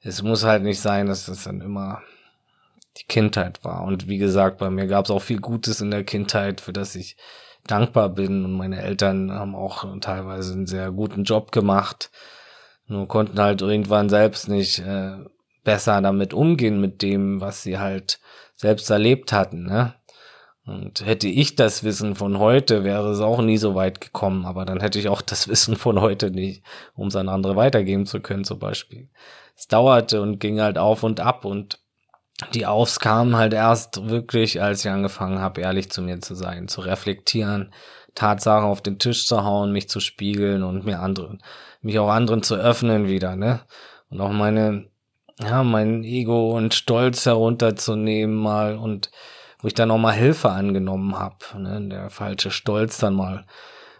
es 0.01 0.21
muss 0.24 0.43
halt 0.43 0.63
nicht 0.63 0.82
sein, 0.82 1.07
dass 1.07 1.28
es 1.28 1.43
dann 1.43 1.61
immer 1.61 2.01
die 2.97 3.05
Kindheit 3.05 3.63
war. 3.63 3.84
Und 3.84 4.07
wie 4.07 4.17
gesagt, 4.17 4.57
bei 4.57 4.69
mir 4.69 4.88
gab 4.88 5.05
es 5.05 5.11
auch 5.11 5.21
viel 5.21 5.39
Gutes 5.39 5.82
in 5.82 5.91
der 5.91 6.03
Kindheit, 6.03 6.61
für 6.61 6.74
das 6.74 6.95
ich 6.95 7.17
dankbar 7.65 8.09
bin. 8.09 8.45
Und 8.45 8.53
meine 8.53 8.82
Eltern 8.82 9.32
haben 9.32 9.55
auch 9.55 9.86
teilweise 10.01 10.53
einen 10.53 10.67
sehr 10.67 10.91
guten 10.91 11.24
Job 11.24 11.51
gemacht. 11.51 12.11
Nur 12.93 13.07
konnten 13.07 13.39
halt 13.39 13.63
irgendwann 13.63 14.07
selbst 14.07 14.47
nicht 14.47 14.77
äh, 14.77 15.17
besser 15.63 15.99
damit 15.99 16.31
umgehen 16.31 16.79
mit 16.79 17.01
dem, 17.01 17.41
was 17.41 17.63
sie 17.63 17.79
halt 17.79 18.19
selbst 18.53 18.87
erlebt 18.91 19.33
hatten. 19.33 19.63
Ne? 19.63 19.95
Und 20.67 21.03
hätte 21.03 21.27
ich 21.27 21.55
das 21.55 21.83
Wissen 21.83 22.13
von 22.13 22.37
heute, 22.37 22.83
wäre 22.83 23.09
es 23.09 23.19
auch 23.19 23.41
nie 23.41 23.57
so 23.57 23.73
weit 23.73 23.99
gekommen. 23.99 24.45
Aber 24.45 24.63
dann 24.65 24.79
hätte 24.79 24.99
ich 24.99 25.09
auch 25.09 25.23
das 25.23 25.47
Wissen 25.49 25.75
von 25.75 26.01
heute 26.01 26.29
nicht, 26.29 26.63
um 26.93 27.07
es 27.07 27.15
an 27.15 27.29
andere 27.29 27.55
weitergeben 27.55 28.05
zu 28.05 28.19
können, 28.19 28.43
zum 28.43 28.59
Beispiel. 28.59 29.09
Es 29.55 29.67
dauerte 29.67 30.21
und 30.21 30.39
ging 30.39 30.61
halt 30.61 30.77
auf 30.77 31.01
und 31.01 31.19
ab 31.19 31.45
und 31.45 31.79
die 32.53 32.65
Aufs 32.65 32.99
kamen 32.99 33.35
halt 33.35 33.53
erst 33.53 34.09
wirklich, 34.09 34.61
als 34.61 34.83
ich 34.83 34.91
angefangen 34.91 35.39
habe, 35.39 35.61
ehrlich 35.61 35.91
zu 35.91 36.01
mir 36.01 36.19
zu 36.21 36.35
sein, 36.35 36.67
zu 36.67 36.81
reflektieren, 36.81 37.73
Tatsachen 38.15 38.65
auf 38.65 38.81
den 38.81 38.99
Tisch 38.99 39.25
zu 39.27 39.43
hauen, 39.43 39.71
mich 39.71 39.89
zu 39.89 39.99
spiegeln 39.99 40.63
und 40.63 40.85
mir 40.85 40.99
anderen, 40.99 41.41
mich 41.81 41.99
auch 41.99 42.09
anderen 42.09 42.43
zu 42.43 42.55
öffnen 42.55 43.07
wieder, 43.07 43.35
ne? 43.35 43.61
Und 44.09 44.21
auch 44.21 44.31
meine, 44.31 44.89
ja, 45.41 45.63
mein 45.63 46.03
Ego 46.03 46.55
und 46.55 46.73
Stolz 46.73 47.25
herunterzunehmen 47.25 48.35
mal 48.35 48.77
und 48.77 49.11
wo 49.59 49.67
ich 49.67 49.73
dann 49.73 49.91
auch 49.91 49.97
mal 49.97 50.13
Hilfe 50.13 50.49
angenommen 50.49 51.17
habe, 51.17 51.37
ne? 51.57 51.87
Der 51.89 52.09
falsche 52.09 52.51
Stolz 52.51 52.99
dann 52.99 53.15
mal 53.15 53.45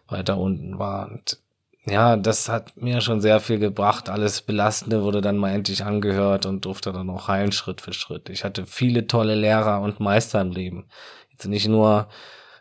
weiter 0.08 0.38
unten 0.38 0.78
war. 0.80 1.10
Und 1.10 1.43
ja, 1.86 2.16
das 2.16 2.48
hat 2.48 2.78
mir 2.78 3.02
schon 3.02 3.20
sehr 3.20 3.40
viel 3.40 3.60
gebracht. 3.60 4.10
Alles 4.10 4.42
Belastende 4.42 5.04
wurde 5.04 5.22
dann 5.22 5.38
mal 5.38 5.52
endlich 5.52 5.84
angehört 5.84 6.46
und 6.46 6.64
durfte 6.64 6.94
dann 6.94 7.10
auch 7.10 7.28
heilen 7.28 7.52
Schritt 7.52 7.82
für 7.82 7.94
Schritt. 7.94 8.30
Ich 8.30 8.44
hatte 8.46 8.66
viele 8.66 9.08
tolle 9.08 9.36
Lehrer 9.36 9.82
und 9.82 10.00
Meister 10.00 10.40
im 10.42 10.52
Leben. 10.52 10.88
Jetzt 11.32 11.46
nicht 11.48 11.68
nur 11.68 12.08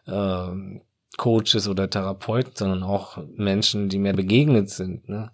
äh, 0.06 0.80
Coaches 1.18 1.68
oder 1.68 1.88
Therapeuten, 1.88 2.52
sondern 2.56 2.82
auch 2.82 3.18
Menschen, 3.36 3.88
die 3.88 3.98
mir 3.98 4.12
begegnet 4.12 4.70
sind. 4.70 5.08
Ne? 5.08 5.30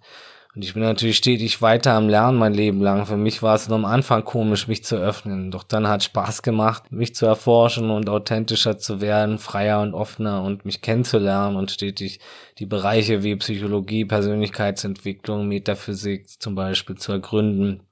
Und 0.58 0.64
ich 0.64 0.74
bin 0.74 0.82
natürlich 0.82 1.18
stetig 1.18 1.62
weiter 1.62 1.92
am 1.92 2.08
Lernen 2.08 2.36
mein 2.36 2.52
Leben 2.52 2.80
lang. 2.80 3.06
Für 3.06 3.16
mich 3.16 3.44
war 3.44 3.54
es 3.54 3.68
nur 3.68 3.78
am 3.78 3.84
Anfang 3.84 4.24
komisch, 4.24 4.66
mich 4.66 4.82
zu 4.82 4.96
öffnen. 4.96 5.52
Doch 5.52 5.62
dann 5.62 5.86
hat 5.86 6.02
Spaß 6.02 6.42
gemacht, 6.42 6.90
mich 6.90 7.14
zu 7.14 7.26
erforschen 7.26 7.90
und 7.90 8.08
authentischer 8.08 8.76
zu 8.76 9.00
werden, 9.00 9.38
freier 9.38 9.80
und 9.80 9.94
offener 9.94 10.42
und 10.42 10.64
mich 10.64 10.82
kennenzulernen 10.82 11.54
und 11.54 11.70
stetig 11.70 12.18
die 12.58 12.66
Bereiche 12.66 13.22
wie 13.22 13.36
Psychologie, 13.36 14.04
Persönlichkeitsentwicklung, 14.04 15.46
Metaphysik 15.46 16.28
zum 16.40 16.56
Beispiel 16.56 16.96
zu 16.96 17.12
ergründen. 17.12 17.84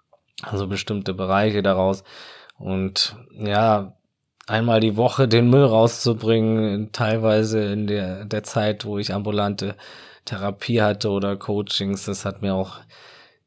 Also 0.43 0.67
bestimmte 0.67 1.15
Bereiche 1.15 1.63
daraus. 1.63 2.03
Und 2.59 3.15
ja, 3.31 3.97
einmal 4.49 4.81
die 4.81 4.97
Woche 4.97 5.29
den 5.29 5.51
Müll 5.51 5.67
rauszubringen, 5.67 6.91
teilweise 6.91 7.63
in 7.63 7.87
der, 7.87 8.25
der 8.25 8.43
Zeit, 8.43 8.85
wo 8.85 8.99
ich 8.99 9.15
ambulante 9.15 9.77
Therapie 10.27 10.83
hatte 10.83 11.11
oder 11.11 11.37
Coachings, 11.37 12.05
das 12.05 12.25
hat 12.27 12.43
mir 12.43 12.55
auch 12.55 12.81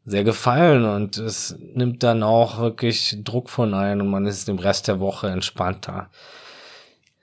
sehr 0.05 0.23
gefallen 0.23 0.85
und 0.85 1.17
es 1.17 1.55
nimmt 1.59 2.01
dann 2.01 2.23
auch 2.23 2.59
wirklich 2.59 3.17
Druck 3.23 3.49
von 3.49 3.73
ein 3.75 4.01
und 4.01 4.09
man 4.09 4.25
ist 4.25 4.47
dem 4.47 4.57
Rest 4.57 4.87
der 4.87 4.99
Woche 4.99 5.27
entspannter. 5.27 6.09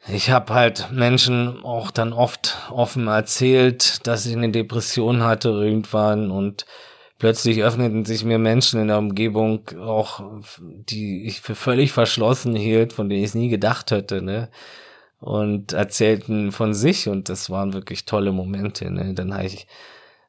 Ich 0.09 0.31
habe 0.31 0.55
halt 0.55 0.93
Menschen 0.93 1.65
auch 1.65 1.91
dann 1.91 2.13
oft 2.13 2.57
offen 2.71 3.09
erzählt, 3.09 4.07
dass 4.07 4.25
ich 4.25 4.37
eine 4.37 4.51
Depression 4.53 5.25
hatte 5.25 5.49
irgendwann 5.49 6.31
und 6.31 6.65
plötzlich 7.19 7.63
öffneten 7.65 8.05
sich 8.05 8.25
mir 8.25 8.39
Menschen 8.39 8.81
in 8.81 8.89
der 8.89 8.99
Umgebung 8.99 9.69
auch, 9.81 10.23
die 10.61 11.27
ich 11.27 11.41
für 11.41 11.57
völlig 11.57 11.91
verschlossen 11.91 12.55
hielt, 12.55 12.93
von 12.93 13.09
denen 13.09 13.23
ich 13.23 13.31
es 13.31 13.35
nie 13.35 13.49
gedacht 13.49 13.91
hätte, 13.91 14.23
ne? 14.23 14.49
Und 15.21 15.73
erzählten 15.73 16.53
von 16.53 16.75
sich 16.75 17.09
und 17.09 17.29
das 17.29 17.51
waren 17.51 17.73
wirklich 17.73 18.05
tolle 18.05 18.33
Momente. 18.33 18.91
Ne? 18.91 19.15
Dann 19.15 19.35
habe 19.35 19.47
ich 19.47 19.67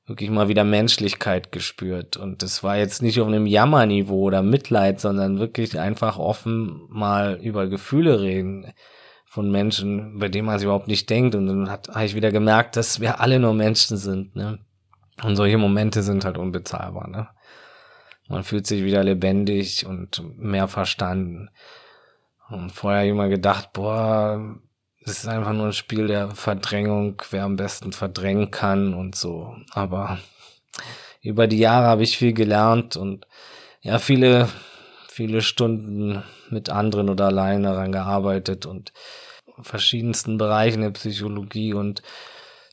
wirklich 0.06 0.30
mal 0.30 0.48
wieder 0.48 0.64
Menschlichkeit 0.64 1.52
gespürt 1.52 2.16
und 2.16 2.42
das 2.42 2.64
war 2.64 2.78
jetzt 2.78 3.02
nicht 3.02 3.20
auf 3.20 3.28
einem 3.28 3.46
Jammerniveau 3.46 4.22
oder 4.22 4.42
Mitleid, 4.42 5.02
sondern 5.02 5.40
wirklich 5.40 5.78
einfach 5.80 6.18
offen 6.18 6.88
mal 6.90 7.38
über 7.42 7.68
Gefühle 7.68 8.22
reden 8.22 8.74
von 9.26 9.52
Menschen, 9.52 10.18
bei 10.20 10.30
denen 10.30 10.46
man 10.46 10.58
sich 10.58 10.66
überhaupt 10.66 10.88
nicht 10.88 11.10
denkt 11.10 11.36
und 11.36 11.48
dann 11.48 11.70
habe 11.70 12.06
ich 12.06 12.16
wieder 12.16 12.32
gemerkt, 12.32 12.78
dass 12.78 13.02
wir 13.02 13.20
alle 13.20 13.40
nur 13.40 13.54
Menschen 13.54 13.98
sind. 13.98 14.36
Ne? 14.36 14.60
Und 15.24 15.36
solche 15.36 15.58
Momente 15.58 16.04
sind 16.04 16.24
halt 16.24 16.38
unbezahlbar. 16.38 17.10
Ne? 17.10 17.28
Man 18.30 18.44
fühlt 18.44 18.68
sich 18.68 18.84
wieder 18.84 19.04
lebendig 19.04 19.86
und 19.86 20.24
mehr 20.38 20.68
verstanden. 20.68 21.50
Und 22.50 22.72
vorher 22.72 23.06
immer 23.06 23.28
gedacht, 23.28 23.74
boah, 23.74 24.58
es 25.08 25.20
ist 25.20 25.28
einfach 25.28 25.54
nur 25.54 25.68
ein 25.68 25.74
Spiel 25.74 26.08
der 26.08 26.32
Verdrängung, 26.32 27.22
wer 27.32 27.44
am 27.44 27.56
besten 27.56 27.94
verdrängen 27.94 28.52
kann 28.52 28.94
und 28.94 29.16
so. 29.16 29.56
Aber 29.72 30.20
über 31.22 31.48
die 31.48 31.60
Jahre 31.60 31.88
habe 31.88 32.04
ich 32.04 32.18
viel 32.18 32.34
gelernt 32.34 32.98
und 32.98 33.26
ja, 33.82 34.00
viele, 34.00 34.50
viele 35.08 35.42
Stunden 35.42 36.24
mit 36.50 36.70
anderen 36.70 37.10
oder 37.10 37.28
alleine 37.28 37.70
daran 37.70 37.92
gearbeitet 37.94 38.66
und 38.66 38.92
verschiedensten 39.62 40.38
Bereichen 40.38 40.82
der 40.82 40.92
Psychologie 40.92 41.74
und 41.74 42.04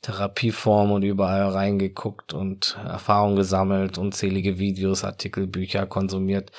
Therapieform 0.03 0.91
und 0.91 1.03
überall 1.03 1.49
reingeguckt 1.49 2.35
und 2.35 2.77
Erfahrung 2.85 3.37
gesammelt, 3.37 3.97
unzählige 3.97 4.59
Videos, 4.59 5.05
Artikel, 5.05 5.47
Bücher 5.47 5.87
konsumiert, 5.87 6.51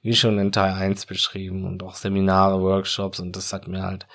wie 0.00 0.14
schon 0.14 0.38
in 0.38 0.52
Teil 0.52 0.72
1 0.72 1.06
beschrieben 1.06 1.64
und 1.64 1.82
auch 1.82 1.96
Seminare, 1.96 2.62
Workshops 2.62 3.20
und 3.20 3.36
das 3.36 3.52
hat 3.52 3.68
mir 3.68 3.82
halt 3.82 4.06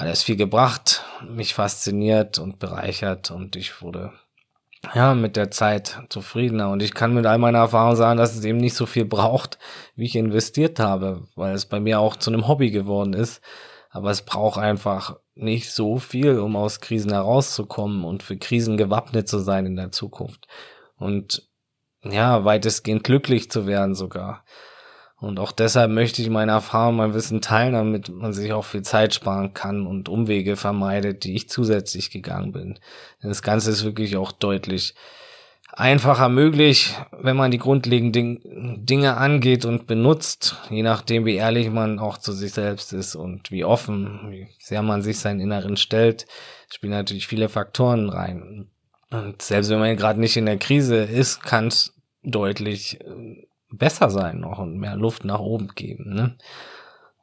hat 0.00 0.08
es 0.08 0.22
viel 0.22 0.36
gebracht, 0.36 1.04
mich 1.28 1.54
fasziniert 1.54 2.38
und 2.38 2.58
bereichert 2.58 3.30
und 3.30 3.56
ich 3.56 3.82
wurde 3.82 4.12
ja 4.94 5.14
mit 5.14 5.36
der 5.36 5.50
Zeit 5.50 6.00
zufriedener 6.08 6.70
und 6.70 6.82
ich 6.82 6.94
kann 6.94 7.12
mit 7.12 7.26
all 7.26 7.38
meiner 7.38 7.58
Erfahrung 7.58 7.96
sagen, 7.96 8.18
dass 8.18 8.34
es 8.34 8.44
eben 8.44 8.58
nicht 8.58 8.74
so 8.74 8.86
viel 8.86 9.04
braucht, 9.04 9.58
wie 9.94 10.06
ich 10.06 10.16
investiert 10.16 10.78
habe, 10.78 11.28
weil 11.36 11.54
es 11.54 11.66
bei 11.66 11.80
mir 11.80 12.00
auch 12.00 12.16
zu 12.16 12.30
einem 12.30 12.48
Hobby 12.48 12.70
geworden 12.70 13.12
ist, 13.12 13.42
Aber 13.90 14.10
es 14.10 14.22
braucht 14.22 14.58
einfach 14.58 15.18
nicht 15.34 15.72
so 15.72 15.98
viel, 15.98 16.38
um 16.38 16.56
aus 16.56 16.80
Krisen 16.80 17.12
herauszukommen 17.12 18.04
und 18.04 18.22
für 18.22 18.36
Krisen 18.36 18.76
gewappnet 18.76 19.28
zu 19.28 19.40
sein 19.40 19.66
in 19.66 19.76
der 19.76 19.90
Zukunft. 19.90 20.46
Und 20.96 21.48
ja, 22.04 22.44
weitestgehend 22.44 23.04
glücklich 23.04 23.50
zu 23.50 23.66
werden 23.66 23.94
sogar. 23.94 24.44
Und 25.20 25.38
auch 25.38 25.52
deshalb 25.52 25.90
möchte 25.90 26.22
ich 26.22 26.30
meine 26.30 26.52
Erfahrung, 26.52 26.96
mein 26.96 27.12
Wissen 27.12 27.42
teilen, 27.42 27.74
damit 27.74 28.08
man 28.08 28.32
sich 28.32 28.52
auch 28.54 28.64
viel 28.64 28.82
Zeit 28.82 29.14
sparen 29.14 29.52
kann 29.52 29.86
und 29.86 30.08
Umwege 30.08 30.56
vermeidet, 30.56 31.24
die 31.24 31.34
ich 31.34 31.50
zusätzlich 31.50 32.10
gegangen 32.10 32.52
bin. 32.52 32.78
Denn 33.22 33.28
das 33.28 33.42
Ganze 33.42 33.70
ist 33.70 33.84
wirklich 33.84 34.16
auch 34.16 34.32
deutlich 34.32 34.94
einfacher 35.72 36.30
möglich, 36.30 36.96
wenn 37.12 37.36
man 37.36 37.50
die 37.50 37.58
grundlegenden 37.58 38.86
Dinge 38.86 39.18
angeht 39.18 39.66
und 39.66 39.86
benutzt, 39.86 40.56
je 40.70 40.82
nachdem, 40.82 41.26
wie 41.26 41.36
ehrlich 41.36 41.70
man 41.70 41.98
auch 41.98 42.16
zu 42.16 42.32
sich 42.32 42.52
selbst 42.52 42.94
ist 42.94 43.14
und 43.14 43.50
wie 43.50 43.64
offen, 43.64 44.30
wie 44.30 44.48
sehr 44.58 44.82
man 44.82 45.02
sich 45.02 45.18
seinen 45.18 45.40
Inneren 45.40 45.76
stellt, 45.76 46.26
spielen 46.72 46.92
natürlich 46.92 47.26
viele 47.26 47.48
Faktoren 47.48 48.08
rein. 48.08 48.68
Und 49.10 49.42
selbst 49.42 49.70
wenn 49.70 49.80
man 49.80 49.96
gerade 49.96 50.18
nicht 50.18 50.36
in 50.36 50.46
der 50.46 50.58
Krise 50.58 50.96
ist, 50.96 51.42
kann 51.42 51.66
es 51.66 51.94
deutlich 52.22 53.00
äh, 53.00 53.46
besser 53.72 54.10
sein 54.10 54.40
noch 54.40 54.58
und 54.58 54.78
mehr 54.78 54.96
Luft 54.96 55.24
nach 55.24 55.40
oben 55.40 55.68
geben. 55.74 56.14
Ne? 56.14 56.36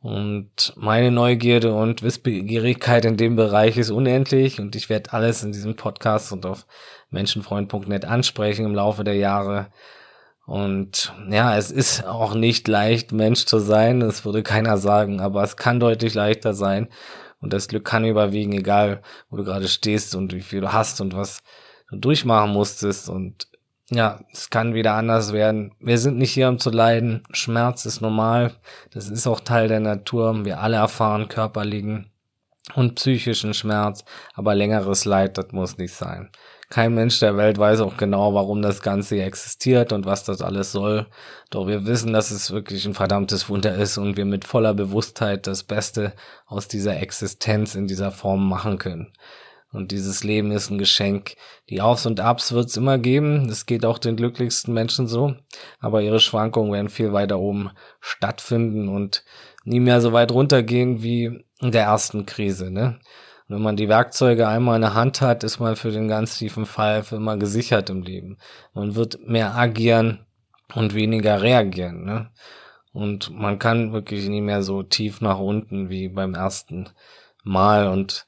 Und 0.01 0.73
meine 0.77 1.11
Neugierde 1.11 1.73
und 1.73 2.03
Wissbegierigkeit 2.03 3.03
in 3.05 3.17
dem 3.17 3.35
Bereich 3.35 3.77
ist 3.77 3.89
unendlich 3.89 4.59
und 4.59 4.75
ich 4.75 4.89
werde 4.89 5.11
alles 5.13 5.43
in 5.43 5.51
diesem 5.51 5.75
Podcast 5.75 6.31
und 6.31 6.45
auf 6.45 6.65
menschenfreund.net 7.09 8.05
ansprechen 8.05 8.65
im 8.65 8.75
Laufe 8.75 9.03
der 9.03 9.15
Jahre. 9.15 9.67
Und 10.45 11.13
ja, 11.29 11.57
es 11.57 11.71
ist 11.71 12.05
auch 12.05 12.35
nicht 12.35 12.67
leicht, 12.69 13.11
Mensch 13.11 13.45
zu 13.45 13.59
sein, 13.59 13.99
das 13.99 14.23
würde 14.23 14.43
keiner 14.43 14.77
sagen, 14.77 15.19
aber 15.19 15.43
es 15.43 15.57
kann 15.57 15.79
deutlich 15.79 16.13
leichter 16.13 16.53
sein. 16.53 16.87
Und 17.41 17.53
das 17.53 17.67
Glück 17.67 17.85
kann 17.85 18.05
überwiegen, 18.05 18.53
egal 18.53 19.01
wo 19.29 19.37
du 19.37 19.43
gerade 19.43 19.67
stehst 19.67 20.15
und 20.15 20.33
wie 20.33 20.41
viel 20.41 20.61
du 20.61 20.71
hast 20.71 21.01
und 21.01 21.15
was 21.15 21.41
du 21.89 21.97
durchmachen 21.97 22.51
musstest. 22.51 23.09
Und 23.09 23.47
ja, 23.89 24.19
es 24.33 24.49
kann 24.49 24.73
wieder 24.73 24.93
anders 24.93 25.31
werden. 25.31 25.73
Wir 25.79 25.97
sind 25.97 26.17
nicht 26.17 26.33
hier, 26.33 26.49
um 26.49 26.59
zu 26.59 26.69
leiden. 26.69 27.23
Schmerz 27.31 27.85
ist 27.85 28.01
normal. 28.01 28.53
Das 28.91 29.09
ist 29.09 29.27
auch 29.27 29.39
Teil 29.39 29.69
der 29.69 29.79
Natur. 29.79 30.43
Wir 30.43 30.59
alle 30.59 30.77
erfahren 30.77 31.29
körperlichen 31.29 32.11
und 32.75 32.95
psychischen 32.95 33.53
Schmerz. 33.53 34.03
Aber 34.33 34.55
längeres 34.55 35.05
Leid, 35.05 35.37
das 35.37 35.51
muss 35.51 35.77
nicht 35.77 35.93
sein. 35.93 36.29
Kein 36.69 36.95
Mensch 36.95 37.21
der 37.21 37.37
Welt 37.37 37.57
weiß 37.57 37.79
auch 37.79 37.95
genau, 37.95 38.33
warum 38.33 38.61
das 38.61 38.81
Ganze 38.81 39.15
hier 39.15 39.25
existiert 39.25 39.93
und 39.93 40.05
was 40.05 40.25
das 40.25 40.41
alles 40.41 40.73
soll. 40.73 41.07
Doch 41.49 41.65
wir 41.65 41.85
wissen, 41.85 42.11
dass 42.11 42.29
es 42.29 42.51
wirklich 42.51 42.85
ein 42.85 42.93
verdammtes 42.93 43.47
Wunder 43.47 43.73
ist 43.75 43.97
und 43.97 44.17
wir 44.17 44.25
mit 44.25 44.43
voller 44.43 44.73
Bewusstheit 44.73 45.47
das 45.47 45.63
Beste 45.63 46.11
aus 46.45 46.67
dieser 46.67 46.99
Existenz 46.99 47.75
in 47.75 47.87
dieser 47.87 48.11
Form 48.11 48.49
machen 48.49 48.79
können. 48.79 49.13
Und 49.71 49.91
dieses 49.91 50.23
Leben 50.23 50.51
ist 50.51 50.69
ein 50.69 50.77
Geschenk. 50.77 51.35
Die 51.69 51.81
Aufs 51.81 52.05
und 52.05 52.19
Abs 52.19 52.53
wird 52.53 52.69
es 52.69 52.77
immer 52.77 52.97
geben. 52.97 53.47
Das 53.47 53.65
geht 53.65 53.85
auch 53.85 53.99
den 53.99 54.15
glücklichsten 54.15 54.73
Menschen 54.73 55.07
so. 55.07 55.35
Aber 55.79 56.01
ihre 56.01 56.19
Schwankungen 56.19 56.71
werden 56.71 56.89
viel 56.89 57.11
weiter 57.11 57.39
oben 57.39 57.71
stattfinden 57.99 58.87
und 58.87 59.23
nie 59.65 59.81
mehr 59.81 59.99
so 59.99 60.13
weit 60.13 60.31
runtergehen 60.31 61.03
wie 61.03 61.45
in 61.59 61.71
der 61.71 61.83
ersten 61.83 62.25
Krise. 62.25 62.71
Ne? 62.71 62.99
Und 63.47 63.55
wenn 63.55 63.61
man 63.61 63.75
die 63.75 63.89
Werkzeuge 63.89 64.47
einmal 64.47 64.77
in 64.77 64.81
der 64.81 64.93
Hand 64.93 65.21
hat, 65.21 65.43
ist 65.43 65.59
man 65.59 65.75
für 65.75 65.91
den 65.91 66.07
ganz 66.07 66.37
tiefen 66.37 66.65
Fall 66.65 67.03
für 67.03 67.17
immer 67.17 67.37
gesichert 67.37 67.89
im 67.89 68.01
Leben. 68.01 68.37
Man 68.73 68.95
wird 68.95 69.19
mehr 69.27 69.55
agieren 69.55 70.25
und 70.75 70.93
weniger 70.93 71.41
reagieren. 71.41 72.05
Ne? 72.05 72.31
Und 72.93 73.29
man 73.31 73.59
kann 73.59 73.93
wirklich 73.93 74.27
nie 74.27 74.41
mehr 74.41 74.63
so 74.63 74.81
tief 74.81 75.21
nach 75.21 75.39
unten 75.39 75.89
wie 75.89 76.07
beim 76.07 76.33
ersten 76.33 76.89
Mal. 77.43 77.87
Und 77.87 78.25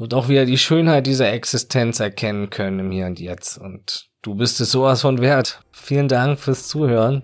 und 0.00 0.14
auch 0.14 0.30
wieder 0.30 0.46
die 0.46 0.56
Schönheit 0.56 1.06
dieser 1.06 1.30
Existenz 1.30 2.00
erkennen 2.00 2.48
können 2.48 2.80
im 2.80 2.90
Hier 2.90 3.04
und 3.04 3.20
Jetzt. 3.20 3.58
Und 3.58 4.08
du 4.22 4.34
bist 4.34 4.58
es 4.62 4.72
sowas 4.72 5.02
von 5.02 5.20
wert. 5.20 5.60
Vielen 5.72 6.08
Dank 6.08 6.40
fürs 6.40 6.68
Zuhören. 6.68 7.22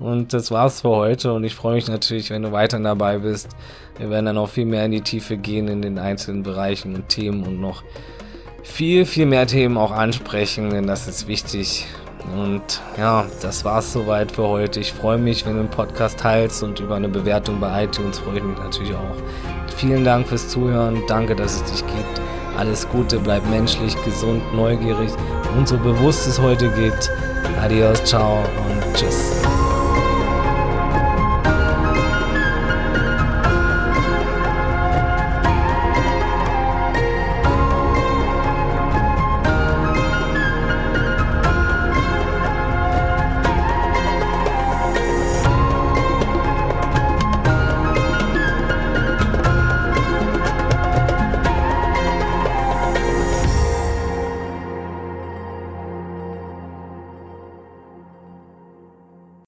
Und 0.00 0.32
das 0.32 0.50
war's 0.50 0.80
für 0.80 0.88
heute. 0.88 1.32
Und 1.32 1.44
ich 1.44 1.54
freue 1.54 1.76
mich 1.76 1.86
natürlich, 1.86 2.30
wenn 2.30 2.42
du 2.42 2.50
weiter 2.50 2.80
dabei 2.80 3.18
bist. 3.18 3.50
Wir 3.98 4.10
werden 4.10 4.26
dann 4.26 4.38
auch 4.38 4.48
viel 4.48 4.64
mehr 4.64 4.84
in 4.84 4.90
die 4.90 5.00
Tiefe 5.00 5.36
gehen 5.36 5.68
in 5.68 5.80
den 5.80 6.00
einzelnen 6.00 6.42
Bereichen 6.42 6.96
und 6.96 7.08
Themen 7.08 7.44
und 7.44 7.60
noch 7.60 7.84
viel, 8.64 9.06
viel 9.06 9.26
mehr 9.26 9.46
Themen 9.46 9.76
auch 9.76 9.92
ansprechen, 9.92 10.70
denn 10.70 10.88
das 10.88 11.06
ist 11.06 11.28
wichtig. 11.28 11.86
Und 12.36 12.82
ja, 12.96 13.26
das 13.42 13.64
war's 13.64 13.92
soweit 13.92 14.32
für 14.32 14.46
heute. 14.46 14.80
Ich 14.80 14.92
freue 14.92 15.18
mich, 15.18 15.46
wenn 15.46 15.54
du 15.54 15.62
den 15.62 15.70
Podcast 15.70 16.20
teilst 16.20 16.62
und 16.62 16.80
über 16.80 16.96
eine 16.96 17.08
Bewertung 17.08 17.60
bei 17.60 17.84
iTunes 17.84 18.18
freue 18.18 18.38
ich 18.38 18.44
mich 18.44 18.58
natürlich 18.58 18.94
auch. 18.94 19.74
Vielen 19.76 20.04
Dank 20.04 20.26
fürs 20.28 20.48
Zuhören. 20.48 21.02
Danke, 21.06 21.36
dass 21.36 21.56
es 21.56 21.64
dich 21.64 21.86
gibt. 21.86 22.20
Alles 22.56 22.88
Gute, 22.88 23.18
bleib 23.20 23.48
menschlich, 23.48 23.94
gesund, 24.04 24.42
neugierig 24.54 25.10
und 25.56 25.68
so 25.68 25.76
bewusst 25.78 26.26
es 26.26 26.40
heute 26.40 26.68
geht. 26.70 27.10
Adios, 27.62 28.02
ciao 28.04 28.38
und 28.38 28.94
tschüss. 28.94 29.57